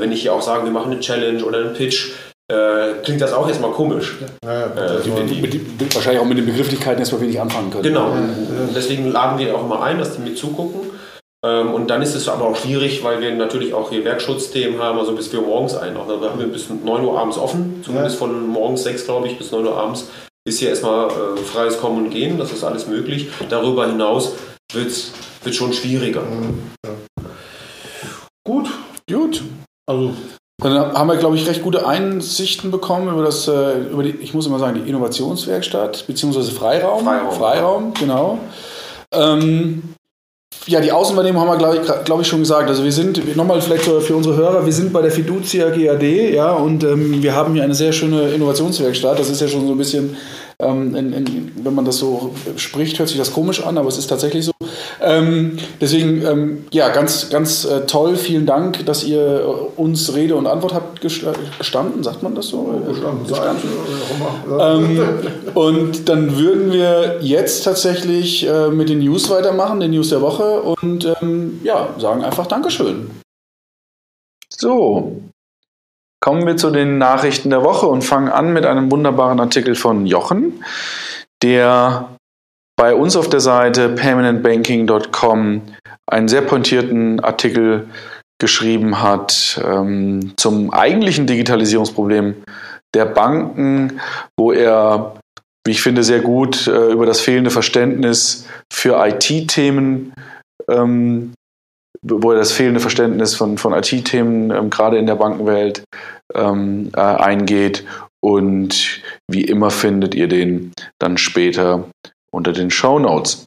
wenn 0.00 0.12
ich 0.12 0.22
hier 0.22 0.32
auch 0.32 0.42
sage, 0.42 0.64
wir 0.64 0.72
machen 0.72 0.92
eine 0.92 1.00
Challenge 1.00 1.44
oder 1.44 1.58
einen 1.58 1.74
Pitch, 1.74 2.12
äh, 2.52 3.02
klingt 3.02 3.20
das 3.20 3.32
auch 3.32 3.48
erstmal 3.48 3.70
komisch. 3.70 4.18
Ja, 4.44 4.52
ja, 4.52 4.96
äh, 4.96 5.02
die, 5.02 5.40
mit, 5.40 5.80
mit, 5.80 5.94
wahrscheinlich 5.94 6.20
auch 6.20 6.26
mit 6.26 6.38
den 6.38 6.46
Begrifflichkeiten 6.46 6.98
erstmal 6.98 7.22
wenig 7.22 7.40
anfangen 7.40 7.70
können. 7.70 7.82
Genau. 7.82 8.10
Und 8.10 8.74
deswegen 8.74 9.10
laden 9.10 9.38
wir 9.38 9.54
auch 9.54 9.64
immer 9.64 9.82
ein, 9.82 9.98
dass 9.98 10.16
die 10.16 10.20
mit 10.20 10.36
zugucken. 10.36 10.90
Ähm, 11.44 11.72
und 11.74 11.88
dann 11.88 12.02
ist 12.02 12.14
es 12.14 12.28
aber 12.28 12.46
auch 12.46 12.56
schwierig, 12.56 13.02
weil 13.02 13.20
wir 13.20 13.34
natürlich 13.34 13.74
auch 13.74 13.90
hier 13.90 14.04
Werkschutzthemen 14.04 14.80
haben, 14.80 14.98
also 14.98 15.14
bis 15.14 15.32
wir 15.32 15.40
morgens 15.40 15.74
ein. 15.74 15.96
Auch, 15.96 16.06
da 16.06 16.28
haben 16.28 16.38
wir 16.38 16.46
bis 16.46 16.68
9 16.68 17.04
Uhr 17.04 17.18
abends 17.18 17.38
offen, 17.38 17.82
zumindest 17.84 18.16
ja. 18.16 18.26
von 18.26 18.46
morgens 18.46 18.84
6, 18.84 19.06
glaube 19.06 19.26
ich, 19.28 19.38
bis 19.38 19.50
9 19.50 19.66
Uhr 19.66 19.76
abends 19.76 20.08
ist 20.44 20.58
hier 20.58 20.70
erstmal 20.70 21.08
äh, 21.08 21.36
freies 21.38 21.78
Kommen 21.78 22.04
und 22.04 22.10
Gehen, 22.10 22.38
das 22.38 22.52
ist 22.52 22.64
alles 22.64 22.86
möglich. 22.86 23.28
Darüber 23.48 23.86
hinaus 23.86 24.34
wird 24.72 24.88
es 24.88 25.12
schon 25.54 25.72
schwieriger. 25.72 26.22
Ja. 26.84 26.90
Gut, 28.44 28.68
gut. 29.08 29.42
Also 29.86 30.14
dann 30.70 30.92
haben 30.92 31.08
wir, 31.08 31.16
glaube 31.16 31.36
ich, 31.36 31.48
recht 31.48 31.62
gute 31.62 31.86
Einsichten 31.86 32.70
bekommen 32.70 33.08
über 33.12 33.24
das, 33.24 33.48
äh, 33.48 33.80
über 33.90 34.02
die, 34.02 34.10
ich 34.10 34.34
muss 34.34 34.46
immer 34.46 34.58
sagen, 34.58 34.80
die 34.82 34.88
Innovationswerkstatt, 34.88 36.06
beziehungsweise 36.06 36.52
Freiraum. 36.52 37.04
Freiraum, 37.04 37.32
Freiraum 37.32 37.94
genau. 37.94 38.38
Ähm, 39.12 39.94
ja, 40.66 40.80
die 40.80 40.92
Außenwahrnehmung 40.92 41.42
haben 41.42 41.48
wir, 41.48 41.58
glaube 41.58 41.78
ich, 41.78 42.04
glaub 42.04 42.20
ich, 42.20 42.26
schon 42.28 42.40
gesagt. 42.40 42.68
Also 42.68 42.84
wir 42.84 42.92
sind, 42.92 43.36
nochmal 43.36 43.60
vielleicht 43.60 43.84
für 43.84 44.14
unsere 44.14 44.36
Hörer, 44.36 44.64
wir 44.64 44.72
sind 44.72 44.92
bei 44.92 45.02
der 45.02 45.10
Fiducia 45.10 45.70
GAD, 45.70 46.02
ja, 46.32 46.52
und 46.52 46.84
ähm, 46.84 47.22
wir 47.22 47.34
haben 47.34 47.54
hier 47.54 47.64
eine 47.64 47.74
sehr 47.74 47.92
schöne 47.92 48.28
Innovationswerkstatt. 48.28 49.18
Das 49.18 49.28
ist 49.28 49.40
ja 49.40 49.48
schon 49.48 49.66
so 49.66 49.72
ein 49.72 49.78
bisschen 49.78 50.16
ähm, 50.60 50.94
in, 50.94 51.12
in, 51.12 51.52
wenn 51.64 51.74
man 51.74 51.84
das 51.84 51.98
so 51.98 52.32
spricht, 52.56 52.98
hört 52.98 53.08
sich 53.08 53.18
das 53.18 53.32
komisch 53.32 53.64
an, 53.64 53.76
aber 53.76 53.88
es 53.88 53.98
ist 53.98 54.06
tatsächlich 54.06 54.44
so. 54.44 54.51
Ähm, 55.02 55.58
deswegen, 55.80 56.24
ähm, 56.24 56.64
ja, 56.70 56.88
ganz, 56.90 57.30
ganz 57.30 57.64
äh, 57.64 57.86
toll. 57.86 58.16
Vielen 58.16 58.46
Dank, 58.46 58.86
dass 58.86 59.04
ihr 59.04 59.70
uns 59.76 60.14
Rede 60.14 60.36
und 60.36 60.46
Antwort 60.46 60.74
habt 60.74 61.00
gestanden. 61.00 62.02
Sagt 62.02 62.22
man 62.22 62.34
das 62.34 62.48
so? 62.48 62.82
Gestanden. 62.86 63.26
gestanden. 63.26 63.68
Ähm, 64.60 65.52
und 65.54 66.08
dann 66.08 66.36
würden 66.38 66.72
wir 66.72 67.18
jetzt 67.20 67.64
tatsächlich 67.64 68.46
äh, 68.46 68.68
mit 68.68 68.88
den 68.88 69.00
News 69.00 69.28
weitermachen, 69.30 69.80
den 69.80 69.90
News 69.90 70.10
der 70.10 70.20
Woche 70.20 70.62
und 70.62 71.06
ähm, 71.20 71.60
ja, 71.64 71.88
sagen 71.98 72.24
einfach 72.24 72.46
Dankeschön. 72.46 73.10
So, 74.48 75.22
Kommen 76.22 76.46
wir 76.46 76.56
zu 76.56 76.70
den 76.70 76.98
Nachrichten 76.98 77.50
der 77.50 77.64
Woche 77.64 77.86
und 77.86 78.02
fangen 78.02 78.28
an 78.28 78.52
mit 78.52 78.64
einem 78.64 78.92
wunderbaren 78.92 79.40
Artikel 79.40 79.74
von 79.74 80.06
Jochen, 80.06 80.62
der 81.42 82.16
bei 82.76 82.94
uns 82.94 83.16
auf 83.16 83.28
der 83.28 83.40
Seite 83.40 83.90
permanentbanking.com 83.90 85.62
einen 86.10 86.28
sehr 86.28 86.42
pointierten 86.42 87.20
Artikel 87.20 87.88
geschrieben 88.40 89.00
hat 89.00 89.60
ähm, 89.64 90.32
zum 90.36 90.72
eigentlichen 90.72 91.26
Digitalisierungsproblem 91.26 92.42
der 92.94 93.06
Banken, 93.06 94.00
wo 94.36 94.52
er 94.52 95.14
wie 95.64 95.70
ich 95.70 95.82
finde, 95.82 96.02
sehr 96.02 96.20
gut 96.20 96.66
äh, 96.66 96.90
über 96.90 97.06
das 97.06 97.20
fehlende 97.20 97.50
Verständnis 97.50 98.46
für 98.72 99.04
IT-Themen, 99.06 100.12
ähm, 100.68 101.34
wo 102.04 102.32
er 102.32 102.38
das 102.38 102.52
fehlende 102.52 102.80
Verständnis 102.80 103.36
von, 103.36 103.58
von 103.58 103.72
IT-Themen 103.72 104.50
ähm, 104.50 104.70
gerade 104.70 104.98
in 104.98 105.06
der 105.06 105.14
Bankenwelt 105.14 105.84
ähm, 106.34 106.90
äh, 106.94 107.00
eingeht. 107.00 107.84
Und 108.24 109.02
wie 109.30 109.44
immer 109.44 109.70
findet 109.70 110.14
ihr 110.14 110.28
den 110.28 110.72
dann 111.00 111.16
später 111.16 111.88
unter 112.32 112.52
den 112.52 112.70
Show 112.70 112.98
Notes. 112.98 113.44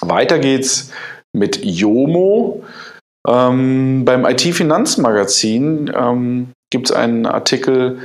Weiter 0.00 0.38
geht's 0.38 0.90
mit 1.32 1.64
Jomo. 1.64 2.64
Ähm, 3.26 4.04
beim 4.04 4.24
IT-Finanzmagazin 4.24 5.92
ähm, 5.94 6.52
gibt 6.70 6.90
es 6.90 6.96
einen 6.96 7.26
Artikel 7.26 8.00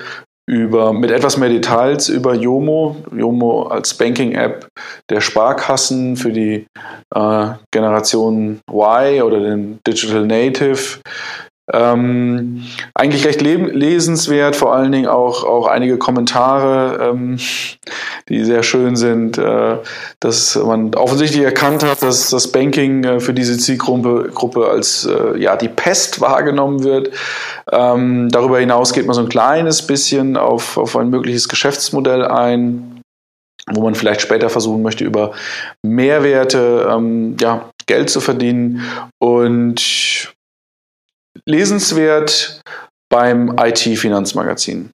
über, 0.49 0.93
mit 0.93 1.11
etwas 1.11 1.37
mehr 1.37 1.49
Details 1.49 2.07
über 2.07 2.33
Yomo. 2.33 2.97
Yomo 3.15 3.63
als 3.63 3.95
Banking-App 3.95 4.67
der 5.09 5.21
Sparkassen 5.21 6.15
für 6.15 6.31
die 6.31 6.67
äh, 7.13 7.47
Generation 7.71 8.61
Y 8.71 9.21
oder 9.23 9.39
den 9.39 9.79
Digital 9.85 10.25
Native. 10.25 10.99
Ähm, 11.73 12.63
eigentlich 12.93 13.25
recht 13.25 13.41
lesenswert, 13.41 14.55
vor 14.55 14.73
allen 14.73 14.91
Dingen 14.93 15.07
auch, 15.07 15.43
auch 15.43 15.67
einige 15.67 15.97
Kommentare, 15.97 17.09
ähm, 17.09 17.37
die 18.29 18.45
sehr 18.45 18.63
schön 18.63 18.95
sind, 18.95 19.37
äh, 19.37 19.77
dass 20.21 20.55
man 20.55 20.95
offensichtlich 20.95 21.43
erkannt 21.43 21.83
hat, 21.83 22.01
dass 22.01 22.29
das 22.29 22.53
Banking 22.53 23.03
äh, 23.03 23.19
für 23.19 23.33
diese 23.33 23.57
Zielgruppe 23.57 24.29
Gruppe 24.33 24.69
als 24.69 25.05
äh, 25.05 25.37
ja, 25.39 25.57
die 25.57 25.67
Pest 25.67 26.21
wahrgenommen 26.21 26.83
wird. 26.85 27.11
Ähm, 27.69 28.29
darüber 28.29 28.59
hinaus 28.59 28.93
geht 28.93 29.05
man 29.05 29.15
so 29.15 29.21
ein 29.21 29.29
kleines 29.29 29.85
bisschen 29.85 30.37
auf, 30.37 30.77
auf 30.77 30.95
ein 30.95 31.09
mögliches 31.09 31.49
Geschäftsmodell 31.49 32.23
ein, 32.23 33.01
wo 33.69 33.81
man 33.81 33.95
vielleicht 33.95 34.21
später 34.21 34.49
versuchen 34.49 34.81
möchte, 34.81 35.03
über 35.03 35.33
Mehrwerte 35.85 36.87
ähm, 36.89 37.35
ja, 37.41 37.69
Geld 37.87 38.09
zu 38.09 38.21
verdienen. 38.21 38.81
Und 39.19 40.33
lesenswert 41.47 42.61
beim 43.09 43.55
IT-Finanzmagazin. 43.57 44.91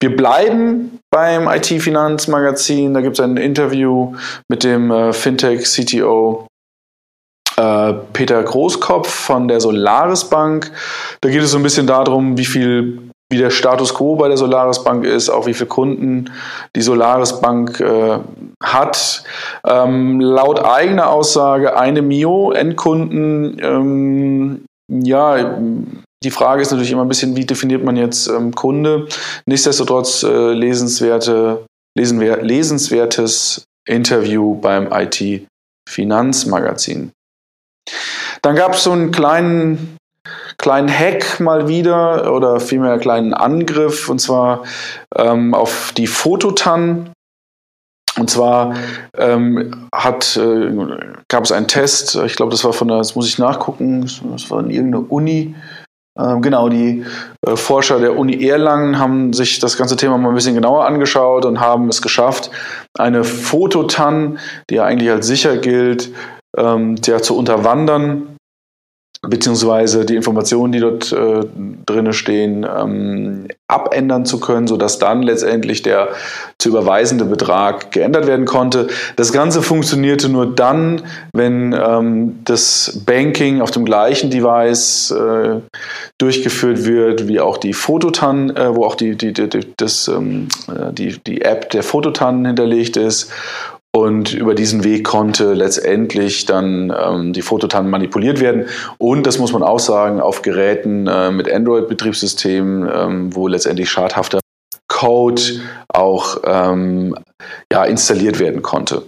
Wir 0.00 0.16
bleiben 0.16 1.00
beim 1.10 1.48
IT-Finanzmagazin. 1.48 2.94
Da 2.94 3.00
gibt 3.00 3.18
es 3.18 3.24
ein 3.24 3.36
Interview 3.36 4.14
mit 4.48 4.62
dem 4.62 4.90
äh, 4.90 5.12
Fintech-CTO 5.12 6.46
äh, 7.56 7.92
Peter 8.12 8.42
Großkopf 8.42 9.08
von 9.08 9.48
der 9.48 9.60
Solaris 9.60 10.24
Bank. 10.24 10.70
Da 11.20 11.30
geht 11.30 11.42
es 11.42 11.50
so 11.50 11.56
ein 11.56 11.62
bisschen 11.62 11.86
darum, 11.86 12.38
wie 12.38 12.44
viel 12.44 13.10
wie 13.28 13.38
der 13.38 13.50
Status 13.50 13.92
quo 13.92 14.14
bei 14.14 14.28
der 14.28 14.36
Solaris 14.36 14.84
Bank 14.84 15.04
ist, 15.04 15.30
auch 15.30 15.46
wie 15.46 15.54
viele 15.54 15.66
Kunden 15.66 16.30
die 16.76 16.82
Solaris 16.82 17.40
Bank 17.40 17.80
äh, 17.80 18.18
hat. 18.62 19.24
Ähm, 19.66 20.20
laut 20.20 20.64
eigener 20.64 21.10
Aussage 21.10 21.76
eine 21.76 22.02
Mio 22.02 22.52
Endkunden 22.52 23.58
ähm, 23.60 24.65
ja, 24.88 25.60
die 26.22 26.30
Frage 26.30 26.62
ist 26.62 26.70
natürlich 26.70 26.92
immer 26.92 27.04
ein 27.04 27.08
bisschen, 27.08 27.36
wie 27.36 27.44
definiert 27.44 27.84
man 27.84 27.96
jetzt 27.96 28.28
ähm, 28.28 28.54
Kunde? 28.54 29.08
Nichtsdestotrotz 29.46 30.22
äh, 30.22 30.52
lesenswerte, 30.52 31.66
lesenwer 31.96 32.42
lesenswertes 32.42 33.64
Interview 33.86 34.54
beim 34.54 34.92
IT-Finanzmagazin. 34.92 37.12
Dann 38.42 38.56
gab 38.56 38.74
es 38.74 38.82
so 38.82 38.90
einen 38.92 39.12
kleinen, 39.12 39.96
kleinen 40.58 40.88
Hack 40.88 41.38
mal 41.40 41.68
wieder 41.68 42.32
oder 42.32 42.60
vielmehr 42.60 42.92
einen 42.92 43.00
kleinen 43.00 43.34
Angriff 43.34 44.08
und 44.08 44.20
zwar 44.20 44.64
ähm, 45.14 45.52
auf 45.54 45.92
die 45.96 46.06
Fototan. 46.06 47.12
Und 48.18 48.30
zwar 48.30 48.74
ähm, 49.16 49.88
hat, 49.94 50.36
äh, 50.36 50.70
gab 51.28 51.44
es 51.44 51.52
einen 51.52 51.68
Test, 51.68 52.16
ich 52.24 52.36
glaube, 52.36 52.50
das 52.50 52.64
war 52.64 52.72
von 52.72 52.88
der, 52.88 52.98
das 52.98 53.14
muss 53.14 53.28
ich 53.28 53.38
nachgucken, 53.38 54.02
das 54.02 54.50
war 54.50 54.60
in 54.60 54.70
irgendeiner 54.70 55.10
Uni. 55.10 55.54
Ähm, 56.18 56.40
genau, 56.40 56.68
die 56.70 57.04
äh, 57.46 57.56
Forscher 57.56 57.98
der 58.00 58.16
Uni 58.16 58.46
Erlangen 58.46 58.98
haben 58.98 59.32
sich 59.34 59.58
das 59.58 59.76
ganze 59.76 59.96
Thema 59.96 60.16
mal 60.16 60.30
ein 60.30 60.34
bisschen 60.34 60.54
genauer 60.54 60.86
angeschaut 60.86 61.44
und 61.44 61.60
haben 61.60 61.88
es 61.88 62.00
geschafft, 62.00 62.50
eine 62.98 63.22
Fototan, 63.22 64.38
die 64.70 64.76
ja 64.76 64.84
eigentlich 64.84 65.10
als 65.10 65.26
sicher 65.26 65.58
gilt, 65.58 66.10
ähm, 66.56 66.96
ja, 67.04 67.20
zu 67.20 67.36
unterwandern 67.36 68.35
beziehungsweise 69.28 70.04
die 70.04 70.16
Informationen, 70.16 70.72
die 70.72 70.80
dort 70.80 71.12
äh, 71.12 71.40
drin 71.86 72.12
stehen, 72.12 72.64
ähm, 72.64 73.48
abändern 73.68 74.24
zu 74.24 74.38
können, 74.40 74.66
sodass 74.66 74.98
dann 74.98 75.22
letztendlich 75.22 75.82
der 75.82 76.08
zu 76.58 76.68
überweisende 76.68 77.24
Betrag 77.24 77.90
geändert 77.90 78.26
werden 78.26 78.46
konnte. 78.46 78.88
Das 79.16 79.32
Ganze 79.32 79.62
funktionierte 79.62 80.28
nur 80.28 80.46
dann, 80.54 81.02
wenn 81.32 81.72
ähm, 81.72 82.38
das 82.44 83.02
Banking 83.04 83.60
auf 83.60 83.70
dem 83.70 83.84
gleichen 83.84 84.30
Device 84.30 85.10
äh, 85.10 85.60
durchgeführt 86.18 86.84
wird, 86.84 87.28
wie 87.28 87.40
auch 87.40 87.58
die 87.58 87.72
Fototan, 87.72 88.50
äh, 88.50 88.74
wo 88.74 88.84
auch 88.84 88.94
die, 88.94 89.16
die, 89.16 89.32
die, 89.32 89.48
das, 89.76 90.08
ähm, 90.08 90.48
äh, 90.68 90.92
die, 90.92 91.18
die 91.26 91.42
App 91.42 91.70
der 91.70 91.82
Fototan 91.82 92.46
hinterlegt 92.46 92.96
ist 92.96 93.30
und 93.96 94.34
über 94.34 94.54
diesen 94.54 94.84
Weg 94.84 95.04
konnte 95.04 95.54
letztendlich 95.54 96.44
dann 96.44 96.94
ähm, 96.94 97.32
die 97.32 97.40
Fototan 97.40 97.88
manipuliert 97.88 98.40
werden. 98.40 98.66
Und 98.98 99.26
das 99.26 99.38
muss 99.38 99.54
man 99.54 99.62
auch 99.62 99.78
sagen, 99.78 100.20
auf 100.20 100.42
Geräten 100.42 101.06
äh, 101.06 101.30
mit 101.30 101.50
Android-Betriebssystemen, 101.50 102.90
ähm, 102.94 103.34
wo 103.34 103.48
letztendlich 103.48 103.88
schadhafter 103.88 104.40
Code 104.86 105.40
auch 105.88 106.42
ähm, 106.44 107.16
ja, 107.72 107.84
installiert 107.84 108.38
werden 108.38 108.60
konnte. 108.60 109.04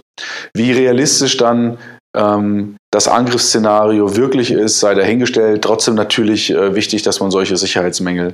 Wie 0.55 0.71
realistisch 0.71 1.37
dann 1.37 1.77
ähm, 2.17 2.75
das 2.91 3.07
Angriffsszenario 3.07 4.15
wirklich 4.15 4.49
ist, 4.49 4.79
sei 4.79 4.95
dahingestellt. 4.95 5.61
Trotzdem 5.61 5.93
natürlich 5.93 6.49
äh, 6.49 6.73
wichtig, 6.73 7.03
dass 7.03 7.19
man 7.19 7.29
solche 7.29 7.57
Sicherheitsmängel 7.57 8.33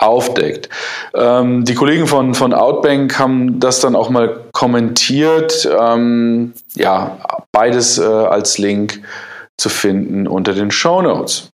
aufdeckt. 0.00 0.68
Ähm, 1.14 1.64
die 1.64 1.74
Kollegen 1.74 2.06
von, 2.06 2.34
von 2.34 2.54
Outbank 2.54 3.18
haben 3.18 3.60
das 3.60 3.80
dann 3.80 3.94
auch 3.94 4.10
mal 4.10 4.44
kommentiert. 4.52 5.68
Ähm, 5.78 6.54
ja, 6.74 7.18
beides 7.52 7.98
äh, 7.98 8.04
als 8.04 8.58
Link 8.58 9.02
zu 9.58 9.68
finden 9.68 10.26
unter 10.26 10.54
den 10.54 10.70
Show 10.70 11.02
Notes. 11.02 11.49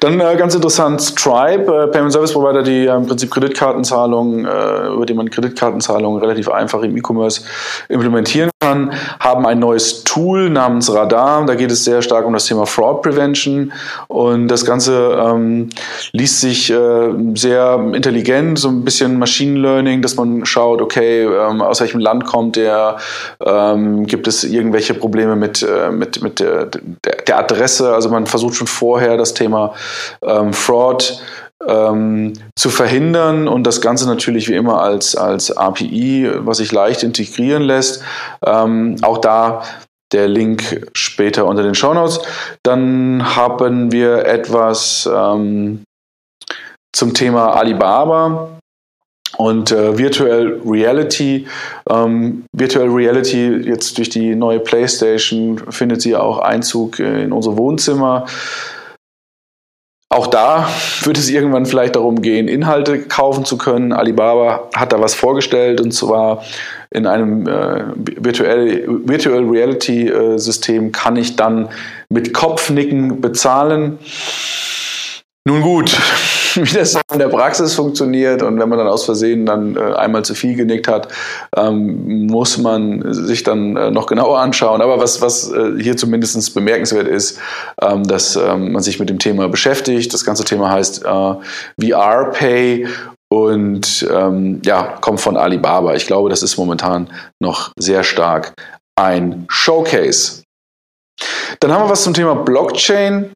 Dann 0.00 0.20
äh, 0.20 0.36
ganz 0.36 0.54
interessant, 0.54 1.00
Stripe, 1.02 1.64
äh, 1.72 1.86
Payment 1.88 2.12
Service 2.12 2.32
Provider, 2.32 2.62
die 2.62 2.86
äh, 2.86 2.94
im 2.94 3.06
Prinzip 3.06 3.30
Kreditkartenzahlungen, 3.30 4.44
äh, 4.44 4.88
über 4.88 5.06
die 5.06 5.14
man 5.14 5.30
Kreditkartenzahlungen 5.30 6.20
relativ 6.20 6.48
einfach 6.48 6.82
im 6.82 6.96
E-Commerce 6.96 7.42
implementieren 7.88 8.50
kann, 8.60 8.92
haben 9.18 9.46
ein 9.46 9.58
neues 9.58 10.04
Tool 10.04 10.50
namens 10.50 10.92
Radar. 10.92 11.44
Da 11.46 11.54
geht 11.54 11.70
es 11.70 11.84
sehr 11.84 12.02
stark 12.02 12.26
um 12.26 12.32
das 12.32 12.46
Thema 12.46 12.66
Fraud 12.66 13.02
Prevention. 13.02 13.72
Und 14.08 14.48
das 14.48 14.64
Ganze 14.64 15.18
ähm, 15.20 15.70
liest 16.12 16.40
sich 16.40 16.70
äh, 16.70 17.10
sehr 17.34 17.80
intelligent, 17.92 18.58
so 18.58 18.68
ein 18.68 18.84
bisschen 18.84 19.18
Machine 19.18 19.58
Learning, 19.58 20.02
dass 20.02 20.16
man 20.16 20.44
schaut, 20.44 20.80
okay, 20.80 21.24
ähm, 21.24 21.60
aus 21.60 21.80
welchem 21.80 22.00
Land 22.00 22.24
kommt 22.24 22.56
der, 22.56 22.98
ähm, 23.44 24.06
gibt 24.06 24.28
es 24.28 24.44
irgendwelche 24.44 24.94
Probleme 24.94 25.36
mit, 25.36 25.62
äh, 25.62 25.90
mit, 25.90 26.22
mit 26.22 26.40
der, 26.40 26.66
der 27.26 27.38
Adresse, 27.38 27.94
also 27.94 28.08
man 28.08 28.26
versucht 28.26 28.54
schon 28.54 28.66
vorher 28.66 29.16
das 29.16 29.34
Thema 29.34 29.74
ähm, 30.22 30.52
Fraud 30.52 31.20
ähm, 31.66 32.34
zu 32.56 32.70
verhindern 32.70 33.48
und 33.48 33.64
das 33.64 33.80
Ganze 33.80 34.06
natürlich 34.06 34.48
wie 34.48 34.54
immer 34.54 34.80
als, 34.80 35.16
als 35.16 35.56
API, 35.56 36.30
was 36.38 36.58
sich 36.58 36.72
leicht 36.72 37.02
integrieren 37.02 37.62
lässt. 37.62 38.02
Ähm, 38.44 38.96
auch 39.02 39.18
da 39.18 39.62
der 40.12 40.28
Link 40.28 40.88
später 40.94 41.46
unter 41.46 41.62
den 41.62 41.74
Show 41.74 41.92
Notes. 41.92 42.20
Dann 42.62 43.36
haben 43.36 43.92
wir 43.92 44.24
etwas 44.24 45.08
ähm, 45.12 45.82
zum 46.92 47.14
Thema 47.14 47.52
Alibaba. 47.52 48.48
Und 49.36 49.70
äh, 49.70 49.96
Virtual 49.96 50.60
Reality, 50.64 51.46
ähm, 51.88 52.44
Virtual 52.52 52.88
Reality 52.88 53.48
jetzt 53.68 53.98
durch 53.98 54.08
die 54.08 54.34
neue 54.34 54.58
PlayStation 54.58 55.60
findet 55.70 56.00
sie 56.00 56.16
auch 56.16 56.38
Einzug 56.38 56.98
in 56.98 57.30
unsere 57.32 57.56
Wohnzimmer. 57.56 58.26
Auch 60.10 60.26
da 60.26 60.66
wird 61.02 61.18
es 61.18 61.28
irgendwann 61.28 61.66
vielleicht 61.66 61.96
darum 61.96 62.22
gehen, 62.22 62.48
Inhalte 62.48 63.00
kaufen 63.02 63.44
zu 63.44 63.58
können. 63.58 63.92
Alibaba 63.92 64.70
hat 64.74 64.92
da 64.92 65.00
was 65.00 65.14
vorgestellt 65.14 65.82
und 65.82 65.92
zwar 65.92 66.44
in 66.90 67.06
einem 67.06 67.46
äh, 67.46 67.84
Virtual, 68.16 68.84
Virtual 69.04 69.44
Reality 69.44 70.08
äh, 70.08 70.38
System 70.38 70.92
kann 70.92 71.16
ich 71.16 71.36
dann 71.36 71.68
mit 72.08 72.32
Kopfnicken 72.32 73.20
bezahlen. 73.20 73.98
Nun 75.48 75.62
gut, 75.62 75.96
wie 76.56 76.74
das 76.74 76.94
in 77.10 77.18
der 77.18 77.28
Praxis 77.28 77.74
funktioniert 77.74 78.42
und 78.42 78.58
wenn 78.58 78.68
man 78.68 78.76
dann 78.76 78.86
aus 78.86 79.06
Versehen 79.06 79.46
dann 79.46 79.76
äh, 79.76 79.94
einmal 79.94 80.22
zu 80.22 80.34
viel 80.34 80.54
genickt 80.54 80.86
hat, 80.88 81.08
ähm, 81.56 82.26
muss 82.26 82.58
man 82.58 83.14
sich 83.14 83.44
dann 83.44 83.74
äh, 83.74 83.90
noch 83.90 84.08
genauer 84.08 84.40
anschauen. 84.40 84.82
Aber 84.82 85.00
was, 85.00 85.22
was 85.22 85.50
äh, 85.50 85.80
hier 85.80 85.96
zumindest 85.96 86.52
bemerkenswert 86.52 87.08
ist, 87.08 87.40
ähm, 87.80 88.04
dass 88.06 88.36
ähm, 88.36 88.72
man 88.72 88.82
sich 88.82 89.00
mit 89.00 89.08
dem 89.08 89.18
Thema 89.18 89.48
beschäftigt. 89.48 90.12
Das 90.12 90.22
ganze 90.22 90.44
Thema 90.44 90.70
heißt 90.70 91.04
VR 91.04 92.30
Pay 92.32 92.86
und 93.30 94.06
ja, 94.62 94.82
kommt 95.00 95.20
von 95.20 95.36
Alibaba. 95.36 95.94
Ich 95.94 96.06
glaube, 96.06 96.28
das 96.28 96.42
ist 96.42 96.58
momentan 96.58 97.10
noch 97.40 97.72
sehr 97.78 98.04
stark 98.04 98.52
ein 98.96 99.46
Showcase. 99.48 100.42
Dann 101.60 101.72
haben 101.72 101.84
wir 101.84 101.90
was 101.90 102.04
zum 102.04 102.14
Thema 102.14 102.34
Blockchain. 102.34 103.32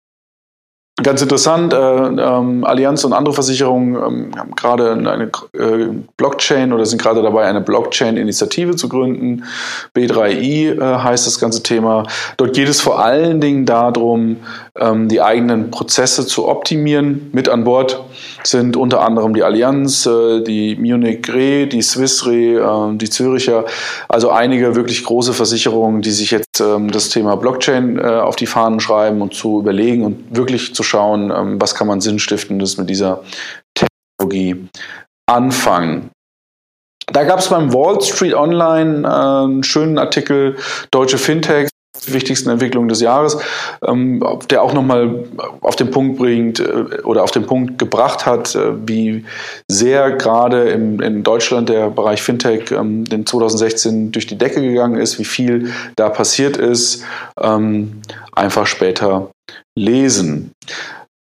Ganz 1.01 1.22
interessant, 1.22 1.72
äh, 1.72 1.76
ähm, 1.76 2.64
Allianz 2.64 3.03
und 3.05 3.14
andere 3.14 3.32
Versicherungen 3.32 3.95
ähm, 3.95 4.38
haben 4.38 4.55
gerade 4.55 4.93
eine 4.93 5.30
äh, 5.55 5.88
Blockchain 6.18 6.74
oder 6.74 6.84
sind 6.84 7.01
gerade 7.01 7.22
dabei, 7.22 7.47
eine 7.47 7.62
Blockchain-Initiative 7.62 8.76
zu 8.76 8.90
gründen. 8.90 9.45
B3i 9.97 10.78
äh, 10.78 10.99
heißt 11.03 11.26
das 11.26 11.40
ganze 11.40 11.62
Thema. 11.62 12.07
Dort 12.36 12.53
geht 12.55 12.68
es 12.68 12.82
vor 12.82 13.03
allen 13.03 13.40
Dingen 13.40 13.64
darum, 13.64 14.36
ähm, 14.78 15.08
die 15.08 15.20
eigenen 15.20 15.70
Prozesse 15.70 16.26
zu 16.26 16.48
optimieren. 16.48 17.28
Mit 17.32 17.48
an 17.48 17.64
Bord 17.64 18.02
sind 18.42 18.76
unter 18.76 19.02
anderem 19.02 19.34
die 19.34 19.42
Allianz, 19.42 20.06
äh, 20.06 20.42
die 20.42 20.76
Munich 20.76 21.28
Re, 21.28 21.66
die 21.66 21.82
Swiss 21.82 22.26
Re, 22.26 22.92
äh, 22.92 22.96
die 22.96 23.10
Züricher, 23.10 23.66
also 24.08 24.30
einige 24.30 24.74
wirklich 24.74 25.04
große 25.04 25.34
Versicherungen, 25.34 26.00
die 26.00 26.10
sich 26.10 26.30
jetzt 26.30 26.60
ähm, 26.60 26.90
das 26.90 27.10
Thema 27.10 27.36
Blockchain 27.36 27.98
äh, 27.98 28.02
auf 28.02 28.36
die 28.36 28.46
Fahnen 28.46 28.80
schreiben 28.80 29.20
und 29.20 29.34
zu 29.34 29.60
überlegen 29.60 30.04
und 30.04 30.34
wirklich 30.34 30.74
zu 30.74 30.82
schauen, 30.82 31.30
ähm, 31.30 31.60
was 31.60 31.74
kann 31.74 31.86
man 31.86 32.00
Sinnstiftendes 32.00 32.78
mit 32.78 32.88
dieser 32.88 33.22
Technologie 33.74 34.68
anfangen. 35.26 36.10
Da 37.12 37.24
gab 37.24 37.40
es 37.40 37.48
beim 37.48 37.74
Wall 37.74 38.00
Street 38.00 38.32
Online 38.32 39.06
einen 39.06 39.62
schönen 39.64 39.98
Artikel, 39.98 40.56
Deutsche 40.90 41.18
Fintechs 41.18 41.71
wichtigsten 42.07 42.51
Entwicklungen 42.51 42.88
des 42.88 43.01
Jahres, 43.01 43.38
ähm, 43.86 44.22
der 44.51 44.62
auch 44.62 44.72
nochmal 44.72 45.24
auf 45.61 45.76
den 45.76 45.90
Punkt 45.90 46.18
bringt 46.18 46.61
äh, 46.61 47.03
oder 47.05 47.22
auf 47.22 47.30
den 47.30 47.47
Punkt 47.47 47.78
gebracht 47.78 48.24
hat, 48.26 48.55
äh, 48.55 48.72
wie 48.86 49.24
sehr 49.68 50.12
gerade 50.12 50.70
in 50.70 51.22
Deutschland 51.22 51.68
der 51.68 51.90
Bereich 51.90 52.22
Fintech 52.22 52.70
ähm, 52.70 53.05
in 53.11 53.26
2016 53.26 54.12
durch 54.12 54.26
die 54.26 54.38
Decke 54.38 54.62
gegangen 54.62 54.99
ist, 54.99 55.18
wie 55.18 55.24
viel 55.24 55.72
da 55.97 56.09
passiert 56.09 56.57
ist. 56.57 57.05
Ähm, 57.40 58.01
einfach 58.32 58.66
später 58.66 59.30
lesen. 59.78 60.53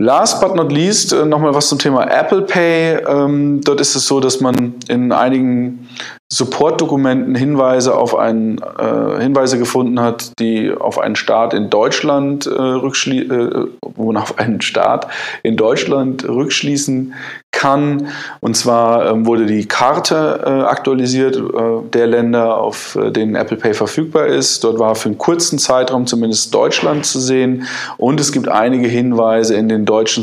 Last 0.01 0.41
but 0.41 0.55
not 0.55 0.71
least 0.71 1.13
äh, 1.13 1.25
nochmal 1.25 1.55
was 1.55 1.69
zum 1.69 1.79
Thema 1.79 2.05
Apple 2.09 2.43
Pay. 2.43 2.99
Ähm, 3.05 3.61
dort 3.63 3.81
ist 3.81 3.97
es 3.97 4.07
so, 4.07 4.21
dass 4.21 4.41
man 4.41 4.75
in 4.89 5.11
einigen 5.11 5.89
Support-Dokumenten 6.31 7.35
Hinweise 7.35 7.97
auf 7.97 8.14
einen, 8.14 8.59
äh, 8.59 9.20
Hinweise 9.20 9.59
gefunden 9.59 10.01
hat, 10.01 10.33
die 10.39 10.70
auf 10.72 10.99
einen 10.99 11.16
Start 11.16 11.55
in 11.55 11.70
Deutschland 11.70 12.47
äh, 12.47 12.51
rückschließen, 12.51 13.31
äh, 13.31 13.66
wo 13.81 14.12
man 14.12 14.18
auf 14.18 14.39
einen 14.39 14.61
Start 14.61 15.07
in 15.43 15.57
Deutschland 15.57 16.29
rückschließen 16.29 17.14
kann. 17.51 18.09
Und 18.41 18.57
zwar 18.57 19.11
ähm, 19.11 19.24
wurde 19.26 19.47
die 19.47 19.66
Karte 19.66 20.43
äh, 20.45 20.51
aktualisiert 20.64 21.37
äh, 21.37 21.89
der 21.93 22.07
Länder, 22.07 22.59
auf 22.59 22.95
äh, 22.97 23.11
denen 23.11 23.35
Apple 23.35 23.57
Pay 23.57 23.72
verfügbar 23.72 24.26
ist. 24.26 24.62
Dort 24.64 24.79
war 24.79 24.95
für 24.95 25.09
einen 25.09 25.18
kurzen 25.18 25.59
Zeitraum 25.59 26.07
zumindest 26.07 26.55
Deutschland 26.55 27.07
zu 27.07 27.20
sehen. 27.20 27.66
Und 27.97 28.20
es 28.20 28.33
gibt 28.33 28.49
einige 28.49 28.87
Hinweise 28.87 29.55
in 29.55 29.70
den 29.70 29.87
deutschen 29.87 30.22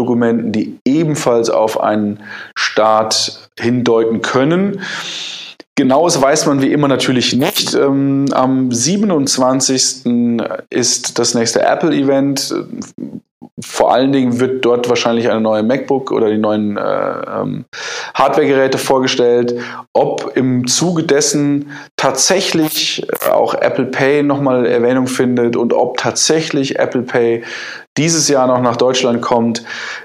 Support-Dokumenten, 0.00 0.52
die 0.52 0.78
ebenfalls 0.84 1.50
auf 1.50 1.80
einen 1.80 2.20
Start 2.56 3.48
hindeuten 3.58 4.22
können. 4.22 4.80
Genaues 5.76 6.20
weiß 6.20 6.46
man 6.46 6.60
wie 6.60 6.72
immer 6.72 6.88
natürlich 6.88 7.34
nicht. 7.34 7.74
Ähm, 7.74 8.26
am 8.32 8.70
27. 8.70 10.42
ist 10.68 11.18
das 11.18 11.34
nächste 11.34 11.62
Apple-Event. 11.62 12.54
Vor 13.62 13.92
allen 13.92 14.12
Dingen 14.12 14.40
wird 14.40 14.64
dort 14.64 14.88
wahrscheinlich 14.88 15.30
eine 15.30 15.40
neue 15.40 15.62
MacBook 15.62 16.12
oder 16.12 16.30
die 16.30 16.38
neuen 16.38 16.76
äh, 16.76 16.80
ähm, 16.80 17.64
Hardware-Geräte 18.14 18.78
vorgestellt. 18.78 19.54
Ob 19.92 20.32
im 20.34 20.66
Zuge 20.66 21.02
dessen 21.02 21.70
tatsächlich 21.96 23.06
auch 23.30 23.54
Apple 23.54 23.86
Pay 23.86 24.22
nochmal 24.22 24.66
Erwähnung 24.66 25.06
findet 25.06 25.56
und 25.56 25.72
ob 25.72 25.96
tatsächlich 25.98 26.78
Apple 26.78 27.02
Pay 27.02 27.42
dieses 28.00 28.28
Jahr 28.28 28.46
noch 28.46 28.62
nach 28.62 28.76
Deutschland 28.76 29.20
kommt, 29.20 29.62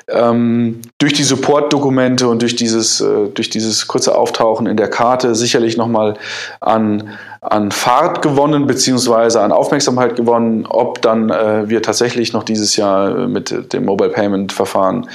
ähm, 0.10 0.82
durch 0.98 1.14
die 1.14 1.24
Support-Dokumente 1.24 2.28
und 2.28 2.42
durch 2.42 2.58
dieses, 2.58 3.00
äh, 3.00 3.28
durch 3.34 3.50
dieses 3.50 3.88
kurze 3.88 4.18
Auftauchen 4.18 4.68
in 4.68 4.76
der 4.76 4.90
Karte 4.90 5.34
sicherlich 5.34 5.78
nochmal 5.78 6.16
an, 6.60 7.18
an 7.40 7.72
Fahrt 7.72 8.22
gewonnen, 8.22 8.68
beziehungsweise 8.68 9.40
an 9.42 9.54
Aufmerksamkeit 9.54 10.18
gewonnen, 10.18 10.66
ob 10.68 11.02
dann 11.02 11.30
äh, 11.30 11.70
wir 11.70 11.82
tatsächlich 11.82 12.34
noch 12.34 12.44
dieses 12.44 12.76
Jahr 12.76 13.28
mit 13.28 13.72
dem 13.72 13.86
Mobile 13.86 14.10
Payment 14.10 14.52
Verfahren 14.52 15.10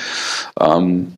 ähm, 0.59 1.13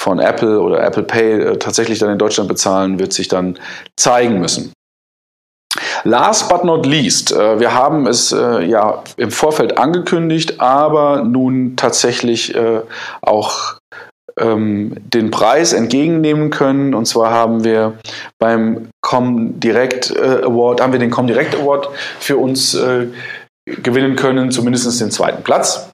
von 0.00 0.20
Apple 0.20 0.58
oder 0.58 0.82
Apple 0.82 1.02
Pay 1.02 1.40
äh, 1.40 1.56
tatsächlich 1.58 1.98
dann 1.98 2.10
in 2.10 2.18
Deutschland 2.18 2.48
bezahlen, 2.48 2.98
wird 2.98 3.12
sich 3.12 3.28
dann 3.28 3.58
zeigen 3.96 4.40
müssen. 4.40 4.72
Last 6.04 6.48
but 6.48 6.64
not 6.64 6.86
least, 6.86 7.32
äh, 7.32 7.58
wir 7.60 7.74
haben 7.74 8.06
es 8.06 8.32
äh, 8.32 8.64
ja 8.64 9.02
im 9.16 9.30
Vorfeld 9.30 9.78
angekündigt, 9.78 10.60
aber 10.60 11.24
nun 11.24 11.76
tatsächlich 11.76 12.54
äh, 12.54 12.80
auch 13.20 13.78
ähm, 14.38 14.94
den 14.96 15.30
Preis 15.30 15.72
entgegennehmen 15.72 16.50
können. 16.50 16.94
Und 16.94 17.06
zwar 17.06 17.30
haben 17.30 17.64
wir 17.64 17.98
beim 18.38 18.88
Comdirect 19.02 20.16
Award, 20.16 20.80
haben 20.80 20.92
wir 20.92 21.00
den 21.00 21.10
Comdirect 21.10 21.56
Award 21.56 21.88
für 22.20 22.36
uns 22.36 22.78
gewinnen 23.66 24.16
können, 24.16 24.50
zumindest 24.50 25.00
den 25.00 25.10
zweiten 25.10 25.42
Platz 25.42 25.90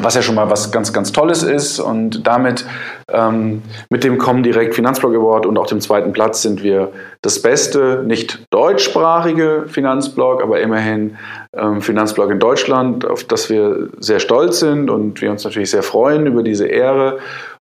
was 0.00 0.14
ja 0.14 0.22
schon 0.22 0.34
mal 0.34 0.50
was 0.50 0.70
ganz, 0.70 0.92
ganz 0.92 1.12
Tolles 1.12 1.42
ist. 1.42 1.80
Und 1.80 2.26
damit 2.26 2.66
ähm, 3.10 3.62
mit 3.90 4.04
dem 4.04 4.18
Comdirect 4.18 4.74
Finanzblog 4.74 5.14
Award 5.14 5.46
und 5.46 5.56
auch 5.58 5.66
dem 5.66 5.80
zweiten 5.80 6.12
Platz 6.12 6.42
sind 6.42 6.62
wir 6.62 6.92
das 7.22 7.40
beste, 7.40 8.04
nicht 8.06 8.40
deutschsprachige 8.50 9.64
Finanzblog, 9.68 10.42
aber 10.42 10.60
immerhin 10.60 11.16
ähm, 11.54 11.80
Finanzblog 11.80 12.30
in 12.30 12.38
Deutschland, 12.38 13.06
auf 13.06 13.24
das 13.24 13.48
wir 13.48 13.88
sehr 13.98 14.20
stolz 14.20 14.60
sind 14.60 14.90
und 14.90 15.20
wir 15.22 15.30
uns 15.30 15.44
natürlich 15.44 15.70
sehr 15.70 15.82
freuen 15.82 16.26
über 16.26 16.42
diese 16.42 16.66
Ehre. 16.66 17.18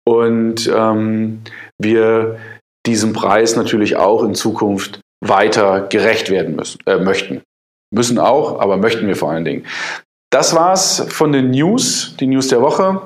Und 0.08 0.72
ähm, 0.74 1.42
wir 1.80 2.38
diesem 2.86 3.14
Preis 3.14 3.56
natürlich 3.56 3.96
auch 3.96 4.24
in 4.24 4.36
Zukunft 4.36 5.02
weiter 5.24 5.82
gerecht 5.82 6.30
werden 6.30 6.56
müssen, 6.56 6.80
äh, 6.86 6.98
möchten. 6.98 7.42
Müssen 7.94 8.20
auch, 8.20 8.60
aber 8.60 8.78
möchten 8.78 9.08
wir 9.08 9.16
vor 9.16 9.32
allen 9.32 9.46
Dingen. 9.46 9.66
Das 10.32 10.56
war's 10.56 11.06
von 11.10 11.34
den 11.34 11.52
News, 11.52 12.16
die 12.22 12.26
News 12.26 12.48
der 12.48 12.62
Woche. 12.62 13.02